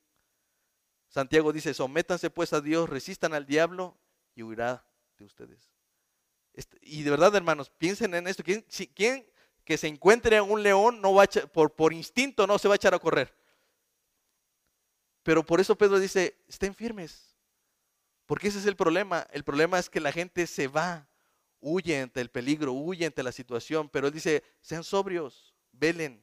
Santiago 1.08 1.52
dice, 1.52 1.74
sométanse 1.74 2.30
pues 2.30 2.52
a 2.52 2.60
Dios, 2.60 2.88
resistan 2.88 3.34
al 3.34 3.44
diablo 3.44 3.98
y 4.36 4.44
huirá 4.44 4.86
de 5.18 5.24
ustedes. 5.24 5.70
Este, 6.52 6.78
y 6.82 7.02
de 7.02 7.10
verdad, 7.10 7.34
hermanos, 7.34 7.70
piensen 7.70 8.14
en 8.14 8.28
esto. 8.28 8.44
¿Quién, 8.44 9.26
que 9.64 9.76
se 9.76 9.88
encuentre 9.88 10.40
un 10.40 10.62
león 10.62 11.00
no 11.00 11.14
va 11.14 11.26
por, 11.52 11.74
por 11.74 11.92
instinto 11.92 12.46
no 12.46 12.58
se 12.58 12.68
va 12.68 12.74
a 12.74 12.76
echar 12.76 12.94
a 12.94 12.98
correr? 13.00 13.34
Pero 15.24 15.44
por 15.44 15.60
eso 15.60 15.76
Pedro 15.76 15.98
dice, 15.98 16.36
estén 16.48 16.74
firmes. 16.74 17.36
Porque 18.26 18.48
ese 18.48 18.60
es 18.60 18.66
el 18.66 18.76
problema. 18.76 19.26
El 19.32 19.42
problema 19.42 19.78
es 19.80 19.90
que 19.90 19.98
la 19.98 20.12
gente 20.12 20.46
se 20.46 20.68
va, 20.68 21.08
huye 21.58 22.00
ante 22.00 22.20
el 22.20 22.30
peligro, 22.30 22.72
huye 22.72 23.06
ante 23.06 23.24
la 23.24 23.32
situación. 23.32 23.88
Pero 23.88 24.06
él 24.06 24.12
dice, 24.12 24.44
sean 24.60 24.84
sobrios, 24.84 25.54
velen. 25.80 26.22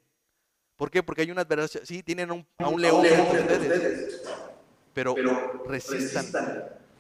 ¿Por 0.76 0.92
qué? 0.92 1.02
Porque 1.02 1.24
hay 1.24 1.32
una 1.32 1.42
adversidad. 1.42 1.84
Sí, 1.84 2.04
tienen 2.04 2.30
a 2.60 2.68
un 2.68 2.82
león 2.82 3.06
entre 3.06 3.42
ustedes. 3.42 4.22
Pero, 4.94 5.16
resistan, 5.66 6.26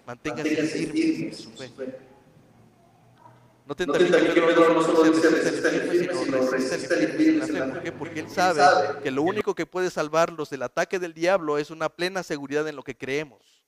manténganse 0.05 0.55
firmes 0.67 1.37
su 1.37 1.51
fe. 1.51 1.71
No 3.67 3.75
te 3.75 3.85
que 3.85 3.91
Pedro 3.93 4.73
no 4.73 4.81
solo 4.81 5.03
dice 5.03 5.29
resisten 5.29 7.19
en 7.19 7.39
la 7.39 7.45
fe. 7.47 7.63
¿Por 7.63 7.83
qué? 7.83 7.91
Porque 7.91 8.19
él 8.21 8.29
sabe 8.29 9.01
que 9.03 9.11
lo 9.11 9.23
único 9.23 9.53
que 9.53 9.65
puede 9.65 9.89
salvarlos 9.89 10.49
del 10.49 10.63
ataque 10.63 10.99
del 10.99 11.13
diablo 11.13 11.57
es 11.57 11.69
una 11.69 11.89
plena 11.89 12.23
seguridad 12.23 12.67
en 12.67 12.75
lo 12.75 12.83
que 12.83 12.97
creemos. 12.97 13.65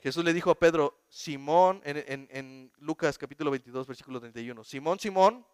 Jesús 0.00 0.24
le 0.24 0.34
dijo 0.34 0.50
a 0.50 0.58
Pedro, 0.58 1.02
Simón, 1.08 1.80
en, 1.84 2.28
en 2.30 2.72
Lucas 2.78 3.16
capítulo 3.16 3.50
22, 3.50 3.86
versículo 3.86 4.20
31, 4.20 4.64
Simón, 4.64 4.98
Simón, 4.98 5.46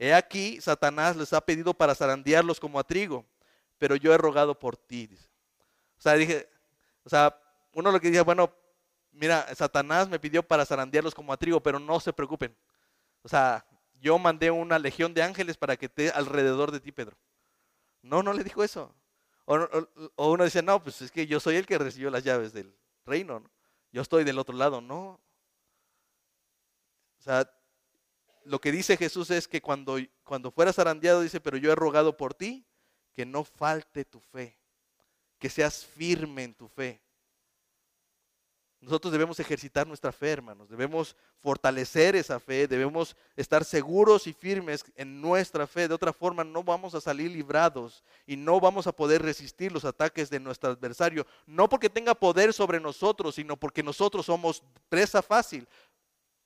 he 0.00 0.14
aquí, 0.14 0.60
Satanás 0.62 1.14
les 1.14 1.32
ha 1.34 1.42
pedido 1.42 1.74
para 1.74 1.94
zarandearlos 1.94 2.58
como 2.58 2.80
a 2.80 2.84
trigo, 2.84 3.26
pero 3.78 3.96
yo 3.96 4.14
he 4.14 4.18
rogado 4.18 4.58
por 4.58 4.76
ti. 4.76 5.10
O 5.98 6.00
sea, 6.00 6.14
dije, 6.14 6.48
o 7.04 7.10
sea, 7.10 7.38
uno 7.74 7.92
lo 7.92 8.00
que 8.00 8.08
dice, 8.08 8.22
bueno, 8.22 8.50
mira, 9.12 9.46
Satanás 9.54 10.08
me 10.08 10.18
pidió 10.18 10.42
para 10.42 10.64
zarandearlos 10.64 11.14
como 11.14 11.34
a 11.34 11.36
trigo, 11.36 11.60
pero 11.62 11.78
no 11.78 12.00
se 12.00 12.14
preocupen. 12.14 12.56
O 13.22 13.28
sea, 13.28 13.66
yo 14.00 14.18
mandé 14.18 14.50
una 14.50 14.78
legión 14.78 15.12
de 15.12 15.22
ángeles 15.22 15.58
para 15.58 15.76
que 15.76 15.86
esté 15.86 16.10
alrededor 16.10 16.70
de 16.70 16.80
ti, 16.80 16.92
Pedro. 16.92 17.18
No, 18.00 18.22
no 18.22 18.32
le 18.32 18.42
dijo 18.42 18.64
eso. 18.64 18.94
O, 19.44 20.32
uno 20.32 20.44
dice, 20.44 20.62
no, 20.62 20.82
pues 20.82 21.02
es 21.02 21.12
que 21.12 21.26
yo 21.26 21.40
soy 21.40 21.56
el 21.56 21.66
que 21.66 21.76
recibió 21.76 22.08
las 22.08 22.24
llaves 22.24 22.54
del 22.54 22.74
reino. 23.04 23.44
Yo 23.92 24.00
estoy 24.00 24.24
del 24.24 24.38
otro 24.38 24.56
lado. 24.56 24.80
No. 24.80 25.20
O 27.18 27.22
sea, 27.22 27.52
lo 28.50 28.60
que 28.60 28.72
dice 28.72 28.96
Jesús 28.96 29.30
es 29.30 29.48
que 29.48 29.62
cuando, 29.62 29.98
cuando 30.24 30.50
fueras 30.50 30.76
zarandeado, 30.76 31.20
dice, 31.22 31.40
pero 31.40 31.56
yo 31.56 31.72
he 31.72 31.74
rogado 31.74 32.16
por 32.16 32.34
ti, 32.34 32.66
que 33.14 33.24
no 33.24 33.44
falte 33.44 34.04
tu 34.04 34.20
fe 34.20 34.60
que 35.40 35.50
seas 35.50 35.84
firme 35.84 36.44
en 36.44 36.54
tu 36.54 36.68
fe. 36.68 37.00
Nosotros 38.78 39.12
debemos 39.12 39.40
ejercitar 39.40 39.86
nuestra 39.86 40.12
fe, 40.12 40.30
hermanos. 40.30 40.68
Debemos 40.68 41.16
fortalecer 41.42 42.14
esa 42.14 42.38
fe. 42.38 42.66
Debemos 42.66 43.16
estar 43.36 43.64
seguros 43.64 44.26
y 44.26 44.32
firmes 44.32 44.84
en 44.96 45.20
nuestra 45.20 45.66
fe. 45.66 45.88
De 45.88 45.94
otra 45.94 46.12
forma, 46.12 46.44
no 46.44 46.62
vamos 46.62 46.94
a 46.94 47.00
salir 47.00 47.30
librados 47.30 48.04
y 48.26 48.36
no 48.36 48.60
vamos 48.60 48.86
a 48.86 48.92
poder 48.92 49.22
resistir 49.22 49.72
los 49.72 49.84
ataques 49.84 50.30
de 50.30 50.40
nuestro 50.40 50.70
adversario. 50.70 51.26
No 51.46 51.68
porque 51.68 51.90
tenga 51.90 52.14
poder 52.14 52.52
sobre 52.52 52.80
nosotros, 52.80 53.34
sino 53.34 53.56
porque 53.56 53.82
nosotros 53.82 54.26
somos 54.26 54.62
presa 54.88 55.20
fácil. 55.20 55.66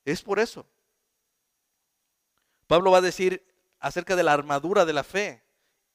Es 0.05 0.23
por 0.23 0.39
eso. 0.39 0.67
Pablo 2.67 2.91
va 2.91 2.99
a 2.99 3.03
decir 3.03 3.45
acerca 3.79 4.17
de 4.17 4.23
la 4.23 4.33
armadura 4.33 4.85
de 4.85 4.93
la 4.93 5.05
fe. 5.05 5.43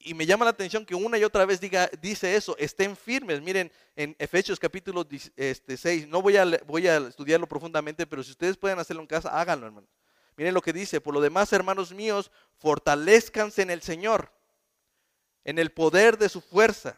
Y 0.02 0.14
me 0.14 0.26
llama 0.26 0.46
la 0.46 0.52
atención 0.52 0.86
que 0.86 0.96
una 0.96 1.18
y 1.18 1.24
otra 1.26 1.46
vez 1.46 1.60
diga, 1.60 1.90
dice 2.02 2.36
eso, 2.36 2.56
estén 2.58 2.96
firmes. 2.96 3.42
Miren, 3.42 3.72
en 3.96 4.16
Efesios 4.18 4.58
capítulo 4.58 5.06
este, 5.36 5.76
6, 5.76 6.08
no 6.08 6.22
voy 6.22 6.38
a, 6.38 6.46
voy 6.66 6.88
a 6.88 6.98
estudiarlo 6.98 7.48
profundamente, 7.48 8.08
pero 8.08 8.24
si 8.24 8.32
ustedes 8.32 8.56
pueden 8.56 8.80
hacerlo 8.80 9.02
en 9.02 9.08
casa, 9.08 9.30
háganlo, 9.30 9.66
hermanos. 9.66 9.90
Miren 10.38 10.54
lo 10.54 10.62
que 10.62 10.72
dice, 10.72 11.02
por 11.02 11.14
lo 11.14 11.20
demás, 11.20 11.52
hermanos 11.52 11.92
míos, 11.92 12.32
fortalezcanse 12.60 13.62
en 13.62 13.72
el 13.72 13.82
Señor, 13.82 14.32
en 15.44 15.60
el 15.60 15.72
poder 15.72 16.18
de 16.18 16.30
su 16.30 16.40
fuerza, 16.40 16.96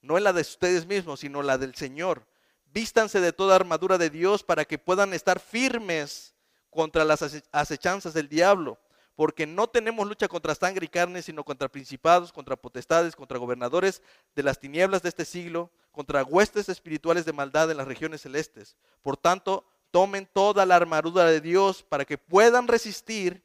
no 0.00 0.18
en 0.18 0.24
la 0.24 0.32
de 0.32 0.40
ustedes 0.40 0.84
mismos, 0.86 1.20
sino 1.20 1.42
la 1.42 1.58
del 1.58 1.76
Señor. 1.76 2.26
Vístanse 2.72 3.20
de 3.20 3.32
toda 3.32 3.54
armadura 3.54 3.98
de 3.98 4.10
Dios 4.10 4.42
para 4.42 4.64
que 4.64 4.78
puedan 4.78 5.14
estar 5.14 5.38
firmes 5.38 6.34
contra 6.70 7.04
las 7.04 7.22
acechanzas 7.52 8.14
del 8.14 8.28
diablo 8.28 8.78
porque 9.14 9.46
no 9.46 9.68
tenemos 9.68 10.06
lucha 10.06 10.28
contra 10.28 10.54
sangre 10.54 10.86
y 10.86 10.88
carne, 10.88 11.22
sino 11.22 11.44
contra 11.44 11.68
principados, 11.68 12.32
contra 12.32 12.56
potestades, 12.56 13.14
contra 13.14 13.38
gobernadores 13.38 14.02
de 14.34 14.42
las 14.42 14.58
tinieblas 14.58 15.02
de 15.02 15.10
este 15.10 15.24
siglo, 15.24 15.70
contra 15.90 16.24
huestes 16.24 16.68
espirituales 16.68 17.24
de 17.24 17.32
maldad 17.32 17.70
en 17.70 17.76
las 17.76 17.86
regiones 17.86 18.22
celestes. 18.22 18.76
Por 19.02 19.16
tanto, 19.16 19.66
tomen 19.90 20.26
toda 20.32 20.64
la 20.64 20.76
armadura 20.76 21.26
de 21.26 21.40
Dios 21.40 21.82
para 21.82 22.04
que 22.04 22.16
puedan 22.16 22.66
resistir, 22.68 23.42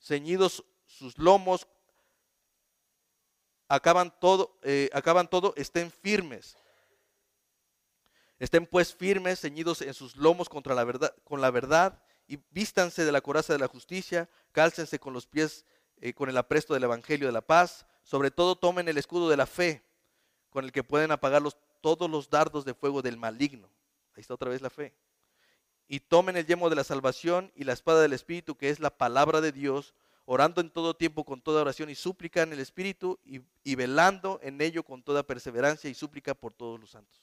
ceñidos 0.00 0.64
sus 0.84 1.16
lomos, 1.16 1.68
acaban 3.68 4.12
todo, 4.18 4.58
eh, 4.62 4.90
acaban 4.92 5.28
todo, 5.28 5.54
estén 5.56 5.90
firmes. 5.90 6.56
Estén 8.40 8.66
pues 8.66 8.94
firmes, 8.94 9.40
ceñidos 9.40 9.82
en 9.82 9.94
sus 9.94 10.16
lomos 10.16 10.48
contra 10.48 10.74
la 10.74 10.84
verdad, 10.84 11.14
con 11.24 11.40
la 11.40 11.50
verdad 11.50 12.00
y 12.28 12.38
vístanse 12.50 13.04
de 13.04 13.10
la 13.10 13.22
coraza 13.22 13.54
de 13.54 13.58
la 13.58 13.66
justicia, 13.66 14.28
cálcense 14.52 15.00
con 15.00 15.14
los 15.14 15.26
pies 15.26 15.64
eh, 16.00 16.12
con 16.12 16.28
el 16.28 16.36
apresto 16.36 16.74
del 16.74 16.84
Evangelio 16.84 17.26
de 17.26 17.32
la 17.32 17.40
paz, 17.40 17.86
sobre 18.04 18.30
todo 18.30 18.54
tomen 18.54 18.86
el 18.88 18.98
escudo 18.98 19.28
de 19.28 19.36
la 19.36 19.46
fe, 19.46 19.82
con 20.50 20.64
el 20.64 20.70
que 20.70 20.84
pueden 20.84 21.10
apagar 21.10 21.42
todos 21.80 22.08
los 22.08 22.30
dardos 22.30 22.64
de 22.64 22.74
fuego 22.74 23.02
del 23.02 23.16
maligno. 23.16 23.68
Ahí 24.14 24.20
está 24.20 24.34
otra 24.34 24.50
vez 24.50 24.62
la 24.62 24.70
fe. 24.70 24.94
Y 25.88 26.00
tomen 26.00 26.36
el 26.36 26.46
yemo 26.46 26.70
de 26.70 26.76
la 26.76 26.84
salvación 26.84 27.50
y 27.56 27.64
la 27.64 27.72
espada 27.72 28.00
del 28.02 28.12
Espíritu, 28.12 28.56
que 28.56 28.70
es 28.70 28.78
la 28.78 28.96
palabra 28.96 29.40
de 29.40 29.52
Dios, 29.52 29.94
orando 30.24 30.60
en 30.60 30.70
todo 30.70 30.94
tiempo 30.94 31.24
con 31.24 31.40
toda 31.40 31.62
oración 31.62 31.88
y 31.90 31.94
súplica 31.94 32.42
en 32.42 32.52
el 32.52 32.60
Espíritu 32.60 33.18
y, 33.24 33.40
y 33.64 33.74
velando 33.74 34.38
en 34.42 34.60
ello 34.60 34.84
con 34.84 35.02
toda 35.02 35.22
perseverancia 35.22 35.88
y 35.90 35.94
súplica 35.94 36.34
por 36.34 36.52
todos 36.52 36.78
los 36.78 36.90
santos. 36.90 37.22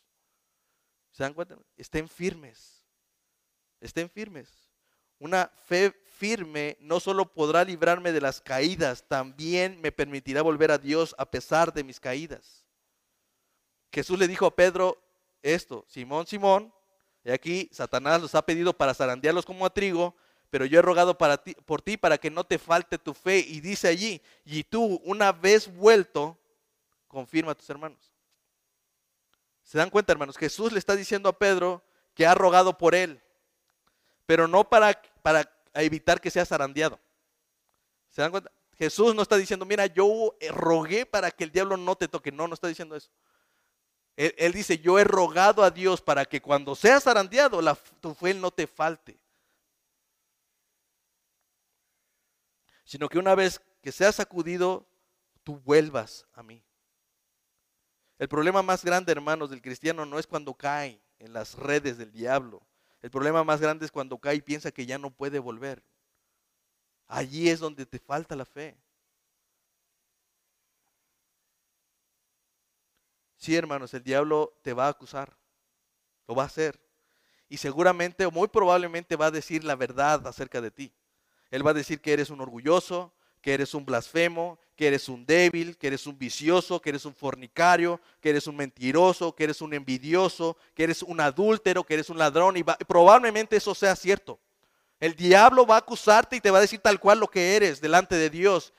¿Se 1.12 1.24
dan 1.24 1.34
cuenta? 1.34 1.58
Estén 1.78 2.10
firmes. 2.10 2.84
Estén 3.80 4.10
firmes. 4.10 4.65
Una 5.20 5.52
fe 5.66 5.92
firme 6.18 6.78
no 6.80 7.00
solo 7.00 7.32
podrá 7.32 7.64
librarme 7.64 8.12
de 8.12 8.22
las 8.22 8.42
caídas, 8.42 9.04
también 9.08 9.80
me 9.82 9.92
permitirá 9.92 10.42
volver 10.42 10.72
a 10.72 10.78
Dios 10.78 11.16
a 11.18 11.26
pesar 11.26 11.74
de 11.74 11.84
mis 11.84 12.00
caídas. 12.00 12.66
Jesús 13.92 14.20
le 14.20 14.28
dijo 14.28 14.46
a 14.46 14.56
Pedro 14.56 15.02
esto, 15.42 15.86
Simón, 15.88 16.28
Simón, 16.28 16.74
y 17.24 17.32
aquí 17.32 17.70
Satanás 17.72 18.22
los 18.22 18.36
ha 18.36 18.46
pedido 18.46 18.74
para 18.74 18.94
zarandearlos 18.94 19.46
como 19.46 19.66
a 19.66 19.74
trigo, 19.74 20.16
pero 20.50 20.66
yo 20.66 20.80
he 20.80 20.82
rogado 20.82 21.18
para 21.18 21.38
ti, 21.38 21.56
por 21.66 21.82
ti 21.82 21.98
para 21.98 22.18
que 22.18 22.30
no 22.30 22.44
te 22.44 22.60
falte 22.60 22.98
tu 22.98 23.14
fe. 23.14 23.40
Y 23.40 23.62
dice 23.62 23.88
allí, 23.88 24.22
y 24.46 24.64
tú 24.64 25.02
una 25.04 25.32
vez 25.32 25.74
vuelto, 25.74 26.38
confirma 27.08 27.52
a 27.52 27.56
tus 27.56 27.70
hermanos. 27.70 28.14
¿Se 29.64 29.78
dan 29.78 29.90
cuenta, 29.90 30.12
hermanos? 30.12 30.38
Jesús 30.38 30.72
le 30.72 30.80
está 30.80 30.96
diciendo 30.96 31.28
a 31.28 31.38
Pedro 31.38 31.84
que 32.14 32.28
ha 32.28 32.36
rogado 32.36 32.78
por 32.78 32.94
él, 32.94 33.22
pero 34.26 34.48
no 34.48 34.68
para, 34.68 35.02
para 35.22 35.50
evitar 35.74 36.20
que 36.20 36.32
sea 36.32 36.46
zarandeado. 36.46 37.00
¿Se 38.10 38.22
dan 38.22 38.32
cuenta? 38.32 38.52
Jesús 38.78 39.16
no 39.16 39.22
está 39.22 39.38
diciendo, 39.38 39.66
mira, 39.66 39.86
yo 39.86 40.36
rogué 40.50 41.06
para 41.06 41.32
que 41.32 41.46
el 41.46 41.52
diablo 41.52 41.78
no 41.78 41.96
te 41.96 42.08
toque. 42.08 42.32
No, 42.32 42.48
no 42.48 42.54
está 42.54 42.68
diciendo 42.68 42.96
eso. 42.96 43.10
Él, 44.18 44.54
dice, 44.54 44.78
yo 44.78 44.98
he 44.98 45.04
rogado 45.04 45.64
a 45.64 45.72
Dios 45.72 46.02
para 46.02 46.26
que 46.26 46.42
cuando 46.42 46.74
seas 46.76 47.04
zarandeado, 47.04 47.60
tu 48.00 48.14
fe 48.14 48.34
no 48.34 48.52
te 48.52 48.66
falte. 48.66 49.20
Sino 52.86 53.10
que 53.10 53.20
una 53.20 53.36
vez 53.36 53.62
que 53.82 53.92
seas 53.92 54.16
sacudido, 54.16 54.88
tú 55.44 55.60
vuelvas 55.60 56.26
a 56.34 56.44
mí. 56.44 56.64
El 58.18 58.30
problema 58.30 58.62
más 58.62 58.86
grande, 58.86 59.12
hermanos, 59.12 59.50
del 59.50 59.62
cristiano 59.62 60.06
no 60.06 60.18
es 60.18 60.28
cuando 60.28 60.54
cae 60.54 61.02
en 61.20 61.34
las 61.34 61.56
redes 61.56 61.98
del 61.98 62.12
diablo. 62.14 62.66
El 63.06 63.12
problema 63.12 63.44
más 63.44 63.62
grande 63.62 63.86
es 63.86 63.92
cuando 63.92 64.18
cae 64.18 64.38
y 64.38 64.42
piensa 64.42 64.72
que 64.72 64.88
ya 64.88 64.98
no 64.98 65.12
puede 65.12 65.38
volver. 65.38 65.84
Allí 67.06 67.50
es 67.50 67.60
donde 67.60 67.86
te 67.86 68.00
falta 68.00 68.36
la 68.36 68.46
fe. 68.46 68.76
Sí, 73.38 73.56
hermanos, 73.56 73.94
el 73.94 74.02
diablo 74.02 74.58
te 74.64 74.74
va 74.74 74.88
a 74.88 74.90
acusar. 74.90 75.38
Lo 76.28 76.34
va 76.34 76.42
a 76.42 76.46
hacer. 76.48 76.82
Y 77.48 77.58
seguramente 77.58 78.26
o 78.26 78.32
muy 78.32 78.48
probablemente 78.48 79.16
va 79.16 79.28
a 79.28 79.32
decir 79.32 79.64
la 79.64 79.76
verdad 79.76 80.26
acerca 80.26 80.60
de 80.60 80.72
ti. 80.72 80.92
Él 81.52 81.64
va 81.64 81.70
a 81.70 81.76
decir 81.76 82.02
que 82.02 82.12
eres 82.12 82.32
un 82.32 82.42
orgulloso, 82.42 83.14
que 83.46 83.54
eres 83.54 83.76
un 83.76 83.86
blasfemo, 83.86 84.58
que 84.76 84.88
eres 84.88 85.08
un 85.08 85.24
débil, 85.24 85.78
que 85.78 85.86
eres 85.86 86.08
un 86.08 86.18
vicioso, 86.18 86.82
que 86.82 86.90
eres 86.90 87.06
un 87.06 87.14
fornicario, 87.14 88.02
que 88.20 88.32
eres 88.32 88.48
un 88.48 88.56
mentiroso, 88.56 89.36
que 89.36 89.44
eres 89.44 89.62
un 89.62 89.72
envidioso, 89.76 90.58
que 90.74 90.86
eres 90.86 91.04
un 91.04 91.22
adúltero, 91.22 91.84
que 91.84 91.94
eres 91.94 92.10
un 92.10 92.18
ladrón. 92.18 92.58
Y 92.58 92.64
probablemente 92.64 93.56
eso 93.56 93.76
sea 93.76 93.96
cierto. 93.96 94.40
El 95.00 95.16
diablo 95.16 95.68
va 95.68 95.76
a 95.76 95.78
acusarte 95.78 96.38
y 96.38 96.42
te 96.42 96.50
va 96.50 96.58
a 96.58 96.62
decir 96.62 96.80
tal 96.80 97.00
cual 97.00 97.20
lo 97.20 97.28
que 97.28 97.56
eres 97.56 97.80
delante 97.80 98.16
de 98.16 98.32
Dios. 98.32 98.74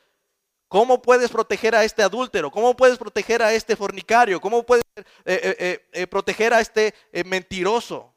¿Cómo 0.66 1.00
puedes 1.00 1.30
proteger 1.30 1.76
a 1.76 1.84
este 1.84 2.02
adúltero? 2.02 2.50
¿Cómo 2.50 2.74
puedes 2.74 2.98
proteger 2.98 3.44
a 3.44 3.54
este 3.54 3.76
fornicario? 3.76 4.40
¿Cómo 4.40 4.66
puedes 4.66 4.82
eh, 4.96 5.04
eh, 5.24 5.88
eh, 5.92 6.06
proteger 6.08 6.52
a 6.52 6.60
este 6.60 6.92
mentiroso? 7.24 8.12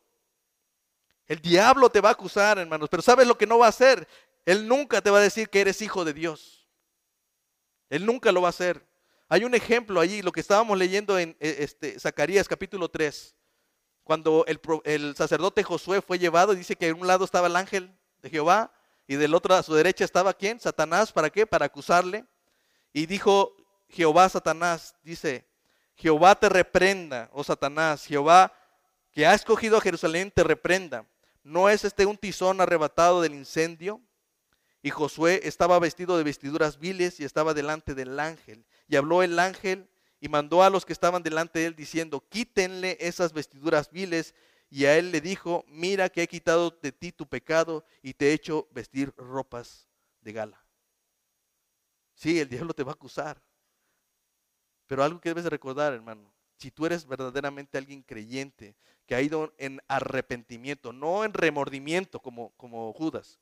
El 1.28 1.40
diablo 1.42 1.92
te 1.92 2.02
va 2.02 2.10
a 2.10 2.14
acusar, 2.14 2.58
hermanos, 2.58 2.90
pero 2.90 3.04
¿sabes 3.04 3.28
lo 3.28 3.38
que 3.38 3.46
no 3.46 3.60
va 3.60 3.68
a 3.68 3.70
hacer? 3.70 4.08
Él 4.46 4.68
nunca 4.68 5.02
te 5.02 5.10
va 5.10 5.20
a 5.20 5.22
decir 5.22 5.50
que 5.50 5.62
eres 5.62 5.82
hijo 5.82 6.06
de 6.06 6.14
Dios. 6.14 6.68
Él 7.90 8.06
nunca 8.06 8.32
lo 8.32 8.42
va 8.42 8.48
a 8.48 8.50
hacer. 8.50 8.86
Hay 9.28 9.44
un 9.44 9.54
ejemplo 9.54 10.00
allí, 10.00 10.22
lo 10.22 10.32
que 10.32 10.40
estábamos 10.40 10.78
leyendo 10.78 11.20
en 11.20 11.38
eh, 11.40 11.58
este, 11.60 12.00
Zacarías 12.00 12.48
capítulo 12.48 12.90
3, 12.90 13.36
cuando 14.04 14.44
el, 14.48 15.16
sacerdote 15.16 15.64
Josué 15.64 16.02
fue 16.02 16.18
llevado, 16.18 16.56
dice 16.56 16.76
que 16.76 16.88
en 16.88 17.00
un 17.00 17.06
lado 17.06 17.26
estaba 17.26 17.48
el 17.48 17.56
ángel 17.56 17.96
de 18.24 18.30
Jehová 18.32 18.74
y 19.08 19.16
del 19.16 19.36
otro 19.36 19.54
a 19.54 19.62
su 19.62 19.76
derecha 19.76 20.04
estaba 20.04 20.34
quién? 20.34 20.60
Satanás, 20.60 21.12
¿para 21.12 21.30
qué? 21.30 21.46
Para 21.46 21.68
acusarle. 21.68 22.26
Y 22.92 23.06
dijo 23.06 23.56
Jehová 23.88 24.28
Satanás, 24.30 24.96
dice, 25.04 25.48
Jehová 25.96 26.34
te 26.34 26.50
reprenda, 26.50 27.30
oh 27.34 27.44
Satanás, 27.44 28.06
Jehová 28.06 28.52
que 29.12 29.26
ha 29.26 29.34
escogido 29.34 29.78
a 29.78 29.82
Jerusalén 29.82 30.32
te 30.32 30.44
reprenda. 30.44 31.06
¿No 31.44 31.70
es 31.70 31.84
este 31.84 32.06
un 32.06 32.18
tizón 32.18 32.62
arrebatado 32.62 33.22
del 33.22 33.34
incendio? 33.34 34.02
Y 34.82 34.92
Josué 34.92 35.42
estaba 35.44 35.80
vestido 35.80 36.18
de 36.18 36.24
vestiduras 36.24 36.80
viles 36.80 37.20
y 37.20 37.26
estaba 37.26 37.54
delante 37.54 37.96
del 37.96 38.20
ángel. 38.20 38.66
Y 38.88 38.96
habló 38.96 39.24
el 39.24 39.38
ángel 39.40 39.90
y 40.22 40.30
mandó 40.30 40.64
a 40.64 40.70
los 40.70 40.86
que 40.86 40.94
estaban 40.94 41.24
delante 41.24 41.60
de 41.60 41.66
él 41.66 41.76
diciendo, 41.76 42.24
quítenle 42.30 42.98
esas 43.00 43.34
vestiduras 43.34 43.92
viles. 43.92 44.34
Y 44.70 44.86
a 44.86 44.98
él 44.98 45.12
le 45.12 45.20
dijo, 45.20 45.66
mira 45.68 46.10
que 46.10 46.24
he 46.24 46.28
quitado 46.28 46.78
de 46.82 46.92
ti 46.92 47.12
tu 47.12 47.28
pecado 47.28 47.84
y 48.02 48.14
te 48.14 48.30
he 48.30 48.34
hecho 48.34 48.68
vestir 48.72 49.14
ropas 49.18 49.88
de 50.22 50.34
gala. 50.34 50.64
Sí, 52.14 52.40
el 52.40 52.50
diablo 52.50 52.74
te 52.74 52.84
va 52.84 52.92
a 52.92 52.96
acusar. 52.96 53.42
Pero 54.88 55.04
algo 55.04 55.20
que 55.20 55.30
debes 55.30 55.46
recordar, 55.46 55.94
hermano, 55.94 56.34
si 56.58 56.72
tú 56.72 56.86
eres 56.86 57.06
verdaderamente 57.06 57.78
alguien 57.78 58.02
creyente, 58.02 58.76
que 59.06 59.16
ha 59.16 59.22
ido 59.22 59.54
en 59.58 59.82
arrepentimiento, 59.88 60.94
no 60.94 61.24
en 61.24 61.34
remordimiento 61.34 62.20
como, 62.20 62.52
como 62.58 62.92
Judas, 62.94 63.40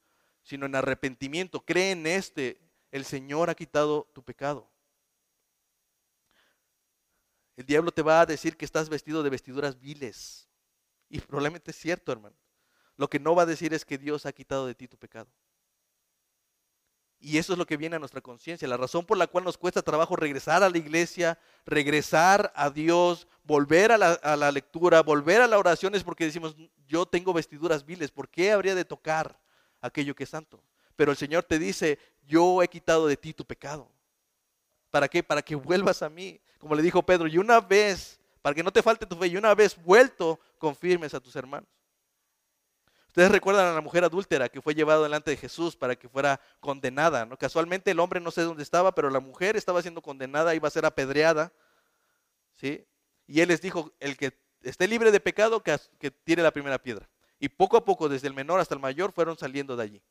sino 0.48 0.66
en 0.66 0.76
arrepentimiento. 0.76 1.60
Cree 1.60 1.92
en 1.92 2.08
este. 2.08 2.58
El 2.90 3.04
Señor 3.04 3.50
ha 3.50 3.56
quitado 3.56 4.10
tu 4.14 4.24
pecado. 4.24 4.72
El 7.58 7.66
diablo 7.66 7.92
te 7.92 8.02
va 8.02 8.22
a 8.22 8.26
decir 8.26 8.56
que 8.56 8.64
estás 8.64 8.88
vestido 8.88 9.24
de 9.24 9.30
vestiduras 9.30 9.78
viles. 9.78 10.48
Y 11.10 11.20
probablemente 11.20 11.72
es 11.72 11.78
cierto, 11.78 12.14
hermano. 12.14 12.38
Lo 12.96 13.10
que 13.10 13.20
no 13.20 13.36
va 13.36 13.44
a 13.44 13.46
decir 13.46 13.74
es 13.74 13.84
que 13.84 13.98
Dios 13.98 14.26
ha 14.26 14.32
quitado 14.32 14.66
de 14.66 14.74
ti 14.74 14.88
tu 14.88 14.98
pecado. 14.98 15.30
Y 17.20 17.38
eso 17.40 17.52
es 17.52 17.60
lo 17.60 17.66
que 17.66 17.76
viene 17.76 17.98
a 17.98 18.00
nuestra 18.00 18.22
conciencia. 18.22 18.70
La 18.70 18.78
razón 18.78 19.06
por 19.06 19.18
la 19.18 19.28
cual 19.28 19.44
nos 19.44 19.58
cuesta 19.58 19.82
trabajo 19.82 20.16
regresar 20.16 20.64
a 20.64 20.70
la 20.70 20.78
iglesia, 20.78 21.38
regresar 21.66 22.54
a 22.56 22.70
Dios, 22.70 23.28
volver 23.44 23.92
a 23.92 23.98
la, 23.98 24.52
lectura, 24.52 25.02
volver 25.02 25.42
a 25.42 25.48
la 25.48 25.58
oración 25.58 25.94
es 25.96 26.06
porque 26.06 26.24
decimos, 26.24 26.56
yo 26.88 27.06
tengo 27.06 27.34
vestiduras 27.34 27.86
viles. 27.86 28.12
¿Por 28.12 28.30
qué 28.30 28.54
habría 28.54 28.76
de 28.76 28.86
tocar 28.86 29.38
aquello 29.82 30.16
que 30.16 30.24
es 30.24 30.30
santo. 30.30 30.64
Pero 30.96 31.12
el 31.12 31.18
Señor 31.18 31.44
te 31.44 31.60
dice, 31.60 32.00
yo 32.26 32.62
he 32.62 32.68
quitado 32.68 33.08
de 33.08 33.18
ti 33.18 33.34
tu 33.34 33.46
pecado. 33.46 33.90
¿Para 34.90 35.08
qué? 35.08 35.24
Para 35.24 35.42
que 35.42 35.56
vuelvas 35.56 36.02
a 36.02 36.10
mí. 36.10 36.40
Como 36.58 36.76
le 36.76 36.82
dijo 36.82 37.04
Pedro, 37.04 37.28
y 37.28 37.38
una 37.38 37.62
vez, 37.62 38.20
para 38.42 38.56
que 38.56 38.64
no 38.64 38.72
te 38.72 38.82
falte 38.82 39.06
tu 39.06 39.16
fe, 39.16 39.28
y 39.28 39.38
una 39.38 39.54
vez 39.54 39.76
vuelto, 39.82 40.40
confirmes 40.58 41.14
a 41.14 41.20
tus 41.20 41.36
hermanos. 41.36 41.70
Ustedes 43.08 43.32
recuerdan 43.32 43.66
a 43.68 43.74
la 43.74 43.82
mujer 43.82 44.04
adúltera 44.04 44.48
que 44.48 44.62
fue 44.62 44.76
llevada 44.76 45.02
delante 45.02 45.32
de 45.32 45.38
Jesús 45.38 45.76
para 45.76 45.96
que 45.96 46.08
fuera 46.08 46.40
condenada. 46.60 47.26
¿no? 47.26 47.36
Casualmente 47.36 47.90
el 47.90 48.00
hombre 48.00 48.20
no 48.20 48.30
sé 48.30 48.44
dónde 48.44 48.62
estaba, 48.62 48.94
pero 48.94 49.10
la 49.10 49.20
mujer 49.20 49.58
estaba 49.58 49.82
siendo 49.82 50.04
condenada, 50.04 50.54
iba 50.54 50.68
a 50.68 50.72
ser 50.72 50.86
apedreada. 50.86 51.52
¿sí? 52.54 52.86
Y 53.26 53.42
él 53.42 53.48
les 53.50 53.60
dijo, 53.60 53.92
el 54.00 54.18
que 54.18 54.40
esté 54.62 54.88
libre 54.88 55.12
de 55.12 55.20
pecado, 55.20 55.64
que, 55.64 55.76
que 55.98 56.12
tire 56.12 56.44
la 56.44 56.52
primera 56.52 56.78
piedra. 56.78 57.10
Y 57.40 57.50
poco 57.50 57.78
a 57.78 57.86
poco, 57.86 58.10
desde 58.10 58.28
el 58.28 58.34
menor 58.34 58.60
hasta 58.60 58.74
el 58.74 58.82
mayor, 58.82 59.12
fueron 59.12 59.38
saliendo 59.38 59.76
de 59.76 59.84
allí. 59.84 60.04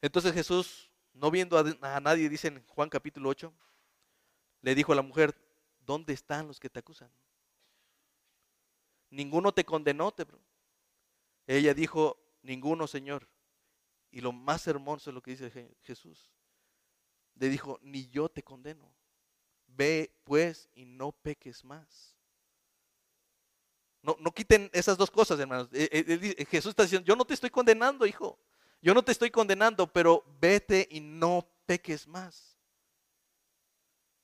Entonces 0.00 0.32
Jesús, 0.32 0.90
no 1.12 1.30
viendo 1.30 1.58
a, 1.58 2.00
nadie, 2.00 2.28
dice 2.28 2.48
en 2.48 2.66
Juan 2.66 2.88
capítulo 2.88 3.28
8, 3.28 3.52
le 4.62 4.74
dijo 4.74 4.92
a 4.92 4.96
la 4.96 5.02
mujer, 5.02 5.34
¿dónde 5.80 6.12
están 6.12 6.46
los 6.46 6.60
que 6.60 6.70
te 6.70 6.78
acusan? 6.78 7.10
Ninguno 9.10 9.52
te 9.52 9.64
condenó. 9.64 10.12
Te... 10.12 10.26
Ella 11.46 11.74
dijo, 11.74 12.18
ninguno, 12.42 12.86
Señor. 12.86 13.28
Y 14.10 14.20
lo 14.20 14.32
más 14.32 14.66
hermoso 14.66 15.10
es 15.10 15.14
lo 15.14 15.22
que 15.22 15.32
dice 15.32 15.76
Jesús. 15.82 16.32
Le 17.34 17.48
dijo, 17.48 17.78
ni 17.82 18.08
yo 18.08 18.28
te 18.28 18.42
condeno. 18.42 18.94
Ve 19.66 20.14
pues 20.24 20.68
y 20.74 20.84
no 20.84 21.12
peques 21.12 21.64
más. 21.64 22.11
No, 24.02 24.16
no 24.18 24.32
quiten 24.32 24.68
esas 24.72 24.98
dos 24.98 25.10
cosas, 25.10 25.38
hermanos. 25.38 25.68
Eh, 25.72 25.88
eh, 25.92 26.46
Jesús 26.50 26.70
está 26.70 26.82
diciendo, 26.82 27.06
yo 27.06 27.16
no 27.16 27.24
te 27.24 27.34
estoy 27.34 27.50
condenando, 27.50 28.04
hijo. 28.04 28.38
Yo 28.80 28.94
no 28.94 29.02
te 29.02 29.12
estoy 29.12 29.30
condenando, 29.30 29.86
pero 29.86 30.24
vete 30.40 30.88
y 30.90 31.00
no 31.00 31.46
peques 31.66 32.08
más. 32.08 32.52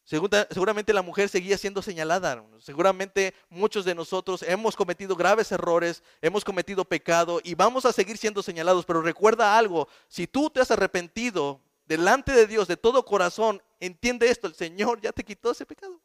Seguramente 0.03 0.95
la 0.95 1.03
mujer 1.03 1.29
seguía 1.29 1.59
siendo 1.59 1.83
señalada. 1.83 2.43
Seguramente 2.61 3.35
muchos 3.51 3.85
de 3.85 3.95
nosotros 3.95 4.43
hemos 4.43 4.75
cometido 4.75 5.15
graves 5.15 5.53
errores, 5.53 6.03
hemos 6.23 6.45
cometido 6.45 6.83
pecado 6.87 7.43
y 7.45 7.55
vamos 7.55 7.85
a 7.85 7.93
seguir 7.93 8.17
siendo 8.17 8.43
señalados. 8.43 8.87
Pero 8.87 9.03
recuerda 9.03 9.59
algo, 9.59 9.87
si 10.09 10.27
tú 10.27 10.49
te 10.49 10.61
has 10.61 10.71
arrepentido 10.71 11.61
delante 11.85 12.33
de 12.33 12.47
Dios 12.47 12.69
de 12.69 12.79
todo 12.79 13.05
corazón, 13.05 13.63
entiende 13.81 14.31
esto, 14.31 14.47
el 14.47 14.55
Señor 14.55 14.99
ya 15.03 15.13
te 15.13 15.23
quitó 15.23 15.51
ese 15.51 15.67
pecado. 15.67 16.01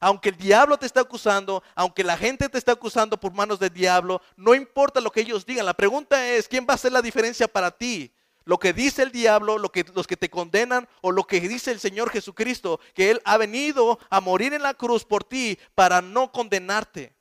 Aunque 0.00 0.28
el 0.28 0.36
diablo 0.36 0.78
te 0.78 0.86
está 0.86 1.00
acusando, 1.00 1.62
aunque 1.74 2.04
la 2.04 2.16
gente 2.16 2.48
te 2.48 2.58
está 2.58 2.72
acusando 2.72 3.18
por 3.18 3.32
manos 3.32 3.58
del 3.58 3.72
diablo, 3.72 4.22
no 4.36 4.54
importa 4.54 5.00
lo 5.00 5.10
que 5.10 5.20
ellos 5.20 5.44
digan. 5.44 5.66
La 5.66 5.74
pregunta 5.74 6.28
es, 6.28 6.46
¿quién 6.46 6.66
va 6.68 6.72
a 6.72 6.74
hacer 6.74 6.92
la 6.92 7.02
diferencia 7.02 7.48
para 7.48 7.70
ti? 7.70 8.12
lo 8.48 8.58
que 8.58 8.72
dice 8.72 9.02
el 9.02 9.12
diablo, 9.12 9.58
lo 9.58 9.70
que, 9.70 9.84
los 9.94 10.06
que 10.06 10.16
te 10.16 10.30
condenan 10.30 10.88
o 11.02 11.12
lo 11.12 11.24
que 11.24 11.38
dice 11.38 11.70
el 11.70 11.80
Señor 11.80 12.08
Jesucristo, 12.08 12.80
que 12.94 13.10
Él 13.10 13.20
ha 13.26 13.36
venido 13.36 13.98
a 14.08 14.22
morir 14.22 14.54
en 14.54 14.62
la 14.62 14.72
cruz 14.72 15.04
por 15.04 15.22
ti 15.22 15.58
para 15.74 16.00
no 16.00 16.32
condenarte. 16.32 17.14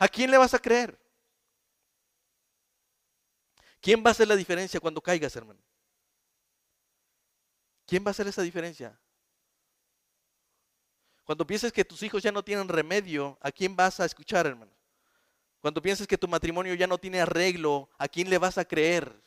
¿A 0.00 0.08
quién 0.08 0.32
le 0.32 0.38
vas 0.38 0.54
a 0.54 0.58
creer? 0.58 0.98
¿Quién 3.80 4.02
va 4.04 4.08
a 4.08 4.10
hacer 4.10 4.26
la 4.26 4.34
diferencia 4.34 4.80
cuando 4.80 5.00
caigas, 5.00 5.36
hermano? 5.36 5.60
¿Quién 7.86 8.04
va 8.04 8.08
a 8.08 8.10
hacer 8.10 8.26
esa 8.26 8.42
diferencia? 8.42 8.98
Cuando 11.24 11.46
pienses 11.46 11.72
que 11.72 11.84
tus 11.84 12.02
hijos 12.02 12.22
ya 12.22 12.32
no 12.32 12.42
tienen 12.42 12.68
remedio, 12.68 13.38
¿a 13.40 13.52
quién 13.52 13.76
vas 13.76 14.00
a 14.00 14.04
escuchar, 14.04 14.46
hermano? 14.46 14.72
Cuando 15.60 15.80
pienses 15.80 16.06
que 16.06 16.18
tu 16.18 16.26
matrimonio 16.26 16.74
ya 16.74 16.88
no 16.88 16.98
tiene 16.98 17.20
arreglo, 17.20 17.88
¿a 17.96 18.08
quién 18.08 18.28
le 18.28 18.38
vas 18.38 18.58
a 18.58 18.64
creer? 18.64 19.22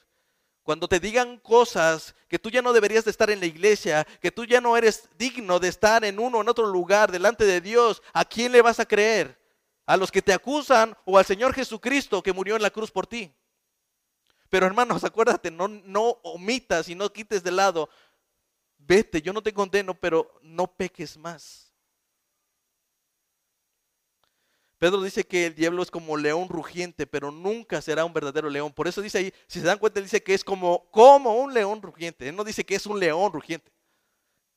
Cuando 0.63 0.87
te 0.87 0.99
digan 0.99 1.37
cosas 1.37 2.15
que 2.27 2.39
tú 2.39 2.49
ya 2.49 2.61
no 2.61 2.73
deberías 2.73 3.05
de 3.05 3.11
estar 3.11 3.29
en 3.29 3.39
la 3.39 3.45
iglesia, 3.45 4.05
que 4.19 4.31
tú 4.31 4.45
ya 4.45 4.59
no 4.59 4.75
eres 4.75 5.07
digno 5.17 5.59
de 5.59 5.69
estar 5.69 6.03
en 6.03 6.19
uno 6.19 6.39
o 6.39 6.41
en 6.41 6.49
otro 6.49 6.65
lugar 6.65 7.11
delante 7.11 7.45
de 7.45 7.61
Dios, 7.61 8.01
¿a 8.11 8.25
quién 8.25 8.51
le 8.51 8.61
vas 8.61 8.79
a 8.79 8.85
creer? 8.85 9.39
¿A 9.85 9.95
los 9.95 10.11
que 10.11 10.21
te 10.21 10.33
acusan 10.33 10.97
o 11.05 11.17
al 11.17 11.25
Señor 11.25 11.53
Jesucristo 11.53 12.23
que 12.23 12.33
murió 12.33 12.55
en 12.55 12.63
la 12.63 12.71
cruz 12.71 12.91
por 12.91 13.07
ti? 13.07 13.31
Pero 14.49 14.65
hermanos, 14.65 15.03
acuérdate, 15.05 15.51
no, 15.51 15.67
no 15.67 16.19
omitas 16.23 16.89
y 16.89 16.95
no 16.95 17.13
quites 17.13 17.43
de 17.43 17.51
lado. 17.51 17.89
Vete, 18.77 19.21
yo 19.21 19.31
no 19.31 19.41
te 19.41 19.53
condeno, 19.53 19.93
pero 19.93 20.33
no 20.41 20.67
peques 20.67 21.15
más. 21.15 21.64
Pedro 24.77 25.01
dice 25.01 25.23
que 25.23 25.47
el 25.47 25.55
diablo 25.55 25.81
es 25.81 25.89
como 25.89 26.17
león 26.17 26.49
rugiente, 26.49 27.07
pero 27.07 27.31
nunca 27.31 27.81
será 27.81 28.03
un 28.03 28.13
verdadero 28.13 28.49
león. 28.49 28.73
Por 28.73 28.87
eso 28.87 29.01
dice 29.01 29.19
ahí, 29.19 29.33
si 29.47 29.59
se 29.59 29.65
dan 29.65 29.77
cuenta, 29.77 30.01
dice 30.01 30.21
que 30.21 30.33
es 30.33 30.43
como, 30.43 30.89
como 30.91 31.35
un 31.35 31.53
león 31.53 31.81
rugiente. 31.81 32.27
Él 32.27 32.35
no 32.35 32.43
dice 32.43 32.65
que 32.65 32.75
es 32.75 32.85
un 32.85 32.99
león 32.99 33.31
rugiente. 33.31 33.71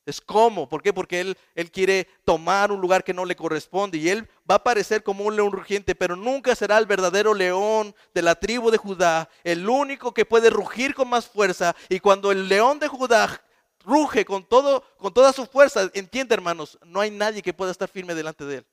Es 0.05 0.21
como, 0.21 0.69
¿por 0.69 0.83
qué? 0.83 0.93
Porque 0.93 1.21
él, 1.21 1.37
él 1.55 1.71
quiere 1.71 2.09
tomar 2.25 2.73
un 2.73 2.81
lugar 2.81 3.05
que 3.05 3.13
no 3.13 3.27
le 3.27 3.37
corresponde 3.37 3.99
y 3.99 4.09
él 4.09 4.27
va 4.51 4.57
a 4.57 4.65
parecer 4.65 5.03
como 5.03 5.25
un 5.25 5.37
león 5.37 5.53
rugiente, 5.53 5.95
pero 5.95 6.17
nunca 6.17 6.57
será 6.57 6.79
el 6.79 6.87
verdadero 6.87 7.35
león 7.35 7.95
de 8.15 8.23
la 8.23 8.35
tribu 8.35 8.71
de 8.71 8.79
Judá, 8.79 9.29
el 9.45 9.69
único 9.69 10.15
que 10.15 10.25
puede 10.25 10.49
rugir 10.49 10.95
con 10.95 11.09
más 11.09 11.29
fuerza. 11.29 11.77
Y 11.91 12.01
cuando 12.01 12.33
el 12.33 12.49
león 12.49 12.79
de 12.79 12.89
Judá 12.89 13.41
ruge 13.85 14.25
con, 14.25 14.45
todo, 14.45 14.83
con 14.97 15.13
toda 15.13 15.33
su 15.33 15.45
fuerza, 15.47 15.91
entiende 15.93 16.35
hermanos, 16.35 16.79
no 16.87 17.03
hay 17.03 17.11
nadie 17.11 17.43
que 17.43 17.53
pueda 17.53 17.71
estar 17.71 17.89
firme 17.89 18.15
delante 18.15 18.45
de 18.47 18.57
él 18.57 18.67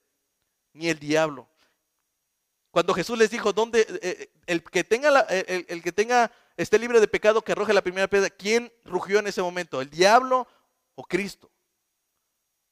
ni 0.76 0.90
el 0.90 1.00
diablo. 1.00 1.48
Cuando 2.70 2.94
Jesús 2.94 3.18
les 3.18 3.32
dijo, 3.32 3.54
¿dónde, 3.54 3.82
eh, 3.82 4.00
eh, 4.02 4.32
el, 4.48 4.62
que 4.62 4.84
tenga 4.84 5.22
el, 5.22 5.82
que 5.82 5.92
tenga, 5.94 6.32
esté 6.58 6.78
libre 6.78 7.00
de 7.00 7.08
pecado, 7.08 7.42
que 7.42 7.54
arroje 7.54 7.74
la 7.74 7.82
primera 7.82 8.08
piedra, 8.08 8.30
¿quién 8.30 8.72
rugió 8.84 9.20
en 9.20 9.28
ese 9.28 9.42
momento? 9.42 9.82
¿El 9.82 9.90
diablo 9.90 10.46
o 10.96 11.04
Cristo? 11.04 11.50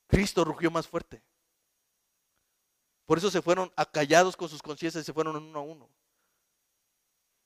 Cristo 0.07 0.43
rugió 0.43 0.69
más 0.69 0.87
fuerte. 0.87 1.23
Por 3.05 3.17
eso 3.17 3.31
se 3.31 3.41
fueron 3.41 3.71
acallados 3.75 4.35
con 4.35 4.49
sus 4.49 4.61
conciencias 4.61 5.03
y 5.03 5.05
se 5.05 5.13
fueron 5.13 5.37
uno 5.37 5.59
a 5.59 5.63
uno. 5.63 5.89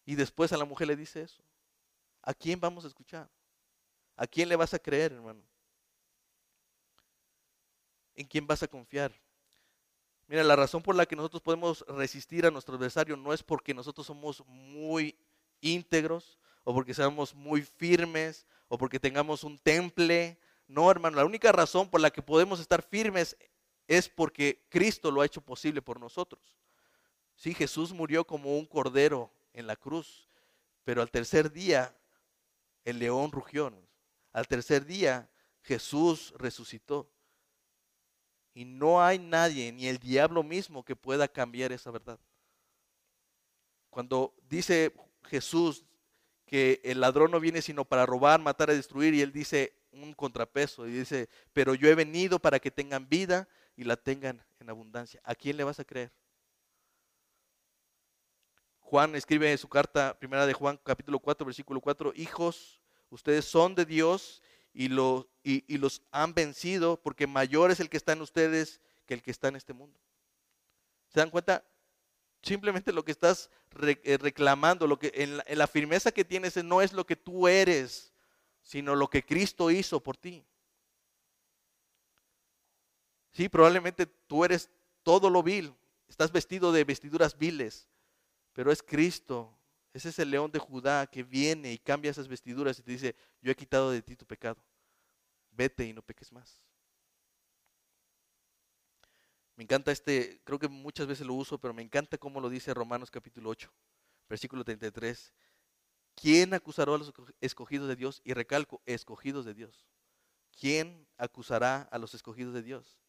Y 0.06 0.16
después 0.16 0.52
a 0.52 0.58
la 0.58 0.66
mujer 0.66 0.88
le 0.88 0.96
dice 0.96 1.22
eso. 1.22 1.44
¿A 2.24 2.34
quién 2.34 2.60
vamos 2.60 2.86
a 2.86 2.88
escuchar? 2.88 3.30
¿A 4.16 4.26
quién 4.26 4.50
le 4.50 4.56
vas 4.56 4.74
a 4.74 4.80
creer, 4.80 5.14
hermano? 5.14 5.44
¿En 8.16 8.26
quién 8.26 8.48
vas 8.48 8.64
a 8.64 8.68
confiar? 8.68 9.14
Mira, 10.28 10.44
la 10.44 10.58
razón 10.58 10.84
por 10.84 10.96
la 10.96 11.06
que 11.06 11.16
nosotros 11.16 11.42
podemos 11.42 11.86
resistir 11.88 12.46
a 12.46 12.52
nuestro 12.52 12.76
adversario 12.76 13.16
no 13.16 13.34
es 13.34 13.42
porque 13.42 13.74
nosotros 13.74 14.06
somos 14.06 14.46
muy 14.46 15.18
íntegros 15.62 16.38
o 16.66 16.74
porque 16.74 16.94
seamos 16.94 17.34
muy 17.34 17.62
firmes 17.62 18.46
o 18.68 18.78
porque 18.78 19.00
tengamos 19.00 19.46
un 19.46 19.58
temple. 19.58 20.38
No, 20.68 20.92
hermano, 20.92 21.16
la 21.16 21.26
única 21.26 21.54
razón 21.54 21.90
por 21.90 22.02
la 22.02 22.12
que 22.12 22.22
podemos 22.22 22.60
estar 22.60 22.82
firmes 22.82 23.38
es 23.88 24.10
porque 24.10 24.66
Cristo 24.70 25.12
lo 25.12 25.22
ha 25.22 25.26
hecho 25.26 25.40
posible 25.40 25.82
por 25.82 25.98
nosotros. 25.98 26.58
Sí, 27.36 27.54
Jesús 27.54 27.94
murió 27.94 28.26
como 28.26 28.58
un 28.58 28.66
cordero 28.66 29.32
en 29.54 29.66
la 29.66 29.78
cruz, 29.78 30.28
pero 30.84 31.02
al 31.02 31.10
tercer 31.10 31.54
día 31.54 31.96
el 32.84 33.00
león 33.00 33.32
rugió. 33.32 33.72
Al 34.34 34.48
tercer 34.48 34.86
día 34.86 35.30
Jesús 35.62 36.34
resucitó. 36.38 37.10
Y 38.58 38.66
no 38.66 39.04
hay 39.04 39.20
nadie, 39.20 39.72
ni 39.72 39.88
el 39.88 40.00
diablo 40.00 40.42
mismo, 40.42 40.84
que 40.84 40.96
pueda 40.96 41.28
cambiar 41.28 41.72
esa 41.72 41.92
verdad. 41.92 42.20
Cuando 43.92 44.34
dice 44.50 44.96
Jesús 45.26 45.86
que 46.48 46.82
el 46.84 47.00
ladrón 47.00 47.30
no 47.30 47.40
viene 47.40 47.62
sino 47.62 47.86
para 47.86 48.08
robar, 48.08 48.42
matar 48.42 48.72
y 48.72 48.76
destruir, 48.76 49.14
y 49.14 49.22
él 49.22 49.32
dice 49.32 49.76
un 49.92 50.12
contrapeso, 50.12 50.88
y 50.88 50.92
dice, 50.92 51.30
pero 51.54 51.76
yo 51.76 51.88
he 51.88 51.94
venido 51.94 52.40
para 52.40 52.58
que 52.58 52.72
tengan 52.72 53.08
vida 53.08 53.48
y 53.76 53.84
la 53.84 53.96
tengan 53.96 54.44
en 54.60 54.72
abundancia. 54.72 55.22
¿A 55.24 55.36
quién 55.36 55.56
le 55.56 55.64
vas 55.64 55.80
a 55.80 55.86
creer? 55.86 56.12
Juan 58.80 59.16
escribe 59.16 59.52
en 59.52 59.60
su 59.60 59.70
carta, 59.70 60.18
primera 60.18 60.48
de 60.48 60.54
Juan, 60.54 60.80
capítulo 60.84 61.20
4, 61.20 61.46
versículo 61.46 61.80
4, 61.80 62.12
hijos, 62.16 62.82
ustedes 63.12 63.46
son 63.46 63.76
de 63.76 63.86
Dios 63.86 64.42
y, 64.80 65.78
los 65.78 66.02
han 66.12 66.36
vencido 66.36 67.02
porque 67.02 67.26
mayor 67.26 67.72
es 67.72 67.80
el 67.80 67.90
que 67.90 67.98
está 67.98 68.14
en 68.14 68.22
ustedes 68.22 68.80
que 69.08 69.16
el 69.16 69.24
que 69.24 69.32
está 69.32 69.48
en 69.48 69.56
este 69.56 69.74
mundo. 69.74 70.00
¿Se 71.08 71.20
dan 71.20 71.32
cuenta? 71.32 71.66
Simplemente 72.44 72.94
lo 72.94 73.04
que 73.04 73.12
estás 73.12 73.50
eh, 73.82 74.18
reclamando, 74.22 74.86
lo 74.86 75.00
que 75.00 75.12
en 75.16 75.38
la, 75.38 75.44
en 75.48 75.58
la 75.58 75.66
firmeza 75.66 76.12
que 76.12 76.24
tienes 76.24 76.64
no 76.64 76.82
es 76.82 76.94
lo 76.94 77.06
que 77.06 77.16
tú 77.16 77.48
eres, 77.48 78.14
sino 78.62 78.96
lo 78.96 79.10
que 79.10 79.26
Cristo 79.26 79.72
hizo 79.72 80.02
por 80.02 80.16
ti. 80.16 80.46
Sí, 83.32 83.50
probablemente 83.50 84.06
tú 84.06 84.46
eres 84.46 84.70
todo 85.02 85.30
lo 85.30 85.42
vil, 85.42 85.74
estás 86.08 86.32
vestido 86.32 86.72
de 86.72 86.84
vestiduras 86.84 87.38
viles, 87.38 87.88
pero 88.54 88.72
es 88.72 88.84
Cristo 88.84 89.58
ese 89.98 90.10
es 90.10 90.20
el 90.20 90.30
león 90.30 90.52
de 90.52 90.60
Judá 90.60 91.08
que 91.08 91.24
viene 91.24 91.74
y 91.74 91.80
cambia 91.80 92.12
esas 92.12 92.28
vestiduras 92.28 92.78
y 92.78 92.84
te 92.84 92.92
dice, 92.92 93.16
yo 93.42 93.52
he 93.52 93.56
quitado 93.56 93.90
de 93.90 94.04
ti 94.04 94.16
tu 94.16 94.28
pecado. 94.28 94.64
Vete 95.58 95.86
y 95.86 95.94
no 95.94 96.04
peques 96.04 96.32
más. 96.32 96.62
Me 99.56 99.64
encanta 99.64 99.92
este, 99.92 100.40
creo 100.44 100.60
que 100.60 100.68
muchas 100.68 101.08
veces 101.08 101.26
lo 101.26 101.34
uso, 101.34 101.58
pero 101.58 101.74
me 101.74 101.82
encanta 101.82 102.20
cómo 102.20 102.40
lo 102.40 102.48
dice 102.48 102.76
Romanos 102.76 103.10
capítulo 103.10 103.50
8, 103.50 103.74
versículo 104.30 104.64
33. 104.64 105.34
¿Quién 106.14 106.54
acusará 106.54 106.94
a 106.94 106.98
los 107.00 107.12
escogidos 107.42 107.88
de 107.88 107.96
Dios? 107.96 108.22
Y 108.24 108.34
recalco, 108.34 108.82
escogidos 108.86 109.46
de 109.46 109.56
Dios. 109.56 109.88
¿Quién 110.60 111.08
acusará 111.18 111.82
a 111.92 111.98
los 111.98 112.14
escogidos 112.14 112.54
de 112.54 112.62
Dios? 112.62 113.00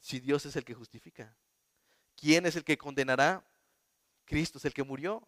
Si 0.00 0.20
Dios 0.20 0.44
es 0.44 0.56
el 0.56 0.64
que 0.64 0.74
justifica. 0.74 1.34
¿Quién 2.16 2.44
es 2.44 2.54
el 2.56 2.64
que 2.64 2.76
condenará? 2.76 3.44
Cristo 4.26 4.58
es 4.58 4.66
el 4.66 4.74
que 4.74 4.82
murió 4.82 5.26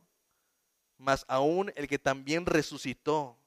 mas 0.98 1.24
aún 1.28 1.72
el 1.76 1.88
que 1.88 1.98
también 1.98 2.46
resucitó, 2.46 3.38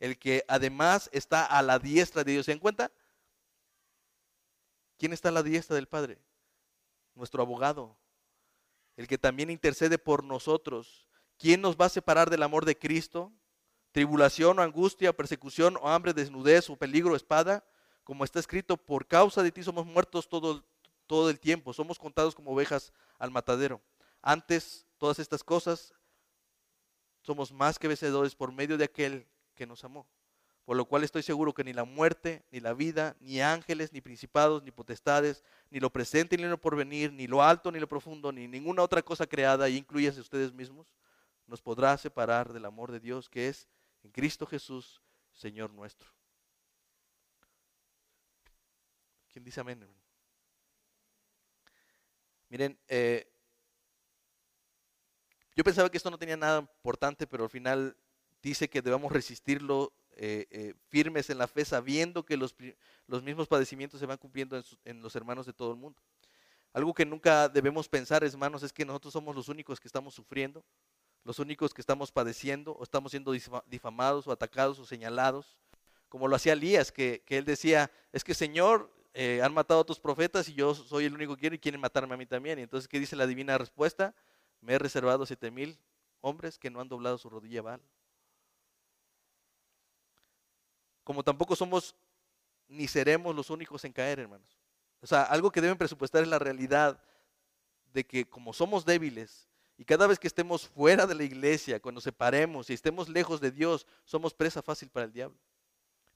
el 0.00 0.18
que 0.18 0.44
además 0.48 1.08
está 1.12 1.44
a 1.44 1.62
la 1.62 1.78
diestra 1.78 2.24
de 2.24 2.32
Dios. 2.32 2.46
¿Se 2.46 2.52
dan 2.52 2.58
cuenta? 2.58 2.90
¿Quién 4.98 5.12
está 5.12 5.28
a 5.28 5.32
la 5.32 5.42
diestra 5.42 5.76
del 5.76 5.88
Padre? 5.88 6.18
Nuestro 7.14 7.42
abogado, 7.42 7.96
el 8.96 9.08
que 9.08 9.18
también 9.18 9.50
intercede 9.50 9.98
por 9.98 10.24
nosotros. 10.24 11.08
¿Quién 11.36 11.60
nos 11.60 11.76
va 11.76 11.86
a 11.86 11.90
separar 11.90 12.30
del 12.30 12.42
amor 12.42 12.64
de 12.64 12.78
Cristo? 12.78 13.32
Tribulación 13.92 14.58
o 14.58 14.62
angustia, 14.62 15.12
persecución 15.12 15.76
o 15.80 15.88
hambre, 15.88 16.12
desnudez 16.12 16.68
o 16.68 16.76
peligro, 16.76 17.16
espada. 17.16 17.64
Como 18.04 18.24
está 18.24 18.38
escrito, 18.40 18.76
por 18.76 19.06
causa 19.06 19.42
de 19.42 19.52
ti 19.52 19.62
somos 19.62 19.86
muertos 19.86 20.28
todo, 20.28 20.64
todo 21.06 21.30
el 21.30 21.38
tiempo, 21.38 21.72
somos 21.72 21.98
contados 21.98 22.34
como 22.34 22.52
ovejas 22.52 22.92
al 23.18 23.30
matadero. 23.30 23.80
Antes, 24.22 24.86
todas 24.98 25.18
estas 25.18 25.44
cosas 25.44 25.94
somos 27.22 27.52
más 27.52 27.78
que 27.78 27.88
vencedores 27.88 28.34
por 28.34 28.52
medio 28.52 28.78
de 28.78 28.84
aquel 28.84 29.26
que 29.58 29.66
nos 29.66 29.84
amó. 29.84 30.08
Por 30.64 30.76
lo 30.76 30.84
cual 30.84 31.02
estoy 31.02 31.22
seguro 31.22 31.52
que 31.52 31.64
ni 31.64 31.72
la 31.72 31.84
muerte, 31.84 32.44
ni 32.50 32.60
la 32.60 32.74
vida, 32.74 33.16
ni 33.20 33.40
ángeles, 33.40 33.92
ni 33.92 34.00
principados, 34.00 34.62
ni 34.62 34.70
potestades, 34.70 35.42
ni 35.70 35.80
lo 35.80 35.90
presente, 35.90 36.36
ni 36.36 36.44
lo 36.44 36.60
porvenir, 36.60 37.12
ni 37.12 37.26
lo 37.26 37.42
alto, 37.42 37.72
ni 37.72 37.80
lo 37.80 37.88
profundo, 37.88 38.30
ni 38.30 38.46
ninguna 38.46 38.82
otra 38.82 39.02
cosa 39.02 39.26
creada, 39.26 39.68
y 39.68 39.76
incluyase 39.76 40.20
ustedes 40.20 40.52
mismos, 40.52 40.86
nos 41.46 41.60
podrá 41.60 41.96
separar 41.96 42.52
del 42.52 42.66
amor 42.66 42.92
de 42.92 43.00
Dios 43.00 43.28
que 43.28 43.48
es 43.48 43.66
en 44.04 44.12
Cristo 44.12 44.46
Jesús, 44.46 45.02
Señor 45.32 45.72
nuestro. 45.72 46.10
¿Quién 49.32 49.44
dice 49.44 49.60
amén? 49.60 49.88
Miren, 52.50 52.78
eh, 52.88 53.26
yo 55.56 55.64
pensaba 55.64 55.90
que 55.90 55.96
esto 55.96 56.10
no 56.10 56.18
tenía 56.18 56.36
nada 56.36 56.60
importante, 56.60 57.26
pero 57.26 57.44
al 57.44 57.50
final 57.50 57.96
dice 58.48 58.68
que 58.68 58.82
debemos 58.82 59.12
resistirlo 59.12 59.92
eh, 60.16 60.46
eh, 60.50 60.74
firmes 60.88 61.30
en 61.30 61.38
la 61.38 61.46
fe, 61.46 61.64
sabiendo 61.64 62.24
que 62.24 62.36
los, 62.36 62.54
los 63.06 63.22
mismos 63.22 63.46
padecimientos 63.46 64.00
se 64.00 64.06
van 64.06 64.18
cumpliendo 64.18 64.60
en, 64.84 65.02
los 65.02 65.14
hermanos 65.14 65.46
de 65.46 65.52
todo 65.52 65.70
el 65.70 65.76
mundo. 65.76 66.00
Algo 66.72 66.92
que 66.94 67.06
nunca 67.06 67.48
debemos 67.48 67.88
pensar, 67.88 68.24
hermanos, 68.24 68.62
es 68.62 68.72
que 68.72 68.84
nosotros 68.84 69.12
somos 69.12 69.36
los 69.36 69.48
únicos 69.48 69.78
que 69.78 69.88
estamos 69.88 70.14
sufriendo. 70.14 70.64
los 71.24 71.38
únicos 71.38 71.74
que 71.74 71.82
estamos 71.82 72.10
padeciendo 72.10 72.72
o 72.72 72.82
estamos 72.82 73.10
siendo 73.10 73.32
difamados 73.66 74.26
o 74.26 74.32
atacados 74.32 74.78
o 74.78 74.86
señalados, 74.86 75.58
como 76.08 76.26
lo 76.26 76.36
hacía 76.36 76.54
Elías, 76.54 76.90
que, 76.90 77.22
él 77.28 77.44
decía, 77.44 77.90
es 78.12 78.24
que 78.24 78.32
Señor, 78.32 78.90
eh, 79.12 79.42
han 79.42 79.52
matado 79.52 79.80
a 79.80 79.84
tus 79.84 80.00
profetas 80.00 80.48
y 80.48 80.54
yo 80.54 80.74
soy 80.74 81.04
el 81.04 81.14
único 81.14 81.34
que 81.34 81.40
quiere 81.40 81.56
y 81.56 81.58
quieren 81.58 81.80
matarme 81.80 82.14
a 82.14 82.16
mí 82.16 82.24
también. 82.24 82.58
Y 82.58 82.62
entonces, 82.62 82.88
¿qué 82.88 82.98
dice 82.98 83.14
la 83.14 83.26
divina 83.26 83.58
respuesta? 83.58 84.14
Me 84.62 84.74
he 84.74 84.78
reservado 84.78 85.26
siete 85.26 85.50
mil 85.50 85.78
hombres 86.22 86.58
que 86.58 86.70
no 86.70 86.80
han 86.80 86.88
doblado 86.88 87.18
su 87.18 87.28
rodilla 87.28 87.60
a 87.60 87.80
Como 91.08 91.24
tampoco 91.24 91.56
somos 91.56 91.94
ni 92.68 92.86
seremos 92.86 93.34
los 93.34 93.48
únicos 93.48 93.82
en 93.86 93.94
caer, 93.94 94.18
hermanos. 94.18 94.58
O 95.00 95.06
sea, 95.06 95.22
algo 95.22 95.50
que 95.50 95.62
deben 95.62 95.78
presupuestar 95.78 96.22
es 96.22 96.28
la 96.28 96.38
realidad 96.38 97.02
de 97.94 98.04
que 98.04 98.28
como 98.28 98.52
somos 98.52 98.84
débiles, 98.84 99.48
y 99.78 99.86
cada 99.86 100.06
vez 100.06 100.18
que 100.18 100.26
estemos 100.26 100.68
fuera 100.68 101.06
de 101.06 101.14
la 101.14 101.22
iglesia, 101.22 101.80
cuando 101.80 102.02
separemos 102.02 102.68
y 102.68 102.74
estemos 102.74 103.08
lejos 103.08 103.40
de 103.40 103.50
Dios, 103.50 103.86
somos 104.04 104.34
presa 104.34 104.60
fácil 104.60 104.90
para 104.90 105.06
el 105.06 105.12
diablo. 105.14 105.38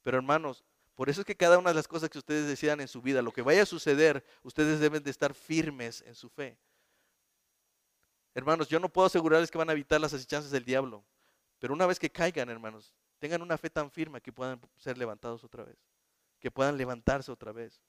Pero 0.03 0.19
hermanos, 0.19 0.63
por 0.95 1.09
eso 1.09 1.23
es 1.23 1.27
que 1.27 1.39
cada 1.39 1.57
una 1.57 1.71
de 1.71 1.77
las 1.77 1.89
cosas 1.89 2.11
que 2.11 2.19
ustedes 2.19 2.47
decidan 2.47 2.83
en 2.83 2.89
su 2.89 3.01
vida, 3.01 3.23
lo 3.23 3.33
que 3.33 3.41
vaya 3.41 3.63
a 3.63 3.67
suceder, 3.67 4.23
ustedes 4.43 4.79
deben 4.79 5.03
de 5.03 5.11
estar 5.11 5.33
firmes 5.33 6.03
en 6.03 6.15
su 6.15 6.29
fe. 6.29 6.59
Hermanos, 8.35 8.69
yo 8.69 8.79
no 8.79 8.91
puedo 8.91 9.07
asegurarles 9.07 9.51
que 9.51 9.57
van 9.57 9.71
a 9.71 9.73
evitar 9.73 10.03
las 10.03 10.13
asechanzas 10.13 10.51
del 10.51 10.67
diablo, 10.67 11.03
pero 11.59 11.73
una 11.73 11.87
vez 11.87 11.99
que 11.99 12.11
caigan, 12.11 12.51
hermanos, 12.51 12.93
tengan 13.23 13.41
una 13.41 13.57
fe 13.57 13.71
tan 13.71 13.89
firme 13.89 14.21
que 14.21 14.33
puedan 14.33 14.61
ser 14.77 14.99
levantados 14.99 15.45
otra 15.45 15.63
vez, 15.63 15.77
que 16.41 16.51
puedan 16.51 16.77
levantarse 16.77 17.31
otra 17.31 17.53
vez. 17.53 17.81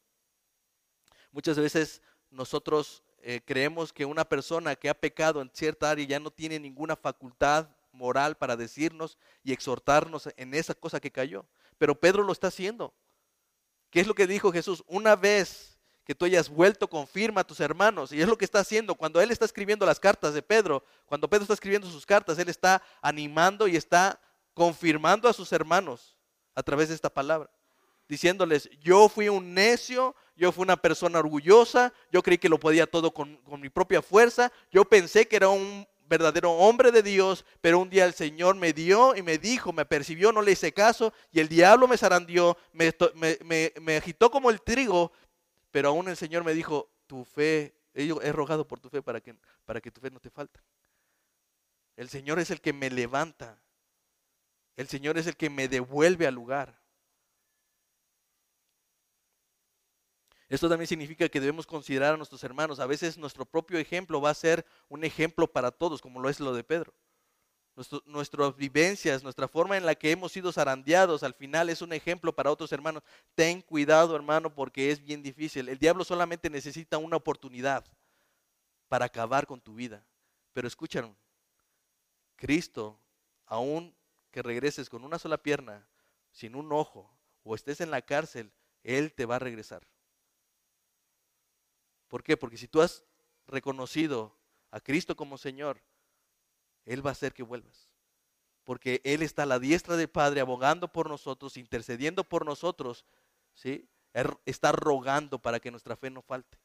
Muchas 1.31 1.57
veces 1.57 2.03
nosotros 2.29 3.01
eh, 3.17 3.41
creemos 3.43 3.91
que 3.91 4.05
una 4.05 4.25
persona 4.25 4.75
que 4.75 4.89
ha 4.89 4.93
pecado 4.93 5.41
en 5.41 5.49
cierta 5.51 5.89
área 5.89 6.05
ya 6.05 6.19
no 6.19 6.29
tiene 6.29 6.59
ninguna 6.59 6.95
facultad 6.95 7.67
moral 7.91 8.37
para 8.37 8.55
decirnos 8.55 9.17
y 9.43 9.53
exhortarnos 9.53 10.29
en 10.37 10.53
esa 10.53 10.75
cosa 10.75 10.99
que 10.99 11.09
cayó. 11.09 11.47
Pero 11.79 11.99
Pedro 11.99 12.21
lo 12.21 12.31
está 12.31 12.49
haciendo. 12.49 12.93
¿Qué 13.89 14.01
es 14.01 14.05
lo 14.05 14.13
que 14.13 14.27
dijo 14.27 14.51
Jesús? 14.51 14.83
Una 14.85 15.15
vez 15.15 15.79
que 16.05 16.13
tú 16.13 16.25
hayas 16.25 16.47
vuelto, 16.47 16.87
confirma 16.87 17.41
a 17.41 17.47
tus 17.47 17.59
hermanos. 17.59 18.11
Y 18.11 18.21
es 18.21 18.27
lo 18.27 18.37
que 18.37 18.45
está 18.45 18.59
haciendo. 18.59 18.93
Cuando 18.93 19.19
él 19.19 19.31
está 19.31 19.45
escribiendo 19.45 19.83
las 19.83 19.99
cartas 19.99 20.35
de 20.35 20.43
Pedro, 20.43 20.83
cuando 21.07 21.27
Pedro 21.27 21.41
está 21.41 21.55
escribiendo 21.55 21.89
sus 21.89 22.05
cartas, 22.05 22.37
él 22.37 22.49
está 22.49 22.83
animando 23.01 23.67
y 23.67 23.75
está 23.75 24.19
confirmando 24.53 25.27
a 25.27 25.33
sus 25.33 25.51
hermanos 25.51 26.17
a 26.55 26.63
través 26.63 26.89
de 26.89 26.95
esta 26.95 27.09
palabra. 27.09 27.49
Diciéndoles, 28.07 28.69
yo 28.81 29.09
fui 29.09 29.29
un 29.29 29.53
necio, 29.53 30.15
yo 30.35 30.51
fui 30.51 30.63
una 30.63 30.77
persona 30.77 31.19
orgullosa, 31.19 31.93
yo 32.11 32.21
creí 32.21 32.37
que 32.37 32.49
lo 32.49 32.59
podía 32.59 32.85
todo 32.85 33.13
con, 33.13 33.39
mi 33.59 33.69
propia 33.69 34.01
fuerza, 34.01 34.51
yo 34.71 34.85
pensé 34.85 35.27
que 35.27 35.37
era 35.37 35.49
un 35.49 35.87
verdadero 36.05 36.51
hombre 36.51 36.91
de 36.91 37.01
Dios, 37.01 37.45
pero 37.61 37.79
un 37.79 37.89
día 37.89 38.05
el 38.05 38.13
Señor 38.13 38.55
me 38.55 38.73
dio 38.73 39.15
y 39.15 39.21
me 39.21 39.37
dijo, 39.37 39.71
me 39.71 39.85
percibió, 39.85 40.31
no 40.31 40.41
le 40.41 40.51
hice 40.51 40.73
caso, 40.73 41.13
y 41.31 41.39
el 41.39 41.47
diablo 41.47 41.87
me 41.87 41.97
zarandió, 41.97 42.57
me, 42.73 42.93
me, 43.81 43.97
agitó 43.97 44.29
como 44.29 44.49
el 44.49 44.61
trigo, 44.61 45.11
pero 45.71 45.89
aún 45.89 46.09
el 46.09 46.17
Señor 46.17 46.43
me 46.43 46.53
dijo, 46.53 46.89
tu 47.07 47.23
fe, 47.23 47.73
he 47.93 48.31
rogado 48.31 48.67
por 48.67 48.79
tu 48.79 48.89
fe 48.89 49.01
para 49.01 49.21
que, 49.21 49.33
para 49.65 49.79
que 49.79 49.91
tu 49.91 50.01
fe 50.01 50.11
no 50.11 50.19
te 50.19 50.29
falte. 50.29 50.59
El 51.95 52.09
Señor 52.09 52.39
es 52.39 52.51
el 52.51 52.59
que 52.59 52.73
me 52.73 52.89
levanta, 52.89 53.59
el 54.75 54.87
Señor 54.87 55.17
es 55.17 55.27
el 55.27 55.37
que 55.37 55.49
me 55.49 55.67
devuelve 55.67 56.27
al 56.27 56.35
lugar. 56.35 56.83
Esto 60.53 60.69
también 60.69 60.87
significa 60.87 61.27
que 61.29 61.39
debemos 61.39 61.65
considerar 61.65 62.13
a 62.13 62.17
nuestros 62.17 62.43
hermanos. 62.43 62.79
A 62.79 62.85
veces 62.85 63.17
nuestro 63.17 63.43
propio 63.43 63.79
ejemplo 63.79 64.21
va 64.21 64.29
a 64.29 64.35
ser 64.35 64.65
un 64.87 65.03
ejemplo 65.03 65.51
para 65.51 65.71
todos, 65.71 65.99
como 65.99 66.19
lo 66.19 66.29
es 66.29 66.39
lo 66.39 66.53
de 66.53 66.63
Pedro. 66.63 66.93
nuestras 68.05 68.55
vivencias, 68.55 69.23
nuestra 69.23 69.47
forma 69.47 69.77
en 69.77 69.85
la 69.87 69.95
que 69.95 70.11
hemos 70.11 70.31
sido 70.31 70.51
zarandeados, 70.51 71.23
al 71.23 71.33
final 71.33 71.69
es 71.69 71.81
un 71.81 71.91
ejemplo 71.91 72.35
para 72.35 72.51
otros 72.51 72.71
hermanos. 72.71 73.01
Ten 73.33 73.63
cuidado, 73.63 74.15
hermano, 74.15 74.53
porque 74.53 74.91
es 74.91 75.03
bien 75.03 75.23
difícil. 75.23 75.69
El 75.69 75.79
diablo 75.79 76.03
solamente 76.03 76.51
necesita 76.51 76.99
una 76.99 77.17
oportunidad 77.17 77.83
para 78.89 79.05
acabar 79.05 79.47
con 79.47 79.59
tu 79.59 79.73
vida. 79.73 80.05
Pero 80.53 80.67
escúchame, 80.67 81.15
Cristo, 82.35 82.99
aún 83.47 83.95
que 84.33 84.41
regreses 84.41 84.89
con 84.89 85.05
una 85.05 85.19
sola 85.19 85.37
pierna, 85.37 85.87
sin 86.31 86.55
un 86.55 86.73
ojo, 86.73 87.15
o 87.43 87.53
estés 87.53 87.79
en 87.81 87.91
la 87.91 88.01
cárcel, 88.01 88.51
Él 88.83 89.13
te 89.13 89.25
va 89.25 89.35
a 89.35 89.39
regresar. 89.39 89.87
¿Por 92.07 92.23
qué? 92.23 92.35
Porque 92.35 92.57
si 92.57 92.67
tú 92.67 92.81
has 92.81 93.05
reconocido 93.45 94.35
a 94.71 94.79
Cristo 94.79 95.15
como 95.15 95.37
Señor, 95.37 95.81
Él 96.83 97.05
va 97.05 97.11
a 97.11 97.13
hacer 97.13 97.33
que 97.33 97.43
vuelvas. 97.43 97.91
Porque 98.63 99.01
Él 99.03 99.21
está 99.21 99.43
a 99.43 99.45
la 99.45 99.59
diestra 99.59 99.95
del 99.95 100.09
Padre 100.09 100.41
abogando 100.41 100.91
por 100.91 101.09
nosotros, 101.09 101.55
intercediendo 101.55 102.23
por 102.23 102.43
nosotros, 102.43 103.05
¿sí? 103.53 103.87
está 104.45 104.71
rogando 104.71 105.39
para 105.39 105.59
que 105.59 105.69
nuestra 105.69 105.95
fe 105.95 106.09
no 106.09 106.23
falte. 106.23 106.57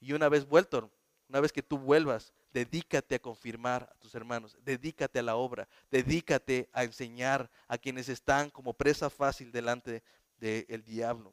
Y 0.00 0.12
una 0.12 0.28
vez 0.28 0.44
vuelto, 0.44 0.90
una 1.30 1.38
vez 1.38 1.52
que 1.52 1.62
tú 1.62 1.78
vuelvas, 1.78 2.32
dedícate 2.52 3.14
a 3.14 3.18
confirmar 3.20 3.84
a 3.84 3.94
tus 4.00 4.16
hermanos, 4.16 4.58
dedícate 4.64 5.20
a 5.20 5.22
la 5.22 5.36
obra, 5.36 5.68
dedícate 5.88 6.68
a 6.72 6.82
enseñar 6.82 7.48
a 7.68 7.78
quienes 7.78 8.08
están 8.08 8.50
como 8.50 8.74
presa 8.74 9.08
fácil 9.08 9.52
delante 9.52 10.02
del 10.38 10.82
diablo. 10.82 11.32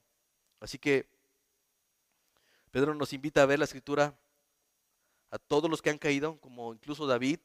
Así 0.60 0.78
que 0.78 1.10
Pedro 2.70 2.94
nos 2.94 3.12
invita 3.12 3.42
a 3.42 3.48
ver 3.48 3.58
la 3.58 3.66
escritura 3.66 4.16
a 5.32 5.40
todos 5.40 5.68
los 5.68 5.82
que 5.82 5.90
han 5.90 5.98
caído, 5.98 6.40
como 6.40 6.76
incluso 6.76 7.08
David, 7.08 7.40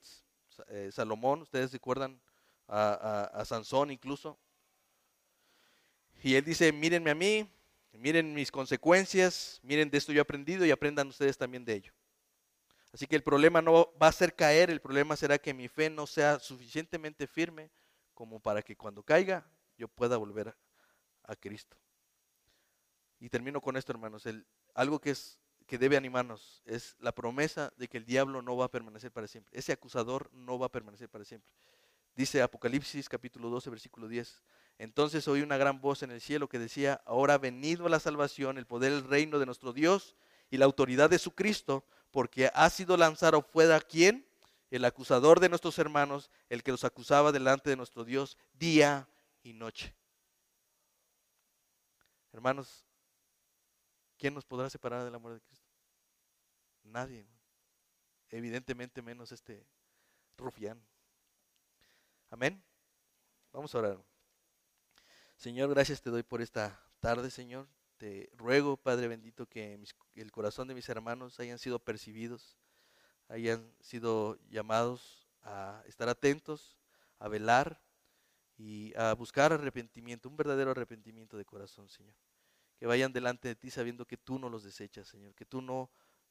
eh, 0.68 0.90
Salomón, 0.92 1.40
ustedes 1.40 1.72
recuerdan 1.72 2.20
a, 2.68 3.30
a, 3.32 3.44
Sansón 3.46 3.90
incluso. 3.90 4.38
Y 6.22 6.34
él 6.34 6.44
dice, 6.44 6.70
mírenme 6.70 7.12
a 7.12 7.14
mí, 7.14 7.50
miren 7.92 8.34
mis 8.34 8.50
consecuencias, 8.50 9.58
miren 9.62 9.88
de 9.88 9.96
esto 9.96 10.12
yo 10.12 10.18
he 10.18 10.20
aprendido 10.20 10.66
y 10.66 10.70
aprendan 10.70 11.08
ustedes 11.08 11.38
también 11.38 11.64
de 11.64 11.76
ello. 11.76 11.92
Así 12.92 13.06
que 13.06 13.16
el 13.16 13.22
problema 13.22 13.62
no 13.62 13.92
va 14.00 14.08
a 14.08 14.12
ser 14.12 14.34
caer, 14.34 14.70
el 14.70 14.80
problema 14.80 15.16
será 15.16 15.38
que 15.38 15.54
mi 15.54 15.68
fe 15.68 15.88
no 15.88 16.06
sea 16.06 16.38
suficientemente 16.38 17.26
firme 17.26 17.70
como 18.12 18.38
para 18.40 18.62
que 18.62 18.76
cuando 18.76 19.02
caiga 19.02 19.46
yo 19.78 19.88
pueda 19.88 20.16
volver 20.18 20.54
a 21.24 21.36
Cristo. 21.36 21.76
Y 23.18 23.28
termino 23.28 23.60
con 23.60 23.76
esto, 23.76 23.92
hermanos. 23.92 24.24
Algo 24.74 25.00
que, 25.00 25.10
es, 25.10 25.38
que 25.66 25.78
debe 25.78 25.96
animarnos 25.96 26.60
es 26.66 26.96
la 26.98 27.12
promesa 27.12 27.72
de 27.76 27.88
que 27.88 27.96
el 27.96 28.04
diablo 28.04 28.42
no 28.42 28.56
va 28.56 28.66
a 28.66 28.70
permanecer 28.70 29.12
para 29.12 29.26
siempre. 29.26 29.56
Ese 29.58 29.72
acusador 29.72 30.28
no 30.32 30.58
va 30.58 30.66
a 30.66 30.72
permanecer 30.72 31.08
para 31.08 31.24
siempre. 31.24 31.48
Dice 32.14 32.42
Apocalipsis 32.42 33.08
capítulo 33.08 33.48
12, 33.48 33.70
versículo 33.70 34.06
10. 34.06 34.42
Entonces 34.78 35.26
oí 35.28 35.40
una 35.40 35.56
gran 35.56 35.80
voz 35.80 36.02
en 36.02 36.10
el 36.10 36.20
cielo 36.20 36.48
que 36.48 36.58
decía, 36.58 37.00
ahora 37.06 37.34
ha 37.34 37.38
venido 37.38 37.88
la 37.88 38.00
salvación, 38.00 38.58
el 38.58 38.66
poder, 38.66 38.92
el 38.92 39.04
reino 39.04 39.38
de 39.38 39.46
nuestro 39.46 39.72
Dios 39.72 40.16
y 40.50 40.58
la 40.58 40.64
autoridad 40.64 41.08
de 41.08 41.18
su 41.18 41.34
Cristo, 41.34 41.86
porque 42.12 42.50
ha 42.54 42.70
sido 42.70 42.96
lanzado 42.96 43.42
fuera 43.42 43.80
quién? 43.80 44.24
El 44.70 44.84
acusador 44.84 45.40
de 45.40 45.48
nuestros 45.48 45.78
hermanos, 45.78 46.30
el 46.48 46.62
que 46.62 46.70
los 46.70 46.84
acusaba 46.84 47.32
delante 47.32 47.68
de 47.70 47.76
nuestro 47.76 48.04
Dios 48.04 48.38
día 48.54 49.08
y 49.42 49.52
noche. 49.52 49.94
Hermanos, 52.32 52.86
¿Quién 54.22 54.34
nos 54.34 54.44
podrá 54.44 54.70
separar 54.70 55.02
del 55.02 55.16
amor 55.16 55.34
de 55.34 55.40
Cristo? 55.40 55.66
Nadie. 56.84 57.26
Evidentemente 58.30 59.02
menos 59.02 59.32
este 59.32 59.66
rufián. 60.36 60.80
Amén. 62.30 62.62
Vamos 63.52 63.74
a 63.74 63.78
orar. 63.78 63.98
Señor, 65.36 65.70
gracias 65.70 66.00
te 66.00 66.10
doy 66.10 66.22
por 66.22 66.40
esta 66.40 66.80
tarde, 67.00 67.32
Señor. 67.32 67.66
Te 68.02 68.28
ruego, 68.32 68.76
Padre 68.76 69.06
bendito, 69.06 69.46
que 69.46 69.78
el 70.16 70.32
corazón 70.32 70.66
de 70.66 70.74
mis 70.74 70.88
hermanos 70.88 71.38
hayan 71.38 71.60
sido 71.60 71.78
percibidos, 71.78 72.58
hayan 73.28 73.72
sido 73.78 74.40
llamados 74.50 75.28
a 75.42 75.84
estar 75.86 76.08
atentos, 76.08 76.76
a 77.20 77.28
velar 77.28 77.80
y 78.58 78.92
a 78.96 79.12
buscar 79.12 79.52
arrepentimiento, 79.52 80.28
un 80.28 80.36
verdadero 80.36 80.72
arrepentimiento 80.72 81.36
de 81.36 81.44
corazón, 81.44 81.88
Señor 81.88 82.16
que 82.76 82.86
vayan 82.86 83.12
delante 83.12 83.46
de 83.46 83.54
ti 83.54 83.70
sabiendo 83.70 84.04
que 84.04 84.16
tú 84.16 84.40
no 84.40 84.48
los 84.48 84.64
desechas, 84.64 85.06
Señor, 85.06 85.36
que 85.36 85.44
tú 85.44 85.62
no 85.62 85.88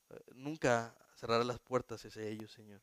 eh, 0.10 0.20
nunca 0.36 0.94
cerrarás 1.16 1.48
las 1.48 1.60
puertas 1.60 2.04
hacia 2.04 2.24
ellos, 2.24 2.52
Señor. 2.52 2.82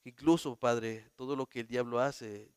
Que 0.00 0.08
incluso, 0.08 0.56
Padre, 0.56 1.08
todo 1.14 1.36
lo 1.36 1.46
que 1.46 1.60
el 1.60 1.68
diablo 1.68 2.00
hace 2.00 2.52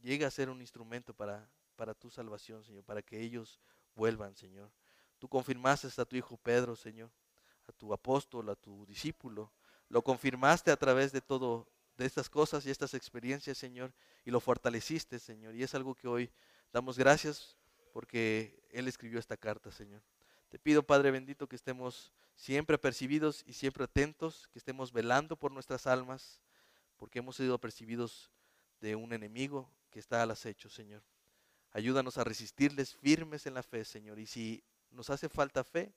llega 0.00 0.26
a 0.26 0.30
ser 0.30 0.48
un 0.48 0.62
instrumento 0.62 1.12
para, 1.12 1.52
para 1.76 1.92
tu 1.92 2.08
salvación, 2.08 2.64
Señor, 2.64 2.84
para 2.84 3.02
que 3.02 3.20
ellos 3.20 3.60
vuelvan, 3.94 4.36
Señor. 4.36 4.70
Tú 5.18 5.28
confirmaste 5.28 5.88
a 6.00 6.04
tu 6.04 6.16
hijo 6.16 6.36
Pedro, 6.38 6.74
Señor, 6.74 7.10
a 7.68 7.72
tu 7.72 7.92
apóstol, 7.92 8.48
a 8.48 8.54
tu 8.54 8.86
discípulo. 8.86 9.52
Lo 9.88 10.02
confirmaste 10.02 10.70
a 10.70 10.76
través 10.76 11.12
de 11.12 11.20
todo, 11.20 11.68
de 11.96 12.06
estas 12.06 12.30
cosas 12.30 12.64
y 12.64 12.70
estas 12.70 12.94
experiencias, 12.94 13.58
Señor, 13.58 13.92
y 14.24 14.30
lo 14.30 14.40
fortaleciste, 14.40 15.18
Señor. 15.18 15.54
Y 15.54 15.62
es 15.62 15.74
algo 15.74 15.94
que 15.94 16.08
hoy 16.08 16.30
damos 16.72 16.96
gracias 16.96 17.56
porque 17.92 18.62
Él 18.70 18.88
escribió 18.88 19.18
esta 19.18 19.36
carta, 19.36 19.70
Señor. 19.70 20.02
Te 20.48 20.58
pido, 20.58 20.82
Padre 20.82 21.10
bendito, 21.10 21.48
que 21.48 21.56
estemos 21.56 22.12
siempre 22.34 22.76
apercibidos 22.76 23.44
y 23.46 23.52
siempre 23.52 23.84
atentos, 23.84 24.48
que 24.52 24.58
estemos 24.58 24.92
velando 24.92 25.36
por 25.36 25.52
nuestras 25.52 25.86
almas, 25.86 26.40
porque 26.96 27.18
hemos 27.18 27.36
sido 27.36 27.58
percibidos 27.58 28.30
de 28.80 28.96
un 28.96 29.12
enemigo 29.12 29.70
que 29.90 29.98
está 29.98 30.22
al 30.22 30.30
acecho, 30.30 30.68
Señor. 30.68 31.02
Ayúdanos 31.72 32.18
a 32.18 32.24
resistirles 32.24 32.96
firmes 32.96 33.46
en 33.46 33.54
la 33.54 33.62
fe, 33.62 33.84
Señor. 33.84 34.18
Y 34.18 34.26
si 34.26 34.62
nos 34.90 35.10
hace 35.10 35.28
falta 35.28 35.62
fe, 35.62 35.92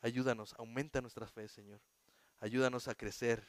ayúdanos, 0.00 0.54
aumenta 0.58 1.00
nuestra 1.00 1.26
fe, 1.26 1.48
Señor. 1.48 1.80
Ayúdanos 2.38 2.88
a 2.88 2.94
crecer, 2.94 3.44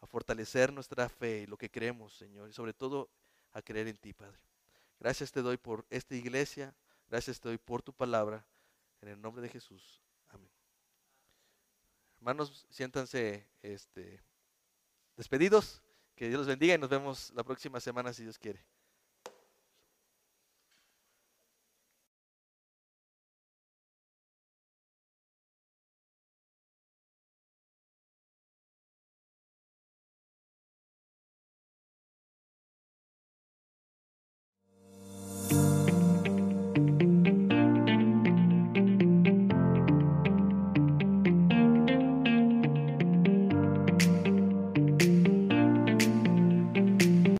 a 0.00 0.06
fortalecer 0.06 0.72
nuestra 0.72 1.08
fe 1.08 1.42
y 1.42 1.46
lo 1.46 1.56
que 1.56 1.70
creemos, 1.70 2.14
Señor. 2.14 2.48
Y 2.48 2.52
sobre 2.52 2.72
todo 2.72 3.08
a 3.52 3.62
creer 3.62 3.88
en 3.88 3.96
ti, 3.96 4.12
Padre. 4.12 4.38
Gracias 4.98 5.30
te 5.30 5.40
doy 5.40 5.56
por 5.56 5.86
esta 5.90 6.14
iglesia. 6.14 6.74
Gracias 7.08 7.40
te 7.40 7.48
doy 7.48 7.58
por 7.58 7.82
tu 7.82 7.92
palabra. 7.92 8.44
En 9.00 9.08
el 9.08 9.20
nombre 9.20 9.42
de 9.42 9.48
Jesús. 9.48 10.00
Amén. 10.28 10.50
Hermanos, 12.18 12.66
siéntanse 12.70 13.46
este, 13.62 14.20
despedidos. 15.16 15.80
Que 16.16 16.28
Dios 16.28 16.38
los 16.38 16.46
bendiga 16.46 16.74
y 16.74 16.78
nos 16.78 16.90
vemos 16.90 17.32
la 17.34 17.42
próxima 17.42 17.80
semana 17.80 18.12
si 18.12 18.22
Dios 18.22 18.38
quiere. 18.38 18.64